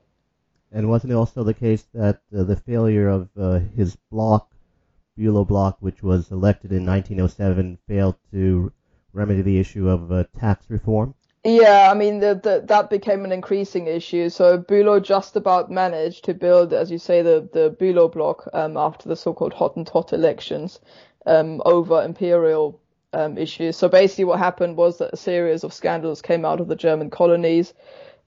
And 0.73 0.89
wasn't 0.89 1.13
it 1.13 1.15
also 1.15 1.43
the 1.43 1.53
case 1.53 1.83
that 1.93 2.21
uh, 2.35 2.43
the 2.43 2.55
failure 2.55 3.07
of 3.07 3.29
uh, 3.37 3.59
his 3.75 3.95
bloc, 4.11 4.51
Bülow 5.17 5.47
bloc, 5.47 5.77
which 5.79 6.01
was 6.01 6.31
elected 6.31 6.71
in 6.71 6.83
1907, 6.85 7.77
failed 7.87 8.15
to 8.31 8.71
remedy 9.13 9.43
the 9.43 9.59
issue 9.59 9.87
of 9.87 10.11
uh, 10.11 10.23
tax 10.39 10.65
reform? 10.69 11.13
Yeah, 11.43 11.89
I 11.91 11.93
mean 11.93 12.19
the, 12.19 12.39
the, 12.41 12.63
that 12.67 12.89
became 12.89 13.25
an 13.25 13.31
increasing 13.31 13.87
issue. 13.87 14.29
So 14.29 14.57
Bülow 14.57 15.03
just 15.03 15.35
about 15.35 15.69
managed 15.69 16.23
to 16.25 16.33
build, 16.33 16.73
as 16.73 16.89
you 16.89 16.97
say, 16.97 17.21
the 17.21 17.47
the 17.51 17.75
Bülow 17.79 18.11
bloc 18.11 18.47
um, 18.53 18.75
after 18.75 19.09
the 19.09 19.15
so-called 19.15 19.53
Hottentot 19.53 20.13
elections 20.13 20.79
um, 21.25 21.61
over 21.65 22.01
imperial 22.01 22.79
um, 23.11 23.37
issues. 23.37 23.77
So 23.77 23.89
basically, 23.89 24.23
what 24.23 24.39
happened 24.39 24.77
was 24.77 24.97
that 24.97 25.13
a 25.13 25.17
series 25.17 25.63
of 25.63 25.73
scandals 25.73 26.21
came 26.21 26.45
out 26.45 26.61
of 26.61 26.67
the 26.67 26.75
German 26.75 27.09
colonies 27.09 27.73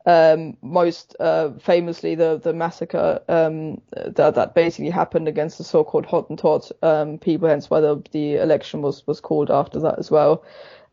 um, 0.06 0.56
most 0.62 1.16
uh, 1.18 1.50
famously 1.58 2.14
the 2.14 2.40
the 2.42 2.52
massacre 2.52 3.20
um, 3.28 3.80
that 3.90 4.34
that 4.36 4.54
basically 4.54 4.90
happened 4.90 5.26
against 5.26 5.58
the 5.58 5.64
so-called 5.64 6.06
Hottentot 6.06 6.70
um, 6.82 7.18
people, 7.18 7.48
hence 7.48 7.68
why 7.68 7.80
the, 7.80 8.02
the 8.12 8.36
election 8.36 8.82
was 8.82 9.06
was 9.06 9.20
called 9.20 9.50
after 9.50 9.80
that 9.80 9.98
as 9.98 10.10
well. 10.10 10.44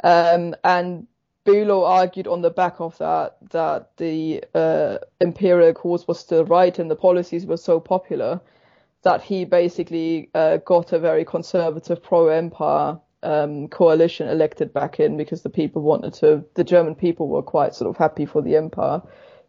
Um, 0.03 0.55
and 0.63 1.07
Bülow 1.45 1.87
argued 1.87 2.27
on 2.27 2.41
the 2.41 2.49
back 2.49 2.79
of 2.79 2.97
that 2.97 3.37
that 3.51 3.95
the 3.97 4.43
uh, 4.55 4.97
imperial 5.21 5.73
cause 5.73 6.07
was 6.07 6.19
still 6.19 6.45
right 6.45 6.77
and 6.79 6.89
the 6.89 6.95
policies 6.95 7.45
were 7.45 7.57
so 7.57 7.79
popular 7.79 8.41
that 9.03 9.21
he 9.21 9.45
basically 9.45 10.29
uh, 10.33 10.57
got 10.57 10.93
a 10.93 10.99
very 10.99 11.25
conservative 11.25 12.01
pro-empire 12.01 12.97
um, 13.23 13.67
coalition 13.67 14.27
elected 14.27 14.73
back 14.73 14.99
in 14.99 15.17
because 15.17 15.41
the 15.41 15.49
people 15.49 15.81
wanted 15.81 16.13
to, 16.15 16.43
the 16.55 16.63
German 16.63 16.95
people 16.95 17.27
were 17.27 17.41
quite 17.41 17.73
sort 17.73 17.89
of 17.89 17.97
happy 17.97 18.25
for 18.25 18.41
the 18.41 18.55
empire 18.55 19.01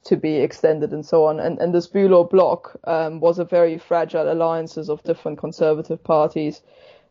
to 0.05 0.16
be 0.16 0.37
extended 0.37 0.93
and 0.93 1.05
so 1.05 1.25
on. 1.25 1.41
And, 1.41 1.59
and 1.59 1.75
this 1.75 1.89
Bülow 1.89 2.29
bloc 2.29 2.77
um, 2.85 3.20
was 3.20 3.39
a 3.39 3.45
very 3.45 3.79
fragile 3.79 4.31
alliances 4.31 4.89
of 4.89 5.03
different 5.03 5.39
conservative 5.39 6.03
parties 6.03 6.62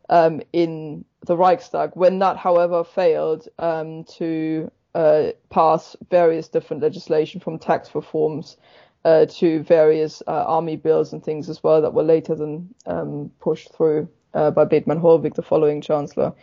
um, 0.10 0.42
in 0.52 1.06
the 1.26 1.36
Reichstag. 1.36 1.92
When 1.96 2.20
that, 2.20 2.38
however, 2.38 2.84
failed 2.84 3.48
um, 3.58 4.04
to 4.18 4.72
uh, 4.94 5.32
pass 5.50 5.96
various 6.10 6.48
different 6.48 6.84
legislation 6.84 7.42
from 7.42 7.58
tax 7.58 7.94
reforms 7.96 8.58
uh, 9.06 9.26
to 9.26 9.64
various 9.64 10.22
uh, 10.28 10.44
army 10.46 10.76
bills 10.76 11.14
and 11.14 11.24
things 11.24 11.50
as 11.50 11.64
well 11.64 11.82
that 11.82 11.94
were 11.94 12.04
later 12.04 12.36
then 12.36 12.70
um, 12.86 13.32
pushed 13.40 13.74
through 13.74 14.08
uh, 14.34 14.52
by 14.52 14.66
Bethmann 14.66 15.02
Hollweg, 15.02 15.36
the 15.36 15.42
following 15.42 15.82
chancellor. 15.82 16.34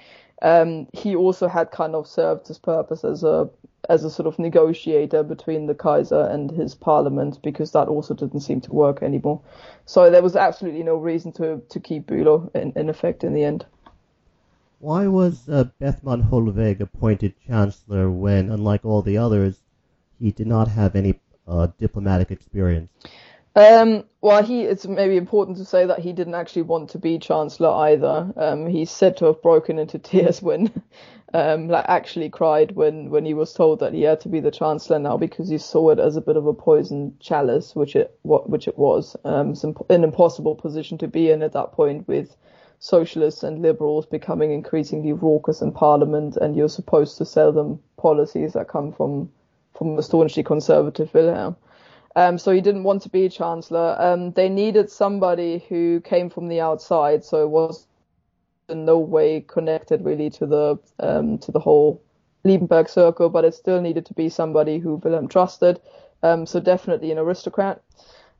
Um, 0.42 0.86
he 0.92 1.14
also 1.14 1.48
had 1.48 1.70
kind 1.70 1.94
of 1.94 2.06
served 2.06 2.48
his 2.48 2.58
purpose 2.58 3.04
as 3.04 3.22
a 3.24 3.50
as 3.88 4.04
a 4.04 4.10
sort 4.10 4.26
of 4.26 4.38
negotiator 4.38 5.22
between 5.22 5.66
the 5.66 5.74
Kaiser 5.74 6.20
and 6.30 6.50
his 6.50 6.74
parliament 6.74 7.40
because 7.42 7.72
that 7.72 7.88
also 7.88 8.14
didn't 8.14 8.40
seem 8.40 8.60
to 8.62 8.72
work 8.72 9.02
anymore. 9.02 9.40
So 9.86 10.10
there 10.10 10.22
was 10.22 10.36
absolutely 10.36 10.82
no 10.82 10.96
reason 10.96 11.32
to 11.32 11.60
to 11.68 11.80
keep 11.80 12.06
Bülow 12.06 12.54
in, 12.54 12.72
in 12.76 12.88
effect 12.88 13.24
in 13.24 13.34
the 13.34 13.44
end. 13.44 13.66
Why 14.78 15.08
was 15.08 15.46
uh, 15.48 15.64
Bethmann 15.78 16.22
Hollweg 16.22 16.80
appointed 16.80 17.34
chancellor 17.46 18.10
when, 18.10 18.50
unlike 18.50 18.82
all 18.84 19.02
the 19.02 19.18
others, 19.18 19.60
he 20.18 20.30
did 20.30 20.46
not 20.46 20.68
have 20.68 20.96
any 20.96 21.20
uh, 21.46 21.68
diplomatic 21.78 22.30
experience? 22.30 22.88
Um, 23.56 24.04
well, 24.20 24.44
he 24.44 24.62
it's 24.62 24.86
maybe 24.86 25.16
important 25.16 25.56
to 25.58 25.64
say 25.64 25.84
that 25.84 25.98
he 25.98 26.12
didn't 26.12 26.36
actually 26.36 26.62
want 26.62 26.90
to 26.90 26.98
be 26.98 27.18
chancellor 27.18 27.70
either. 27.70 28.32
Um, 28.36 28.66
he's 28.68 28.90
said 28.90 29.16
to 29.16 29.24
have 29.26 29.42
broken 29.42 29.78
into 29.78 29.98
tears 29.98 30.40
when, 30.48 30.70
um, 31.34 31.66
like 31.68 31.84
actually 31.88 32.30
cried 32.30 32.72
when 32.76 33.10
when 33.10 33.24
he 33.24 33.34
was 33.34 33.52
told 33.52 33.80
that 33.80 33.92
he 33.92 34.02
had 34.02 34.20
to 34.20 34.28
be 34.28 34.38
the 34.38 34.52
chancellor 34.52 35.00
now 35.00 35.16
because 35.16 35.48
he 35.48 35.58
saw 35.58 35.90
it 35.90 35.98
as 35.98 36.16
a 36.16 36.20
bit 36.20 36.36
of 36.36 36.46
a 36.46 36.54
poison 36.54 37.16
chalice, 37.18 37.74
which 37.74 37.96
it 37.96 38.16
what 38.22 38.48
which 38.48 38.68
it 38.68 38.78
was. 38.78 39.16
Um, 39.24 39.54
an 39.88 40.04
impossible 40.04 40.54
position 40.54 40.96
to 40.98 41.08
be 41.08 41.30
in 41.30 41.42
at 41.42 41.52
that 41.54 41.72
point 41.72 42.06
with 42.06 42.36
socialists 42.78 43.42
and 43.42 43.62
liberals 43.62 44.06
becoming 44.06 44.52
increasingly 44.52 45.12
raucous 45.12 45.60
in 45.60 45.72
parliament, 45.72 46.36
and 46.36 46.54
you're 46.54 46.68
supposed 46.68 47.18
to 47.18 47.24
sell 47.24 47.50
them 47.50 47.80
policies 47.96 48.52
that 48.52 48.68
come 48.68 48.92
from 48.92 49.28
from 49.74 49.98
a 49.98 50.02
staunchly 50.04 50.44
conservative 50.44 51.12
Wilhelm. 51.12 51.56
Um, 52.16 52.38
so 52.38 52.50
he 52.50 52.60
didn't 52.60 52.82
want 52.82 53.02
to 53.02 53.08
be 53.08 53.28
chancellor. 53.28 53.96
Um, 53.98 54.32
they 54.32 54.48
needed 54.48 54.90
somebody 54.90 55.64
who 55.68 56.00
came 56.00 56.28
from 56.28 56.48
the 56.48 56.60
outside, 56.60 57.24
so 57.24 57.42
it 57.42 57.50
was 57.50 57.86
in 58.68 58.84
no 58.84 58.98
way 58.98 59.44
connected 59.46 60.04
really 60.04 60.30
to 60.30 60.46
the 60.46 60.78
um, 60.98 61.38
to 61.38 61.52
the 61.52 61.60
whole 61.60 62.02
Liebenberg 62.44 62.88
circle, 62.88 63.28
but 63.28 63.44
it 63.44 63.54
still 63.54 63.80
needed 63.80 64.06
to 64.06 64.14
be 64.14 64.28
somebody 64.28 64.78
who 64.78 64.96
Wilhelm 64.96 65.28
trusted. 65.28 65.80
Um, 66.22 66.46
so 66.46 66.60
definitely 66.60 67.12
an 67.12 67.18
aristocrat. 67.18 67.82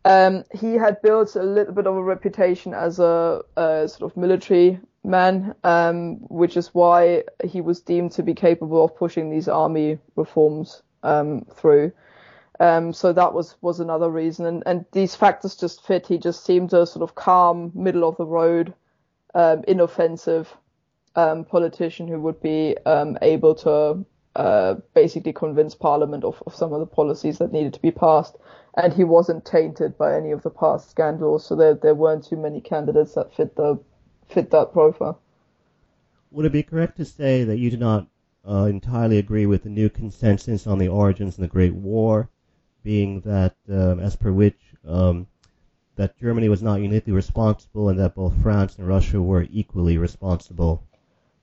Um, 0.05 0.45
he 0.59 0.75
had 0.75 1.01
built 1.03 1.37
a 1.37 1.43
little 1.43 1.75
bit 1.75 1.87
of 1.87 1.95
a 1.95 2.03
reputation 2.03 2.73
as 2.73 2.99
a, 2.99 3.43
a 3.57 3.87
sort 3.87 4.11
of 4.11 4.17
military 4.17 4.81
man, 5.05 5.55
um, 5.65 6.17
which 6.29 6.57
is 6.57 6.69
why 6.75 7.25
he 7.45 7.61
was 7.61 7.81
deemed 7.81 8.13
to 8.13 8.23
be 8.23 8.35
capable 8.35 8.85
of 8.85 8.97
pushing 8.97 9.31
these 9.31 9.49
army 9.49 9.99
reforms 10.17 10.83
through. 11.55 11.93
Um, 12.61 12.93
so 12.93 13.13
that 13.13 13.33
was 13.33 13.57
was 13.63 13.81
another 13.81 14.11
reason, 14.11 14.47
and, 14.47 14.63
and 14.67 14.85
these 14.93 15.17
factors 15.17 15.57
just 15.57 15.85
fit. 15.87 16.07
He 16.07 16.19
just 16.19 16.45
seemed 16.45 16.73
a 16.73 16.87
sort 16.87 17.03
of 17.03 17.15
calm, 17.15 17.73
middle 17.75 18.07
of 18.07 18.17
the 18.19 18.27
road, 18.27 18.75
um, 19.35 19.65
inoffensive 19.67 20.55
um, 21.17 21.45
politician 21.45 22.07
who 22.07 22.21
would 22.21 22.41
be 22.43 22.77
able 22.87 23.55
to 23.57 24.05
uh, 24.37 24.75
basically 24.95 25.33
convince 25.33 25.75
Parliament 25.75 26.23
of, 26.23 26.43
of 26.47 26.55
some 26.55 26.73
of 26.73 26.81
the 26.81 26.87
policies 26.87 27.39
that 27.39 27.51
needed 27.51 27.75
to 27.75 27.81
be 27.81 27.91
passed 27.91 28.37
and 28.75 28.93
he 28.93 29.05
wasn't 29.05 29.45
tainted 29.45 29.99
by 29.99 30.17
any 30.17 30.31
of 30.31 30.43
the 30.43 30.51
past 30.51 30.91
scandals, 30.91 31.45
so 31.45 31.57
there 31.57 31.75
there 31.75 31.95
weren't 31.95 32.25
too 32.25 32.37
many 32.37 32.61
candidates 32.61 33.15
that 33.15 33.35
fit 33.35 33.57
the 33.57 33.79
fit 34.29 34.51
that 34.51 34.73
profile. 34.73 35.21
Would 36.31 36.47
it 36.47 36.53
be 36.53 36.63
correct 36.63 36.97
to 36.99 37.05
say 37.05 37.43
that 37.45 37.59
you 37.59 37.71
do 37.71 37.77
not 37.77 38.07
uh, 38.49 38.67
entirely 38.67 39.19
agree 39.19 39.47
with 39.47 39.65
the 39.65 39.71
new 39.71 39.91
consensus 39.91 40.67
on 40.67 40.79
the 40.79 40.89
origins 40.89 41.35
of 41.35 41.43
the 41.43 41.49
Great 41.49 41.75
War, 41.75 42.31
being 42.83 43.21
that, 43.23 43.55
um, 43.69 44.01
as 44.01 44.17
per 44.17 44.33
which 44.33 44.59
um, 44.87 45.27
that 45.97 46.19
Germany 46.19 46.49
was 46.49 46.63
not 46.63 46.81
uniquely 46.81 47.13
responsible 47.13 47.89
and 47.89 47.99
that 47.99 48.15
both 48.15 48.35
France 48.43 48.77
and 48.79 48.87
Russia 48.87 49.21
were 49.21 49.47
equally 49.51 49.99
responsible? 49.99 50.83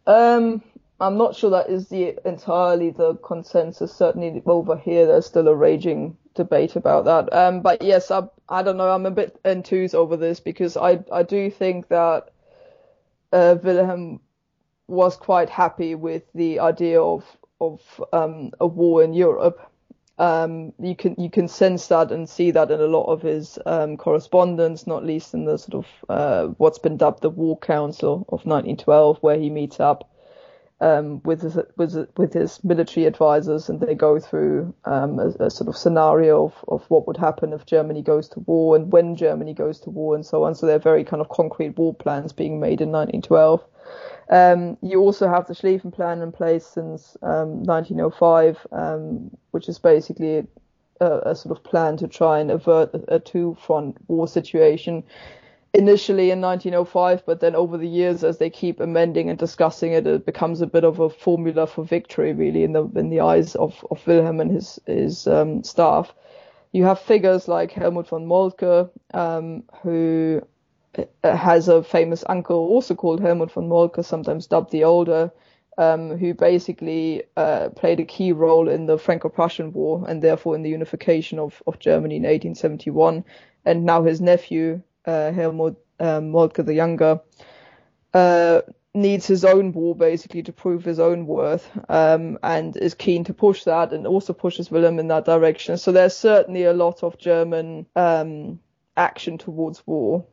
Um, 0.05 0.63
I'm 0.99 1.17
not 1.17 1.35
sure 1.35 1.51
that 1.51 1.69
is 1.69 1.89
the 1.89 2.17
entirely 2.25 2.89
the 2.89 3.15
consensus. 3.15 3.93
Certainly 3.93 4.41
over 4.45 4.77
here, 4.77 5.05
there's 5.05 5.25
still 5.25 5.47
a 5.47 5.55
raging 5.55 6.17
debate 6.33 6.75
about 6.75 7.05
that. 7.05 7.31
Um, 7.33 7.61
but 7.61 7.81
yes, 7.81 8.09
I, 8.09 8.23
I 8.49 8.63
don't 8.63 8.77
know. 8.77 8.89
I'm 8.89 9.05
a 9.05 9.11
bit 9.11 9.39
enthused 9.45 9.95
over 9.95 10.17
this 10.17 10.39
because 10.39 10.77
I, 10.77 11.03
I 11.11 11.23
do 11.23 11.51
think 11.51 11.89
that 11.89 12.29
uh, 13.31 13.57
Wilhelm 13.61 14.21
was 14.87 15.17
quite 15.17 15.49
happy 15.49 15.95
with 15.95 16.23
the 16.33 16.59
idea 16.59 17.01
of 17.01 17.25
of 17.59 17.81
um, 18.13 18.51
a 18.59 18.67
war 18.67 19.03
in 19.03 19.13
Europe. 19.13 19.59
Um, 20.19 20.73
you 20.79 20.95
can 20.95 21.15
you 21.17 21.29
can 21.29 21.47
sense 21.47 21.87
that 21.87 22.11
and 22.11 22.27
see 22.27 22.49
that 22.51 22.71
in 22.71 22.79
a 22.79 22.87
lot 22.87 23.05
of 23.05 23.21
his 23.21 23.59
um, 23.65 23.97
correspondence, 23.97 24.87
not 24.87 25.05
least 25.05 25.33
in 25.33 25.45
the 25.45 25.57
sort 25.57 25.85
of 25.85 25.85
uh, 26.09 26.47
what's 26.57 26.79
been 26.79 26.97
dubbed 26.97 27.21
the 27.21 27.29
War 27.29 27.57
Council 27.59 28.25
of 28.29 28.45
1912, 28.45 29.17
where 29.21 29.37
he 29.37 29.49
meets 29.49 29.79
up 29.79 30.09
um, 30.79 31.21
with 31.23 31.41
his, 31.41 31.57
with 31.75 32.07
with 32.17 32.33
his 32.33 32.63
military 32.63 33.05
advisors, 33.05 33.67
and 33.67 33.79
they 33.79 33.95
go 33.95 34.19
through 34.19 34.73
um, 34.85 35.19
a, 35.19 35.45
a, 35.45 35.49
sort 35.49 35.67
of 35.67 35.75
scenario 35.75 36.45
of, 36.45 36.53
of 36.67 36.85
what 36.89 37.07
would 37.07 37.17
happen 37.17 37.51
if 37.51 37.65
Germany 37.65 38.03
goes 38.03 38.29
to 38.29 38.39
war 38.41 38.75
and 38.75 38.91
when 38.91 39.15
Germany 39.15 39.53
goes 39.53 39.79
to 39.81 39.89
war 39.89 40.13
and 40.13 40.25
so 40.25 40.43
on. 40.43 40.53
So 40.53 40.67
they're 40.67 40.77
very 40.77 41.03
kind 41.03 41.21
of 41.21 41.29
concrete 41.29 41.77
war 41.77 41.95
plans 41.95 42.31
being 42.31 42.59
made 42.59 42.81
in 42.81 42.91
1912. 42.91 43.63
Um, 44.29 44.77
you 44.81 44.99
also 44.99 45.27
have 45.29 45.47
the 45.47 45.53
Schlieffen 45.53 45.93
Plan 45.93 46.21
in 46.21 46.31
place 46.31 46.65
since 46.65 47.17
1905, 47.21 48.67
um, 48.71 48.79
um, 48.79 49.37
which 49.51 49.69
is 49.69 49.79
basically 49.79 50.45
a, 50.99 51.19
a, 51.29 51.35
sort 51.35 51.57
of 51.57 51.63
plan 51.63 51.97
to 51.97 52.07
try 52.07 52.39
and 52.39 52.51
avert 52.51 52.93
a, 52.93 53.15
a 53.15 53.19
two-front 53.19 53.97
war 54.07 54.27
situation 54.27 55.03
initially 55.77 56.31
in 56.31 56.41
1905, 56.41 57.25
but 57.25 57.39
then 57.39 57.55
over 57.55 57.77
the 57.77 57.87
years, 57.87 58.23
as 58.23 58.39
they 58.39 58.49
keep 58.49 58.79
amending 58.79 59.29
and 59.29 59.39
discussing 59.39 59.93
it, 59.93 60.07
it 60.07 60.25
becomes 60.25 60.61
a 60.61 60.67
bit 60.67 60.83
of 60.83 60.99
a 60.99 61.09
formula 61.09 61.67
for 61.67 61.83
victory, 61.83 62.33
really, 62.33 62.63
in 62.63 62.73
the 62.73 62.83
in 62.95 63.09
the 63.09 63.21
eyes 63.21 63.55
of, 63.55 63.85
of 63.91 64.05
Wilhelm 64.07 64.41
and 64.41 64.51
his 64.51 64.79
his 64.85 65.27
um, 65.27 65.63
staff. 65.63 66.13
You 66.71 66.83
have 66.83 66.99
figures 66.99 67.47
like 67.47 67.71
Helmuth 67.71 68.09
von 68.09 68.25
Moltke, 68.25 68.89
um, 69.13 69.63
who 69.81 70.41
uh, 71.23 71.35
has 71.35 71.67
a 71.67 71.83
famous 71.83 72.23
uncle, 72.27 72.57
also 72.57 72.95
called 72.95 73.21
Helmuth 73.21 73.53
von 73.53 73.69
Moltke, 73.69 74.03
sometimes 74.03 74.47
dubbed 74.47 74.71
the 74.71 74.83
Older, 74.83 75.31
um, 75.77 76.17
who 76.17 76.33
basically 76.33 77.23
uh, 77.37 77.69
played 77.69 77.99
a 77.99 78.05
key 78.05 78.31
role 78.31 78.67
in 78.67 78.85
the 78.87 78.97
Franco-Prussian 78.97 79.71
War 79.73 80.03
and 80.07 80.21
therefore 80.21 80.55
in 80.55 80.63
the 80.63 80.69
unification 80.69 81.39
of, 81.39 81.61
of 81.67 81.79
Germany 81.79 82.15
in 82.15 82.23
1871. 82.23 83.23
And 83.65 83.85
now 83.85 84.03
his 84.03 84.19
nephew, 84.21 84.81
uh, 85.07 85.31
Helmuth 85.31 85.77
um, 85.99 86.29
Moltke 86.31 86.63
the 86.63 86.73
Younger, 86.73 87.21
uh, 88.13 88.61
needs 88.93 89.27
his 89.27 89.45
own 89.45 89.71
war 89.73 89.95
basically 89.95 90.43
to 90.43 90.51
prove 90.51 90.83
his 90.83 90.99
own 90.99 91.27
worth 91.27 91.69
um, 91.89 92.37
and 92.41 92.75
is 92.77 92.93
keen 92.93 93.23
to 93.23 93.33
push 93.33 93.63
that 93.63 93.93
and 93.93 94.07
also 94.07 94.33
pushes 94.33 94.71
Wilhelm 94.71 94.99
in 94.99 95.07
that 95.07 95.25
direction. 95.25 95.77
So 95.77 95.91
there's 95.91 96.17
certainly 96.17 96.63
a 96.63 96.73
lot 96.73 97.03
of 97.03 97.17
German 97.17 97.85
um, 97.95 98.59
action 98.95 99.37
towards 99.37 99.85
war. 99.85 100.25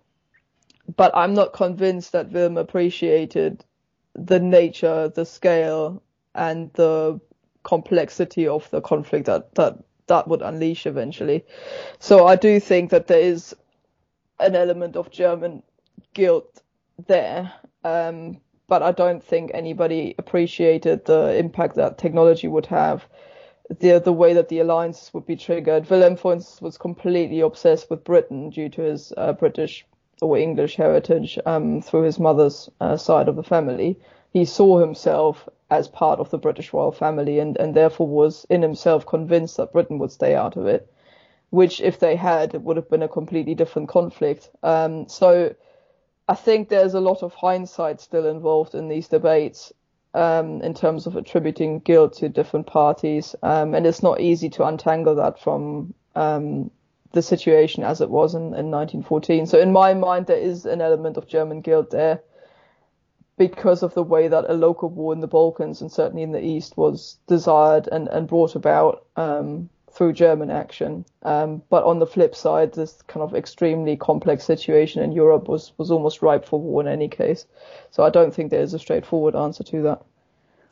But 0.96 1.12
I'm 1.14 1.34
not 1.34 1.52
convinced 1.52 2.12
that 2.12 2.30
Wilhelm 2.30 2.58
appreciated 2.58 3.64
the 4.14 4.40
nature, 4.40 5.08
the 5.08 5.24
scale, 5.24 6.02
and 6.34 6.72
the 6.74 7.20
complexity 7.62 8.46
of 8.46 8.68
the 8.70 8.80
conflict 8.80 9.26
that, 9.26 9.54
that 9.54 9.78
that 10.06 10.28
would 10.28 10.42
unleash 10.42 10.86
eventually. 10.86 11.44
So 11.98 12.26
I 12.26 12.36
do 12.36 12.60
think 12.60 12.90
that 12.90 13.06
there 13.06 13.20
is 13.20 13.56
an 14.40 14.56
element 14.56 14.96
of 14.96 15.10
German 15.10 15.62
guilt 16.12 16.62
there. 17.06 17.52
Um, 17.84 18.40
but 18.66 18.82
I 18.82 18.92
don't 18.92 19.22
think 19.22 19.50
anybody 19.52 20.14
appreciated 20.18 21.04
the 21.04 21.36
impact 21.36 21.76
that 21.76 21.98
technology 21.98 22.48
would 22.48 22.66
have, 22.66 23.06
the 23.68 23.98
the 23.98 24.12
way 24.12 24.32
that 24.34 24.48
the 24.48 24.60
alliances 24.60 25.12
would 25.12 25.26
be 25.26 25.36
triggered. 25.36 25.88
Wilhelm, 25.90 26.16
for 26.16 26.32
instance, 26.32 26.62
was 26.62 26.78
completely 26.78 27.40
obsessed 27.40 27.90
with 27.90 28.04
Britain 28.04 28.50
due 28.50 28.68
to 28.70 28.82
his 28.82 29.12
uh, 29.16 29.32
British 29.34 29.86
or 30.22 30.38
English 30.38 30.76
heritage 30.76 31.38
um, 31.44 31.82
through 31.82 32.02
his 32.02 32.18
mother's 32.18 32.70
uh, 32.80 32.96
side 32.96 33.28
of 33.28 33.36
the 33.36 33.42
family. 33.42 33.98
He 34.32 34.44
saw 34.44 34.78
himself 34.78 35.48
as 35.70 35.88
part 35.88 36.20
of 36.20 36.30
the 36.30 36.38
British 36.38 36.72
royal 36.72 36.92
family 36.92 37.38
and, 37.38 37.56
and 37.56 37.74
therefore 37.74 38.06
was 38.06 38.46
in 38.48 38.62
himself 38.62 39.06
convinced 39.06 39.56
that 39.56 39.72
Britain 39.72 39.98
would 39.98 40.12
stay 40.12 40.34
out 40.34 40.56
of 40.56 40.66
it 40.66 40.90
which 41.54 41.80
if 41.80 42.00
they 42.00 42.16
had, 42.16 42.54
it 42.54 42.62
would 42.62 42.76
have 42.76 42.90
been 42.90 43.02
a 43.02 43.08
completely 43.08 43.54
different 43.54 43.88
conflict. 43.88 44.50
Um, 44.62 45.08
so 45.08 45.54
I 46.28 46.34
think 46.34 46.68
there's 46.68 46.94
a 46.94 47.00
lot 47.00 47.22
of 47.22 47.32
hindsight 47.32 48.00
still 48.00 48.26
involved 48.26 48.74
in 48.74 48.88
these 48.88 49.08
debates 49.08 49.72
um, 50.14 50.62
in 50.62 50.74
terms 50.74 51.06
of 51.06 51.16
attributing 51.16 51.78
guilt 51.80 52.14
to 52.14 52.28
different 52.28 52.66
parties, 52.66 53.36
um, 53.42 53.74
and 53.74 53.86
it's 53.86 54.02
not 54.02 54.20
easy 54.20 54.50
to 54.50 54.64
untangle 54.64 55.14
that 55.16 55.40
from 55.40 55.94
um, 56.16 56.70
the 57.12 57.22
situation 57.22 57.84
as 57.84 58.00
it 58.00 58.10
was 58.10 58.34
in, 58.34 58.42
in 58.42 58.70
1914. 58.70 59.46
So 59.46 59.58
in 59.60 59.72
my 59.72 59.94
mind, 59.94 60.26
there 60.26 60.36
is 60.36 60.66
an 60.66 60.80
element 60.80 61.16
of 61.16 61.28
German 61.28 61.60
guilt 61.60 61.90
there, 61.90 62.20
because 63.36 63.82
of 63.82 63.94
the 63.94 64.02
way 64.02 64.28
that 64.28 64.48
a 64.48 64.54
local 64.54 64.88
war 64.88 65.12
in 65.12 65.20
the 65.20 65.26
Balkans 65.26 65.80
and 65.80 65.90
certainly 65.90 66.22
in 66.22 66.32
the 66.32 66.44
East 66.44 66.76
was 66.76 67.18
desired 67.26 67.88
and, 67.90 68.08
and 68.08 68.28
brought 68.28 68.54
about 68.54 69.04
um, 69.16 69.68
through 69.94 70.12
German 70.12 70.50
action. 70.50 71.04
Um, 71.22 71.62
but 71.70 71.84
on 71.84 72.00
the 72.00 72.06
flip 72.06 72.34
side, 72.34 72.72
this 72.72 73.00
kind 73.06 73.22
of 73.22 73.34
extremely 73.34 73.96
complex 73.96 74.44
situation 74.44 75.02
in 75.02 75.12
Europe 75.12 75.48
was, 75.48 75.72
was 75.78 75.90
almost 75.90 76.20
ripe 76.20 76.44
for 76.44 76.60
war 76.60 76.82
in 76.82 76.88
any 76.88 77.08
case. 77.08 77.46
So 77.92 78.02
I 78.02 78.10
don't 78.10 78.34
think 78.34 78.50
there 78.50 78.62
is 78.62 78.74
a 78.74 78.78
straightforward 78.78 79.36
answer 79.36 79.62
to 79.64 79.82
that. 79.82 80.02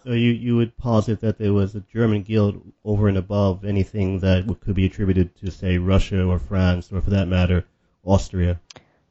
So 0.04 0.10
you, 0.10 0.32
you 0.32 0.56
would 0.56 0.76
posit 0.76 1.20
that 1.20 1.38
there 1.38 1.52
was 1.52 1.76
a 1.76 1.84
German 1.92 2.22
guilt 2.22 2.56
over 2.84 3.06
and 3.06 3.16
above 3.16 3.64
anything 3.64 4.18
that 4.18 4.44
could 4.60 4.74
be 4.74 4.86
attributed 4.86 5.36
to, 5.36 5.52
say, 5.52 5.78
Russia 5.78 6.24
or 6.24 6.40
France, 6.40 6.90
or 6.92 7.00
for 7.00 7.10
that 7.10 7.28
matter, 7.28 7.64
Austria? 8.04 8.60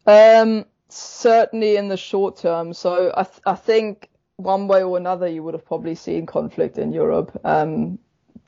Um, 0.06 0.66
certainly 0.90 1.78
in 1.78 1.88
the 1.88 1.96
short 1.96 2.36
term. 2.36 2.74
So 2.74 3.14
I, 3.16 3.24
th- 3.24 3.42
I 3.46 3.56
think 3.56 4.10
one 4.36 4.68
way 4.68 4.84
or 4.84 4.98
another 4.98 5.30
you 5.30 5.44
would 5.44 5.54
have 5.54 5.66
probably 5.66 5.96
seen 5.96 6.26
conflict 6.26 6.78
in 6.78 6.92
Europe. 6.92 7.40
Um, 7.46 8.00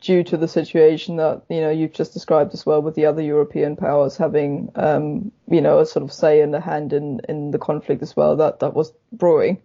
due 0.03 0.21
to 0.21 0.35
the 0.35 0.47
situation 0.47 1.15
that 1.15 1.41
you 1.49 1.61
know 1.61 1.69
you've 1.69 1.93
just 1.93 2.13
described 2.13 2.53
as 2.53 2.65
well, 2.65 2.81
with 2.81 2.93
the 2.95 3.05
other 3.05 3.21
European 3.21 3.75
powers 3.75 4.17
having 4.17 4.69
um, 4.75 5.31
you 5.49 5.61
know 5.61 5.79
a 5.79 5.85
sort 5.85 6.03
of 6.03 6.11
say 6.11 6.41
in 6.41 6.51
the 6.51 6.59
hand 6.59 6.93
in 6.93 7.21
in 7.29 7.51
the 7.51 7.57
conflict 7.57 8.03
as 8.03 8.15
well 8.15 8.35
that 8.35 8.59
that 8.59 8.73
was 8.73 8.93
brewing. 9.11 9.61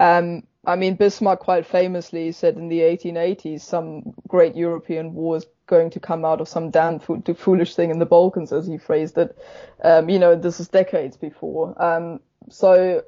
Um, 0.00 0.42
I 0.66 0.76
mean, 0.76 0.96
Bismarck 0.96 1.40
quite 1.40 1.64
famously 1.64 2.32
said 2.32 2.56
in 2.56 2.68
the 2.68 2.80
1880s 2.80 3.62
some 3.62 4.12
great 4.26 4.54
European 4.54 5.14
war 5.14 5.36
is 5.36 5.46
going 5.66 5.90
to 5.90 6.00
come 6.00 6.24
out 6.24 6.40
of 6.40 6.48
some 6.48 6.70
damn 6.70 6.98
foolish 6.98 7.74
thing 7.74 7.90
in 7.90 7.98
the 7.98 8.06
Balkans, 8.06 8.52
as 8.52 8.66
he 8.66 8.76
phrased 8.76 9.16
it. 9.16 9.38
Um, 9.82 10.08
you 10.08 10.18
know, 10.18 10.34
this 10.34 10.60
is 10.60 10.68
decades 10.68 11.16
before. 11.16 11.80
Um, 11.82 12.20
so 12.50 13.02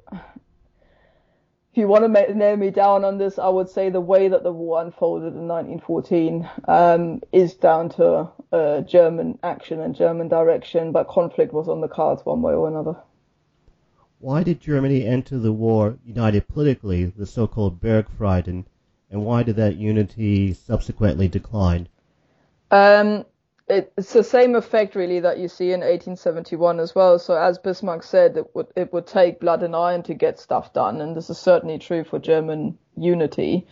if 1.72 1.78
you 1.78 1.86
want 1.86 2.12
to 2.12 2.34
nail 2.34 2.56
me 2.56 2.70
down 2.70 3.04
on 3.04 3.18
this, 3.18 3.38
I 3.38 3.48
would 3.48 3.68
say 3.68 3.90
the 3.90 4.00
way 4.00 4.26
that 4.26 4.42
the 4.42 4.52
war 4.52 4.82
unfolded 4.82 5.34
in 5.34 5.46
1914 5.46 6.48
um, 6.66 7.22
is 7.30 7.54
down 7.54 7.90
to 7.90 8.28
uh, 8.50 8.80
German 8.80 9.38
action 9.44 9.80
and 9.80 9.94
German 9.94 10.26
direction, 10.26 10.90
but 10.90 11.06
conflict 11.06 11.52
was 11.52 11.68
on 11.68 11.80
the 11.80 11.86
cards 11.86 12.26
one 12.26 12.42
way 12.42 12.54
or 12.54 12.66
another. 12.66 12.96
Why 14.18 14.42
did 14.42 14.60
Germany 14.60 15.06
enter 15.06 15.38
the 15.38 15.52
war 15.52 15.96
united 16.04 16.48
politically, 16.48 17.04
the 17.04 17.24
so-called 17.24 17.80
Burgfrieden, 17.80 18.64
and 19.08 19.24
why 19.24 19.44
did 19.44 19.56
that 19.56 19.76
unity 19.76 20.52
subsequently 20.52 21.28
decline? 21.28 21.88
Um, 22.72 23.24
it, 23.70 23.92
it's 23.96 24.12
the 24.12 24.24
same 24.24 24.54
effect 24.54 24.94
really 24.94 25.20
that 25.20 25.38
you 25.38 25.48
see 25.48 25.66
in 25.72 25.80
1871 25.80 26.80
as 26.80 26.94
well. 26.94 27.18
So 27.18 27.34
as 27.34 27.58
Bismarck 27.58 28.02
said, 28.02 28.36
it 28.36 28.54
would 28.54 28.66
it 28.76 28.92
would 28.92 29.06
take 29.06 29.40
blood 29.40 29.62
and 29.62 29.74
iron 29.74 30.02
to 30.04 30.14
get 30.14 30.38
stuff 30.38 30.72
done, 30.72 31.00
and 31.00 31.16
this 31.16 31.30
is 31.30 31.38
certainly 31.38 31.78
true 31.78 32.04
for 32.04 32.18
German 32.18 32.78
unity. 32.96 33.66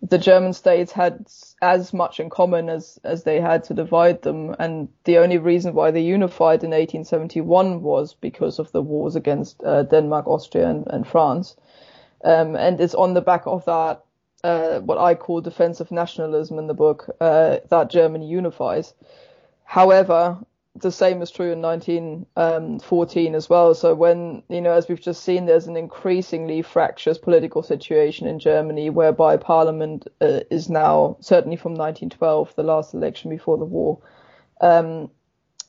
The 0.00 0.18
German 0.18 0.52
states 0.52 0.92
had 0.92 1.26
as 1.60 1.92
much 1.92 2.20
in 2.20 2.30
common 2.30 2.68
as 2.68 3.00
as 3.02 3.24
they 3.24 3.40
had 3.40 3.64
to 3.64 3.74
divide 3.74 4.22
them, 4.22 4.54
and 4.58 4.88
the 5.04 5.18
only 5.18 5.38
reason 5.38 5.74
why 5.74 5.90
they 5.90 6.02
unified 6.02 6.62
in 6.62 6.70
1871 6.70 7.82
was 7.82 8.14
because 8.14 8.58
of 8.58 8.70
the 8.72 8.82
wars 8.82 9.16
against 9.16 9.62
uh, 9.64 9.82
Denmark, 9.82 10.26
Austria, 10.26 10.68
and, 10.68 10.86
and 10.88 11.06
France. 11.06 11.56
Um, 12.22 12.56
and 12.56 12.80
it's 12.80 12.94
on 12.94 13.14
the 13.14 13.20
back 13.20 13.42
of 13.46 13.64
that 13.64 14.02
uh, 14.44 14.80
what 14.80 14.98
I 14.98 15.14
call 15.14 15.40
defensive 15.40 15.90
nationalism 15.90 16.58
in 16.58 16.66
the 16.66 16.74
book 16.74 17.10
uh, 17.20 17.58
that 17.70 17.90
Germany 17.90 18.26
unifies. 18.26 18.94
However, 19.68 20.38
the 20.74 20.90
same 20.90 21.20
is 21.20 21.30
true 21.30 21.52
in 21.52 21.60
1914 21.60 23.28
um, 23.28 23.34
as 23.34 23.50
well. 23.50 23.74
So 23.74 23.94
when, 23.94 24.42
you 24.48 24.62
know, 24.62 24.72
as 24.72 24.88
we've 24.88 24.98
just 24.98 25.22
seen, 25.22 25.44
there's 25.44 25.66
an 25.66 25.76
increasingly 25.76 26.62
fractious 26.62 27.18
political 27.18 27.62
situation 27.62 28.26
in 28.26 28.38
Germany 28.38 28.88
whereby 28.88 29.36
parliament 29.36 30.08
uh, 30.22 30.40
is 30.50 30.70
now, 30.70 31.18
certainly 31.20 31.58
from 31.58 31.72
1912, 31.72 32.54
the 32.56 32.62
last 32.62 32.94
election 32.94 33.28
before 33.28 33.58
the 33.58 33.66
war, 33.66 33.98
um, 34.62 35.10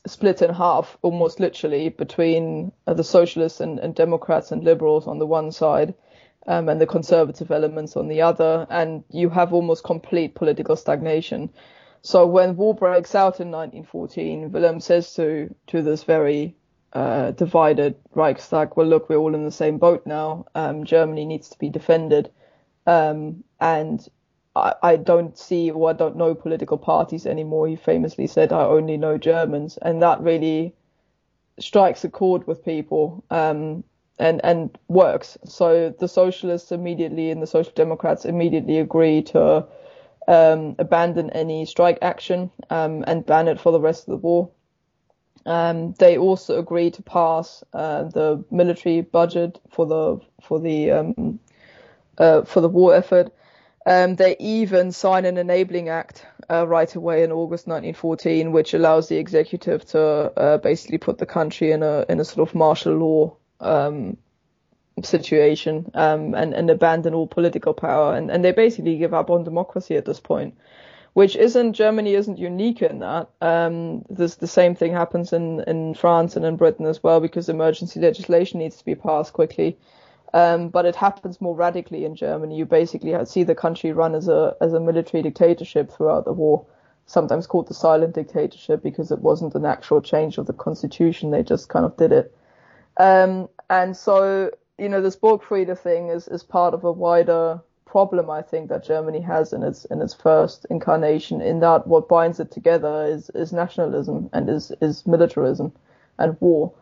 split 0.06 0.40
in 0.40 0.54
half, 0.54 0.96
almost 1.02 1.38
literally, 1.38 1.90
between 1.90 2.72
uh, 2.86 2.94
the 2.94 3.04
socialists 3.04 3.60
and, 3.60 3.78
and, 3.80 3.94
Democrats 3.94 4.50
and 4.50 4.64
liberals 4.64 5.06
on 5.06 5.18
the 5.18 5.26
one 5.26 5.52
side, 5.52 5.92
um, 6.46 6.70
and 6.70 6.80
the 6.80 6.86
conservative 6.86 7.50
elements 7.50 7.98
on 7.98 8.08
the 8.08 8.22
other. 8.22 8.66
And 8.70 9.04
you 9.10 9.28
have 9.28 9.52
almost 9.52 9.84
complete 9.84 10.34
political 10.34 10.74
stagnation. 10.74 11.50
So 12.02 12.26
when 12.26 12.56
war 12.56 12.74
breaks 12.74 13.14
out 13.14 13.40
in 13.40 13.50
1914, 13.50 14.52
Wilhelm 14.52 14.80
says 14.80 15.14
to 15.14 15.54
to 15.68 15.82
this 15.82 16.04
very 16.04 16.56
uh, 16.92 17.32
divided 17.32 17.96
Reichstag, 18.14 18.76
well, 18.76 18.86
look, 18.86 19.08
we're 19.08 19.16
all 19.16 19.34
in 19.34 19.44
the 19.44 19.50
same 19.50 19.78
boat 19.78 20.06
now. 20.06 20.46
Um, 20.54 20.84
Germany 20.84 21.24
needs 21.24 21.48
to 21.50 21.58
be 21.58 21.68
defended, 21.68 22.30
um, 22.86 23.44
and 23.60 24.06
I, 24.56 24.74
I, 24.82 24.96
don't 24.96 25.38
see 25.38 25.70
or 25.70 25.90
I 25.90 25.92
don't 25.92 26.16
know 26.16 26.34
political 26.34 26.78
parties 26.78 27.26
anymore. 27.26 27.68
He 27.68 27.76
famously 27.76 28.26
said, 28.26 28.52
"I 28.52 28.64
only 28.64 28.96
know 28.96 29.18
Germans," 29.18 29.76
and 29.76 30.02
that 30.02 30.20
really 30.20 30.74
strikes 31.58 32.02
a 32.04 32.08
chord 32.08 32.46
with 32.46 32.64
people. 32.64 33.24
Um, 33.30 33.84
and, 34.18 34.40
and 34.44 34.78
works. 34.88 35.38
So 35.46 35.94
the 35.98 36.06
socialists 36.06 36.72
immediately 36.72 37.30
and 37.30 37.42
the 37.42 37.46
social 37.46 37.72
democrats 37.74 38.26
immediately 38.26 38.78
agree 38.78 39.22
to 39.22 39.66
um, 40.28 40.76
abandon 40.78 41.30
any 41.30 41.66
strike 41.66 41.98
action 42.02 42.50
um, 42.70 43.04
and 43.06 43.26
ban 43.26 43.48
it 43.48 43.60
for 43.60 43.72
the 43.72 43.80
rest 43.80 44.08
of 44.08 44.12
the 44.12 44.16
war. 44.16 44.50
Um, 45.46 45.94
they 45.98 46.18
also 46.18 46.58
agreed 46.58 46.94
to 46.94 47.02
pass 47.02 47.64
uh, 47.72 48.04
the 48.04 48.44
military 48.50 49.00
budget 49.00 49.58
for 49.70 49.86
the 49.86 50.20
for 50.42 50.60
the 50.60 50.90
um, 50.90 51.40
uh, 52.18 52.42
for 52.42 52.60
the 52.60 52.68
war 52.68 52.94
effort. 52.94 53.32
Um, 53.86 54.16
they 54.16 54.36
even 54.38 54.92
sign 54.92 55.24
an 55.24 55.38
enabling 55.38 55.88
act 55.88 56.26
uh, 56.50 56.66
right 56.68 56.94
away 56.94 57.22
in 57.22 57.32
August 57.32 57.66
1914, 57.66 58.52
which 58.52 58.74
allows 58.74 59.08
the 59.08 59.16
executive 59.16 59.86
to 59.86 60.00
uh, 60.00 60.58
basically 60.58 60.98
put 60.98 61.16
the 61.16 61.26
country 61.26 61.72
in 61.72 61.82
a 61.82 62.04
in 62.08 62.20
a 62.20 62.24
sort 62.24 62.46
of 62.46 62.54
martial 62.54 62.94
law 62.94 63.36
um, 63.60 64.18
situation 65.02 65.90
um, 65.94 66.34
and, 66.34 66.54
and 66.54 66.70
abandon 66.70 67.14
all 67.14 67.26
political 67.26 67.74
power. 67.74 68.14
And, 68.14 68.30
and 68.30 68.44
they 68.44 68.52
basically 68.52 68.96
give 68.98 69.14
up 69.14 69.30
on 69.30 69.44
democracy 69.44 69.96
at 69.96 70.04
this 70.04 70.20
point, 70.20 70.56
which 71.12 71.36
isn't, 71.36 71.72
Germany 71.74 72.14
isn't 72.14 72.38
unique 72.38 72.82
in 72.82 73.00
that. 73.00 73.28
Um, 73.40 74.04
this, 74.10 74.36
the 74.36 74.46
same 74.46 74.74
thing 74.74 74.92
happens 74.92 75.32
in, 75.32 75.60
in 75.66 75.94
France 75.94 76.36
and 76.36 76.44
in 76.44 76.56
Britain 76.56 76.86
as 76.86 77.02
well 77.02 77.20
because 77.20 77.48
emergency 77.48 78.00
legislation 78.00 78.60
needs 78.60 78.76
to 78.76 78.84
be 78.84 78.94
passed 78.94 79.32
quickly. 79.32 79.78
Um, 80.32 80.68
but 80.68 80.84
it 80.84 80.94
happens 80.94 81.40
more 81.40 81.56
radically 81.56 82.04
in 82.04 82.14
Germany. 82.14 82.56
You 82.56 82.64
basically 82.64 83.14
see 83.26 83.42
the 83.42 83.54
country 83.54 83.90
run 83.92 84.14
as 84.14 84.28
a 84.28 84.56
as 84.60 84.72
a 84.72 84.78
military 84.78 85.24
dictatorship 85.24 85.90
throughout 85.90 86.24
the 86.24 86.32
war, 86.32 86.64
sometimes 87.06 87.48
called 87.48 87.66
the 87.66 87.74
silent 87.74 88.14
dictatorship 88.14 88.80
because 88.80 89.10
it 89.10 89.18
wasn't 89.18 89.56
an 89.56 89.64
actual 89.64 90.00
change 90.00 90.38
of 90.38 90.46
the 90.46 90.52
constitution. 90.52 91.32
They 91.32 91.42
just 91.42 91.68
kind 91.68 91.84
of 91.84 91.96
did 91.96 92.12
it. 92.12 92.32
Um, 92.96 93.48
and 93.68 93.96
so 93.96 94.50
you 94.80 94.88
know, 94.88 95.02
this 95.02 95.16
Burgfriede 95.16 95.78
thing 95.78 96.08
is, 96.08 96.26
is 96.28 96.42
part 96.42 96.72
of 96.72 96.84
a 96.84 96.92
wider 96.92 97.60
problem 97.84 98.30
I 98.30 98.40
think 98.40 98.68
that 98.68 98.84
Germany 98.84 99.20
has 99.20 99.52
in 99.52 99.62
its 99.64 99.84
in 99.86 100.00
its 100.00 100.14
first 100.14 100.64
incarnation. 100.70 101.40
In 101.40 101.60
that, 101.60 101.86
what 101.86 102.08
binds 102.08 102.40
it 102.40 102.50
together 102.50 103.04
is 103.04 103.30
is 103.30 103.52
nationalism 103.52 104.30
and 104.32 104.48
is 104.48 104.72
is 104.80 105.06
militarism 105.06 105.72
and 106.18 106.36
war. 106.40 106.72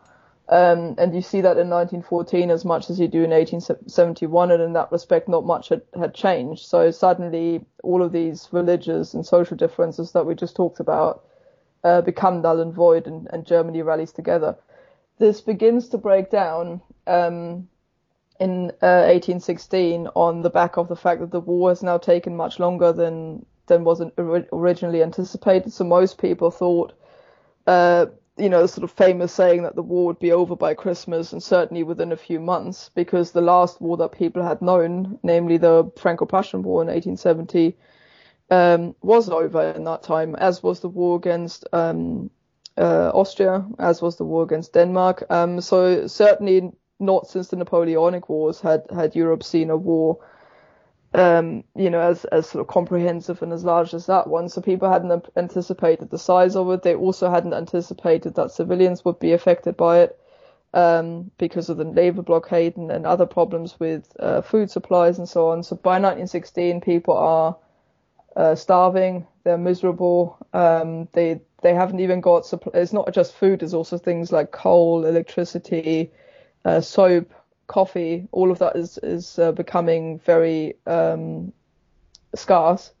Um, 0.49 0.95
and 0.97 1.13
you 1.13 1.21
see 1.21 1.41
that 1.41 1.57
in 1.57 1.69
1914 1.69 2.49
as 2.49 2.65
much 2.65 2.89
as 2.89 2.99
you 2.99 3.07
do 3.07 3.23
in 3.23 3.29
1871, 3.29 4.51
and 4.51 4.63
in 4.63 4.73
that 4.73 4.91
respect, 4.91 5.27
not 5.27 5.45
much 5.45 5.69
had, 5.69 5.83
had 5.95 6.15
changed. 6.15 6.65
So 6.65 6.89
suddenly, 6.89 7.65
all 7.83 8.01
of 8.01 8.11
these 8.11 8.47
religious 8.51 9.13
and 9.13 9.23
social 9.25 9.57
differences 9.57 10.11
that 10.13 10.25
we 10.25 10.33
just 10.33 10.55
talked 10.55 10.79
about 10.79 11.23
uh, 11.83 12.01
become 12.01 12.41
null 12.41 12.61
and 12.61 12.73
void, 12.73 13.05
and, 13.05 13.27
and, 13.31 13.45
Germany 13.45 13.83
rallies 13.83 14.11
together. 14.11 14.57
This 15.19 15.39
begins 15.39 15.87
to 15.89 15.99
break 15.99 16.31
down 16.31 16.81
um, 17.05 17.67
in 18.39 18.71
uh, 18.81 19.05
1816 19.07 20.07
on 20.15 20.41
the 20.41 20.49
back 20.49 20.77
of 20.77 20.87
the 20.87 20.95
fact 20.95 21.19
that 21.21 21.31
the 21.31 21.39
war 21.39 21.69
has 21.69 21.83
now 21.83 21.97
taken 21.97 22.35
much 22.35 22.59
longer 22.59 22.93
than 22.93 23.45
than 23.67 23.83
was 23.83 24.01
originally 24.17 25.03
anticipated. 25.03 25.71
So 25.71 25.83
most 25.85 26.17
people 26.17 26.49
thought, 26.51 26.93
uh, 27.67 28.07
you 28.37 28.49
know, 28.49 28.61
the 28.63 28.67
sort 28.67 28.83
of 28.83 28.91
famous 28.91 29.31
saying 29.31 29.63
that 29.63 29.75
the 29.75 29.83
war 29.83 30.07
would 30.07 30.19
be 30.19 30.31
over 30.31 30.55
by 30.55 30.73
Christmas 30.73 31.33
and 31.33 31.43
certainly 31.43 31.83
within 31.83 32.11
a 32.11 32.17
few 32.17 32.39
months, 32.39 32.89
because 32.95 33.31
the 33.31 33.41
last 33.41 33.79
war 33.79 33.95
that 33.97 34.11
people 34.11 34.43
had 34.43 34.61
known, 34.61 35.19
namely 35.23 35.57
the 35.57 35.91
Franco-Prussian 35.97 36.63
War 36.63 36.81
in 36.81 36.87
1870, 36.87 37.77
um, 38.49 38.95
was 39.01 39.29
over 39.29 39.71
in 39.71 39.83
that 39.83 40.01
time, 40.01 40.35
as 40.35 40.63
was 40.63 40.79
the 40.79 40.89
war 40.89 41.15
against 41.15 41.67
um, 41.71 42.31
uh, 42.77 43.11
Austria, 43.13 43.65
as 43.77 44.01
was 44.01 44.15
the 44.15 44.25
war 44.25 44.43
against 44.43 44.73
Denmark. 44.73 45.25
Um, 45.29 45.61
so 45.61 46.07
certainly 46.07 46.71
not 46.99 47.27
since 47.27 47.49
the 47.49 47.55
Napoleonic 47.57 48.29
Wars 48.29 48.61
had 48.61 48.85
had 48.93 49.15
Europe 49.15 49.43
seen 49.43 49.69
a 49.69 49.77
war, 49.77 50.19
um, 51.13 51.63
you 51.75 51.89
know, 51.89 51.99
as 52.01 52.25
as 52.25 52.47
sort 52.49 52.61
of 52.61 52.67
comprehensive 52.67 53.41
and 53.41 53.51
as 53.53 53.63
large 53.65 53.93
as 53.93 54.05
that 54.07 54.27
one. 54.27 54.49
So 54.49 54.61
people 54.61 54.89
hadn't 54.91 55.27
anticipated 55.35 56.09
the 56.09 56.19
size 56.19 56.55
of 56.55 56.69
it. 56.71 56.83
They 56.83 56.95
also 56.95 57.29
hadn't 57.31 57.53
anticipated 57.53 58.35
that 58.35 58.51
civilians 58.51 59.03
would 59.05 59.19
be 59.19 59.33
affected 59.33 59.75
by 59.77 59.99
it. 60.01 60.19
um, 60.73 61.31
because 61.37 61.69
of 61.69 61.77
the 61.77 61.85
naval 61.85 62.23
blockade 62.23 62.77
and, 62.77 62.91
and 62.91 63.05
other 63.05 63.25
problems 63.27 63.79
with 63.79 64.11
uh, 64.19 64.41
food 64.41 64.71
supplies 64.71 65.17
and 65.19 65.29
so 65.29 65.49
on. 65.49 65.63
So 65.63 65.75
by 65.77 65.99
1916, 65.99 66.81
people 66.81 67.17
are 67.17 67.57
uh, 68.35 68.55
starving, 68.55 69.27
they're 69.43 69.57
miserable, 69.57 70.37
um, 70.53 71.07
they 71.13 71.41
they 71.61 71.73
haven't 71.73 71.99
even 71.99 72.21
got. 72.21 72.43
Suppl- 72.43 72.75
it's 72.75 72.93
not 72.93 73.13
just 73.13 73.33
food; 73.35 73.63
it's 73.63 73.73
also 73.73 73.97
things 73.97 74.31
like 74.31 74.51
coal, 74.51 75.05
electricity, 75.05 76.11
uh, 76.65 76.81
soap, 76.81 77.31
coffee. 77.67 78.27
All 78.31 78.51
of 78.51 78.59
that 78.59 78.75
is 78.75 78.97
is 78.99 79.39
uh, 79.39 79.51
becoming 79.51 80.19
very 80.19 80.75
um, 80.85 81.53
scarce 82.35 82.91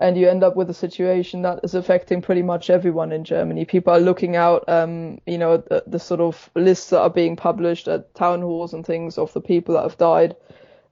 and 0.00 0.16
you 0.16 0.28
end 0.28 0.44
up 0.44 0.54
with 0.54 0.70
a 0.70 0.74
situation 0.74 1.42
that 1.42 1.60
is 1.64 1.74
affecting 1.74 2.22
pretty 2.22 2.42
much 2.42 2.70
everyone 2.70 3.10
in 3.10 3.24
Germany. 3.24 3.64
People 3.64 3.92
are 3.92 4.00
looking 4.00 4.36
out, 4.36 4.64
um, 4.68 5.20
you 5.26 5.38
know, 5.38 5.56
the, 5.56 5.82
the, 5.86 5.98
sort 5.98 6.20
of 6.20 6.50
lists 6.54 6.90
that 6.90 7.00
are 7.00 7.10
being 7.10 7.34
published 7.34 7.88
at 7.88 8.14
town 8.14 8.40
halls 8.42 8.72
and 8.72 8.86
things 8.86 9.18
of 9.18 9.32
the 9.32 9.40
people 9.40 9.74
that 9.74 9.82
have 9.82 9.98
died 9.98 10.36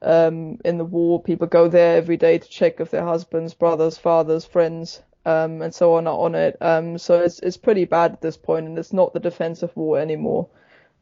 um, 0.02 0.58
in 0.64 0.78
the 0.78 0.84
war. 0.84 1.22
People 1.22 1.46
go 1.46 1.68
there 1.68 1.96
every 1.96 2.16
day 2.16 2.38
to 2.38 2.48
check 2.48 2.80
if 2.80 2.90
their 2.90 3.04
husbands, 3.04 3.54
brothers, 3.54 3.96
fathers, 3.96 4.44
friends, 4.44 5.02
um, 5.24 5.62
and 5.62 5.72
so 5.72 5.94
on 5.94 6.08
are 6.08 6.18
on 6.18 6.34
it. 6.34 6.56
Um, 6.60 6.98
so 6.98 7.20
it's 7.20 7.38
it's 7.40 7.56
pretty 7.56 7.84
bad 7.84 8.12
at 8.12 8.22
this 8.22 8.36
point, 8.36 8.66
and 8.66 8.78
it's 8.78 8.92
not 8.92 9.12
the 9.12 9.20
defensive 9.20 9.76
war 9.76 10.00
anymore. 10.00 10.48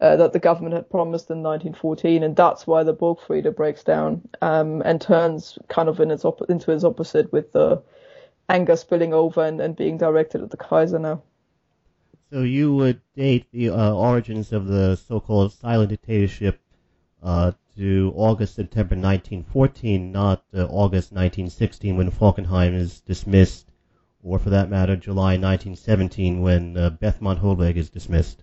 Uh, 0.01 0.17
that 0.17 0.33
the 0.33 0.41
government 0.41 0.75
had 0.75 0.91
promised 0.91 1.31
in 1.31 1.43
1914, 1.43 2.25
and 2.25 2.35
that's 2.35 2.67
why 2.67 2.83
the 2.83 2.93
Burgfriede 2.93 3.55
breaks 3.55 3.85
down 3.85 4.21
um, 4.43 4.83
and 4.83 5.01
turns 5.01 5.57
kind 5.69 5.89
of 5.89 6.01
in 6.01 6.11
its 6.11 6.25
op- 6.25 6.51
into 6.51 6.73
its 6.73 6.83
opposite 6.83 7.33
with 7.33 7.53
the 7.53 7.81
anger 8.49 8.77
spilling 8.77 9.15
over 9.15 9.45
and, 9.45 9.61
and 9.61 9.77
being 9.77 9.97
directed 9.97 10.43
at 10.43 10.51
the 10.51 10.57
Kaiser 10.57 10.99
now. 10.99 11.23
So 12.31 12.43
you 12.43 12.75
would 12.75 13.01
date 13.15 13.47
the 13.53 13.71
uh, 13.71 13.93
origins 13.95 14.53
of 14.53 14.67
the 14.67 14.97
so-called 14.97 15.53
silent 15.53 15.91
dictatorship 15.91 16.61
uh, 17.23 17.53
to 17.77 18.13
August 18.17 18.57
September 18.57 18.97
1914, 18.97 20.11
not 20.11 20.45
uh, 20.53 20.65
August 20.65 21.13
1916 21.13 21.97
when 21.97 22.11
Falkenhayn 22.11 22.75
is 22.75 23.01
dismissed, 23.01 23.71
or 24.23 24.39
for 24.39 24.51
that 24.51 24.71
matter, 24.71 24.97
July 24.97 25.37
1917 25.37 26.43
when 26.43 26.77
uh, 26.77 26.91
Bethmann 26.91 27.39
Hollweg 27.39 27.77
is 27.77 27.91
dismissed. 27.91 28.43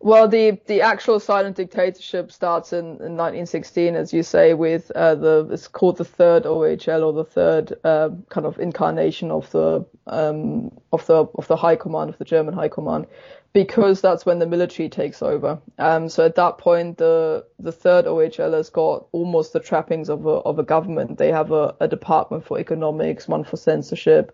Well, 0.00 0.28
the 0.28 0.60
the 0.66 0.80
actual 0.80 1.18
silent 1.18 1.56
dictatorship 1.56 2.30
starts 2.30 2.72
in, 2.72 2.78
in 2.78 3.16
1916, 3.16 3.96
as 3.96 4.12
you 4.12 4.22
say, 4.22 4.54
with 4.54 4.92
uh, 4.92 5.16
the 5.16 5.48
it's 5.50 5.66
called 5.66 5.96
the 5.96 6.04
third 6.04 6.44
OHL 6.44 7.04
or 7.04 7.12
the 7.12 7.24
third 7.24 7.72
uh, 7.82 8.10
kind 8.28 8.46
of 8.46 8.60
incarnation 8.60 9.32
of 9.32 9.50
the 9.50 9.84
um, 10.06 10.70
of 10.92 11.04
the 11.06 11.26
of 11.34 11.48
the 11.48 11.56
High 11.56 11.74
Command 11.74 12.10
of 12.10 12.18
the 12.18 12.24
German 12.24 12.54
High 12.54 12.68
Command, 12.68 13.06
because 13.52 14.00
that's 14.00 14.24
when 14.24 14.38
the 14.38 14.46
military 14.46 14.88
takes 14.88 15.20
over. 15.20 15.58
Um, 15.78 16.08
so 16.08 16.24
at 16.24 16.36
that 16.36 16.58
point, 16.58 16.98
the 16.98 17.44
the 17.58 17.72
third 17.72 18.04
OHL 18.04 18.52
has 18.52 18.70
got 18.70 19.06
almost 19.10 19.52
the 19.52 19.60
trappings 19.60 20.08
of 20.08 20.26
a 20.26 20.38
of 20.46 20.60
a 20.60 20.62
government. 20.62 21.18
They 21.18 21.32
have 21.32 21.50
a, 21.50 21.74
a 21.80 21.88
department 21.88 22.44
for 22.44 22.60
economics, 22.60 23.26
one 23.26 23.42
for 23.42 23.56
censorship 23.56 24.30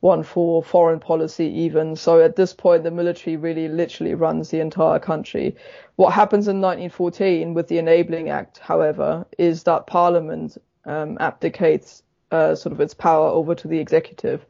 one 0.00 0.22
for 0.22 0.62
foreign 0.62 0.98
policy 0.98 1.46
even. 1.46 1.94
So 1.94 2.20
at 2.20 2.36
this 2.36 2.54
point, 2.54 2.84
the 2.84 2.90
military 2.90 3.36
really 3.36 3.68
literally 3.68 4.14
runs 4.14 4.50
the 4.50 4.60
entire 4.60 4.98
country. 4.98 5.54
What 5.96 6.12
happens 6.12 6.48
in 6.48 6.60
1914 6.60 7.54
with 7.54 7.68
the 7.68 7.78
Enabling 7.78 8.30
Act, 8.30 8.58
however, 8.58 9.26
is 9.38 9.62
that 9.64 9.86
Parliament 9.86 10.56
um, 10.86 11.18
abdicates 11.20 12.02
uh, 12.30 12.54
sort 12.54 12.72
of 12.72 12.80
its 12.80 12.94
power 12.94 13.28
over 13.28 13.54
to 13.54 13.68
the 13.68 13.78
executive, 13.78 14.46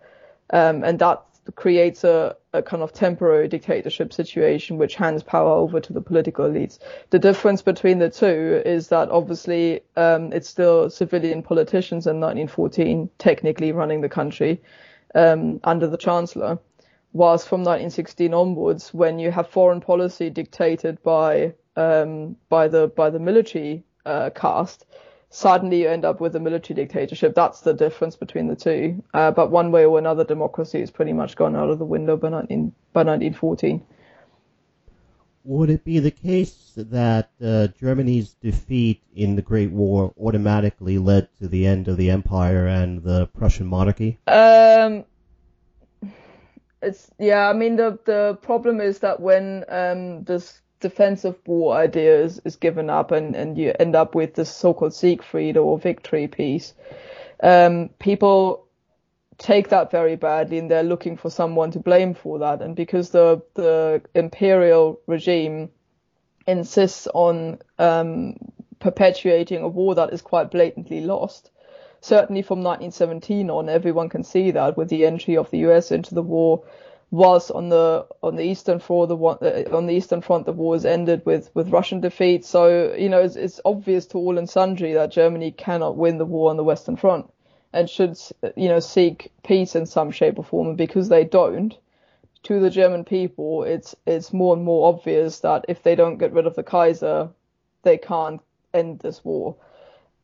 um, 0.51 0.85
and 0.85 0.99
that 1.01 1.23
creates 1.57 2.05
a, 2.05 2.37
a, 2.53 2.63
kind 2.63 2.83
of 2.83 2.93
temporary 2.93 3.49
dictatorship 3.49 4.13
situation 4.13 4.77
which 4.77 4.95
hands 4.95 5.23
power 5.23 5.51
over 5.51 5.81
to 5.81 5.93
the 5.93 6.01
political 6.01 6.45
elites. 6.45 6.79
The 7.09 7.19
difference 7.19 7.63
between 7.63 7.99
the 7.99 8.11
two 8.11 8.63
is 8.65 8.89
that 8.89 9.11
obviously 9.11 9.81
um, 9.97 10.33
it's 10.33 10.49
still 10.49 10.91
civilian 10.91 11.43
politicians 11.43 12.07
in 12.07 12.21
1914 12.21 13.11
technically 13.19 13.73
running 13.73 14.01
the 14.03 14.09
country 14.09 14.61
um, 15.15 15.61
under 15.65 15.87
the 15.87 15.97
Chancellor, 15.97 16.59
whilst 17.13 17.49
from 17.49 17.61
1916 17.61 18.33
onwards, 18.35 18.95
when 18.95 19.19
you 19.19 19.31
have 19.31 19.49
foreign 19.49 19.81
policy 19.81 20.31
dictated 20.31 21.03
by 21.03 21.55
um, 21.77 22.37
by 22.49 22.69
the 22.69 22.89
by 22.89 23.11
the 23.11 23.19
military 23.19 23.85
uh, 24.07 24.31
caste, 24.35 24.87
suddenly 25.31 25.83
you 25.83 25.89
end 25.89 26.05
up 26.05 26.21
with 26.21 26.35
a 26.37 26.41
military 26.41 26.75
dictatorship. 26.75 27.35
That's 27.35 27.61
the 27.61 27.75
difference 27.75 28.17
between 28.17 28.49
the 28.49 28.57
two. 28.57 29.03
Uh, 29.15 29.31
but 29.31 29.51
one 29.51 29.73
way 29.73 29.85
or 29.85 29.99
another, 29.99 30.25
democracy 30.25 30.81
is 30.81 30.91
pretty 30.91 31.13
much 31.13 31.37
gone 31.37 31.57
out 31.57 31.71
of 31.71 31.79
the 31.79 31.85
window 31.85 32.17
by 32.17 32.29
19 32.29 32.73
by 32.93 33.03
1914. 33.03 33.83
Would 35.45 35.71
it 35.71 35.85
be 35.85 35.99
the 35.99 36.11
case 36.11 36.73
that 36.77 37.31
uh, 37.43 37.69
Germany's 37.79 38.35
defeat 38.35 39.03
in 39.15 39.37
the 39.37 39.43
Great 39.43 39.71
War 39.71 40.13
automatically 40.19 40.99
led 40.99 41.29
to 41.41 41.49
the 41.49 41.67
end 41.67 41.89
of 41.89 41.97
the 41.97 42.11
empire 42.11 42.67
and 42.67 43.03
the 43.03 43.27
Prussian 43.29 43.67
monarchy? 43.67 44.19
Um, 44.27 45.05
it's 46.83 47.11
yeah. 47.19 47.49
I 47.49 47.53
mean, 47.55 47.77
the 47.77 47.99
the 48.05 48.39
problem 48.43 48.81
is 48.81 48.99
that 48.99 49.21
when 49.21 49.65
um, 49.69 50.25
this 50.25 50.61
defensive 50.81 51.37
war 51.47 51.77
idea 51.77 52.23
is, 52.23 52.41
is 52.45 52.57
given 52.57 52.91
up 52.91 53.11
and, 53.11 53.37
and 53.37 53.57
you 53.57 53.73
end 53.79 53.95
up 53.95 54.15
with 54.15 54.35
this 54.35 54.51
so-called 54.55 54.95
Siegfriede 54.95 55.59
or 55.59 55.79
victory 55.79 56.27
peace, 56.27 56.73
um, 57.43 57.91
people 57.99 58.67
take 59.41 59.71
that 59.71 59.91
very 59.91 60.17
badly 60.17 60.59
and 60.59 60.71
they're 60.71 60.83
looking 60.83 61.17
for 61.17 61.31
someone 61.31 61.71
to 61.71 61.81
blame 61.81 62.15
for 62.15 62.39
that. 62.39 62.61
And 62.63 62.77
because 62.77 63.11
the 63.11 63.43
the 63.55 64.03
imperial 64.15 65.01
regime 65.07 65.71
insists 66.47 67.09
on 67.15 67.59
um, 67.79 68.37
perpetuating 68.79 69.63
a 69.63 69.69
war 69.69 69.95
that 69.95 70.13
is 70.13 70.23
quite 70.23 70.51
blatantly 70.51 71.01
lost, 71.01 71.51
certainly 72.03 72.43
from 72.43 72.59
1917 72.59 73.51
on, 73.51 73.69
everyone 73.69 74.11
can 74.11 74.23
see 74.23 74.51
that 74.51 74.77
with 74.77 74.89
the 74.89 75.07
entry 75.07 75.37
of 75.37 75.51
the 75.51 75.59
US 75.71 75.91
into 75.91 76.15
the 76.15 76.23
war. 76.23 76.63
Whilst 77.13 77.51
on 77.51 77.71
the 77.71 78.07
on 78.23 78.37
the 78.37 78.45
eastern 78.45 78.79
front, 78.79 79.09
the 79.09 79.17
one, 79.17 79.39
uh, 79.43 79.65
on 79.73 79.87
the 79.87 79.95
eastern 79.95 80.21
front, 80.21 80.47
the 80.47 80.53
war 80.53 80.75
has 80.77 80.85
ended 80.85 81.27
with 81.27 81.51
with 81.55 81.71
Russian 81.71 82.01
defeat. 82.01 82.45
So 82.45 82.95
you 82.95 83.09
know 83.09 83.21
it's, 83.21 83.37
it's 83.37 83.61
obvious 83.65 84.07
to 84.09 84.19
all 84.19 84.39
and 84.39 84.49
sundry 84.49 84.93
that 84.93 85.11
Germany 85.11 85.51
cannot 85.51 85.97
win 85.97 86.19
the 86.19 86.25
war 86.27 86.51
on 86.51 86.57
the 86.57 86.63
western 86.63 86.97
front 86.97 87.29
and 87.73 87.89
should 87.89 88.19
you 88.57 88.69
know 88.69 88.81
seek 88.81 89.31
peace 89.45 89.75
in 89.75 89.87
some 89.87 90.11
shape 90.11 90.39
or 90.39 90.45
form. 90.45 90.69
And 90.69 90.77
because 90.77 91.09
they 91.09 91.25
don't, 91.25 91.77
to 92.45 92.61
the 92.61 92.71
German 92.71 93.05
people, 93.05 93.65
it's 93.65 93.95
it's 94.07 94.33
more 94.33 94.55
and 94.55 94.65
more 94.65 94.89
obvious 94.89 95.41
that 95.41 95.65
if 95.69 95.83
they 95.83 95.95
don't 95.95 96.19
get 96.19 96.33
rid 96.33 96.47
of 96.47 96.57
the 96.57 96.63
Kaiser, 96.63 97.31
they 97.83 97.99
can't 97.99 98.41
end 98.75 99.01
this 99.01 99.25
war. 99.25 99.57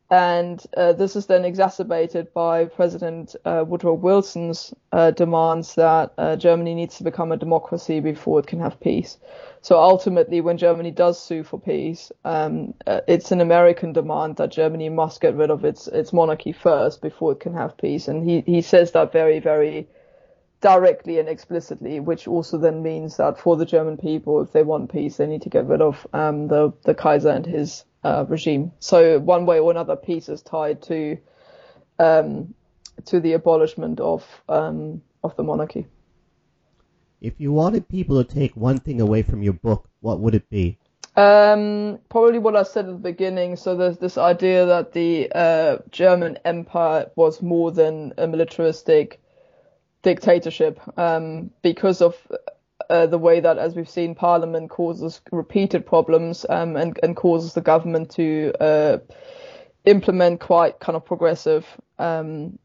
And 0.09 0.63
uh, 0.77 0.93
this 0.93 1.17
is 1.17 1.25
then 1.25 1.43
exacerbated 1.43 2.33
by 2.33 2.65
President 2.65 3.35
uh, 3.43 3.65
Woodrow 3.67 3.93
Wilson's 3.93 4.73
uh, 4.93 5.11
demands 5.11 5.75
that 5.75 6.13
uh, 6.17 6.37
Germany 6.37 6.75
needs 6.75 6.97
to 6.97 7.03
become 7.03 7.33
a 7.33 7.37
democracy 7.37 7.99
before 7.99 8.39
it 8.39 8.47
can 8.47 8.61
have 8.61 8.79
peace. 8.79 9.17
So 9.61 9.77
ultimately, 9.77 10.39
when 10.39 10.57
Germany 10.57 10.91
does 10.91 11.21
sue 11.21 11.43
for 11.43 11.59
peace, 11.59 12.09
um, 12.23 12.73
uh, 12.85 13.01
it's 13.05 13.33
an 13.33 13.41
American 13.41 13.91
demand 13.91 14.37
that 14.37 14.49
Germany 14.49 14.87
must 14.87 15.19
get 15.19 15.35
rid 15.35 15.51
of 15.51 15.65
its 15.65 15.87
its 15.87 16.13
monarchy 16.13 16.53
first 16.53 17.01
before 17.01 17.33
it 17.33 17.41
can 17.41 17.53
have 17.53 17.77
peace. 17.77 18.07
And 18.07 18.23
he 18.23 18.41
he 18.45 18.61
says 18.61 18.91
that 18.91 19.11
very 19.11 19.39
very 19.39 19.89
directly 20.61 21.19
and 21.19 21.27
explicitly, 21.27 21.99
which 21.99 22.29
also 22.29 22.57
then 22.57 22.81
means 22.81 23.17
that 23.17 23.37
for 23.37 23.57
the 23.57 23.65
German 23.65 23.97
people, 23.97 24.41
if 24.41 24.53
they 24.53 24.63
want 24.63 24.91
peace, 24.91 25.17
they 25.17 25.27
need 25.27 25.41
to 25.41 25.49
get 25.49 25.67
rid 25.67 25.81
of 25.81 26.07
um, 26.13 26.47
the 26.47 26.71
the 26.83 26.95
Kaiser 26.95 27.31
and 27.31 27.45
his 27.45 27.83
uh, 28.03 28.25
regime. 28.27 28.71
So 28.79 29.19
one 29.19 29.45
way 29.45 29.59
or 29.59 29.71
another, 29.71 29.95
peace 29.95 30.29
is 30.29 30.41
tied 30.41 30.81
to 30.83 31.17
um, 31.99 32.53
to 33.05 33.19
the 33.19 33.33
abolishment 33.33 33.99
of 33.99 34.25
um, 34.49 35.01
of 35.23 35.35
the 35.35 35.43
monarchy. 35.43 35.87
If 37.19 37.33
you 37.39 37.51
wanted 37.51 37.87
people 37.87 38.23
to 38.23 38.33
take 38.33 38.55
one 38.55 38.77
thing 38.77 39.01
away 39.01 39.23
from 39.23 39.41
your 39.41 39.53
book, 39.53 39.89
what 40.01 40.19
would 40.19 40.35
it 40.35 40.49
be? 40.49 40.77
Um, 41.15 41.97
probably 42.09 42.37
what 42.37 42.55
I 42.55 42.61
said 42.61 42.85
at 42.85 42.91
the 42.91 42.97
beginning. 43.11 43.55
So 43.55 43.75
there's 43.75 43.97
this 43.97 44.19
idea 44.19 44.67
that 44.67 44.93
the 44.93 45.31
uh, 45.33 45.77
German 45.89 46.37
Empire 46.45 47.09
was 47.15 47.41
more 47.41 47.71
than 47.71 48.13
a 48.19 48.27
militaristic 48.27 49.19
dictatorship 50.03 50.79
um, 50.95 51.49
because 51.63 52.03
of 52.03 52.15
uh, 52.89 53.05
the 53.05 53.17
way 53.17 53.39
that, 53.39 53.57
as 53.57 53.75
we've 53.75 53.89
seen, 53.89 54.15
Parliament 54.15 54.69
causes 54.69 55.21
repeated 55.31 55.85
problems 55.85 56.45
um, 56.49 56.75
and, 56.75 56.99
and 57.03 57.15
causes 57.15 57.53
the 57.53 57.61
government 57.61 58.11
to 58.11 58.53
uh, 58.59 58.97
implement 59.85 60.39
quite 60.39 60.79
kind 60.79 60.95
of 60.95 61.05
progressive 61.05 61.65
um, 61.99 62.57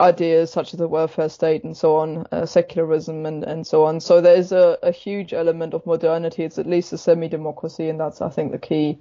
ideas 0.00 0.52
such 0.52 0.74
as 0.74 0.78
the 0.78 0.88
welfare 0.88 1.28
state 1.28 1.64
and 1.64 1.76
so 1.76 1.96
on, 1.96 2.26
uh, 2.32 2.46
secularism 2.46 3.26
and, 3.26 3.44
and 3.44 3.66
so 3.66 3.84
on. 3.84 4.00
So 4.00 4.20
there 4.20 4.36
is 4.36 4.52
a, 4.52 4.78
a 4.82 4.92
huge 4.92 5.32
element 5.32 5.74
of 5.74 5.86
modernity. 5.86 6.44
It's 6.44 6.58
at 6.58 6.66
least 6.66 6.92
a 6.92 6.98
semi-democracy, 6.98 7.88
and 7.88 7.98
that's 7.98 8.20
I 8.20 8.28
think 8.28 8.52
the 8.52 8.58
key 8.58 8.98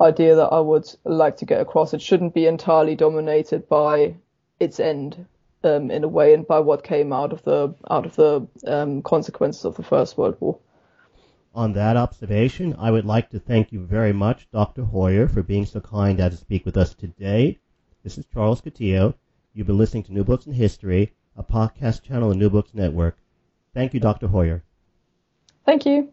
idea 0.00 0.36
that 0.36 0.46
I 0.46 0.60
would 0.60 0.88
like 1.04 1.36
to 1.38 1.44
get 1.44 1.60
across. 1.60 1.92
It 1.92 2.02
shouldn't 2.02 2.34
be 2.34 2.46
entirely 2.46 2.96
dominated 2.96 3.68
by 3.68 4.14
its 4.58 4.80
end 4.80 5.26
um, 5.64 5.90
in 5.90 6.04
a 6.04 6.08
way 6.08 6.34
and 6.34 6.46
by 6.46 6.60
what 6.60 6.84
came 6.84 7.12
out 7.12 7.32
of 7.32 7.42
the 7.44 7.74
out 7.90 8.06
of 8.06 8.16
the 8.16 8.46
um, 8.66 9.02
consequences 9.02 9.64
of 9.64 9.76
the 9.76 9.82
First 9.82 10.16
World 10.16 10.36
War. 10.40 10.58
On 11.54 11.72
that 11.72 11.96
observation, 11.96 12.76
I 12.78 12.90
would 12.90 13.04
like 13.04 13.30
to 13.30 13.40
thank 13.40 13.72
you 13.72 13.80
very 13.84 14.12
much, 14.12 14.48
Dr. 14.52 14.84
Hoyer, 14.84 15.26
for 15.26 15.42
being 15.42 15.66
so 15.66 15.80
kind 15.80 16.20
as 16.20 16.32
to 16.32 16.38
speak 16.38 16.64
with 16.64 16.76
us 16.76 16.94
today. 16.94 17.58
This 18.04 18.18
is 18.18 18.24
Charles 18.32 18.60
Coutinho. 18.60 19.14
You've 19.52 19.66
been 19.66 19.78
listening 19.78 20.04
to 20.04 20.12
New 20.12 20.22
Books 20.22 20.46
in 20.46 20.52
History, 20.52 21.12
a 21.36 21.42
podcast 21.42 22.02
channel 22.02 22.30
on 22.30 22.38
New 22.38 22.50
Books 22.50 22.72
Network. 22.72 23.18
Thank 23.74 23.94
you, 23.94 24.00
Dr. 24.00 24.28
Hoyer. 24.28 24.62
Thank 25.66 25.86
you. 25.86 26.12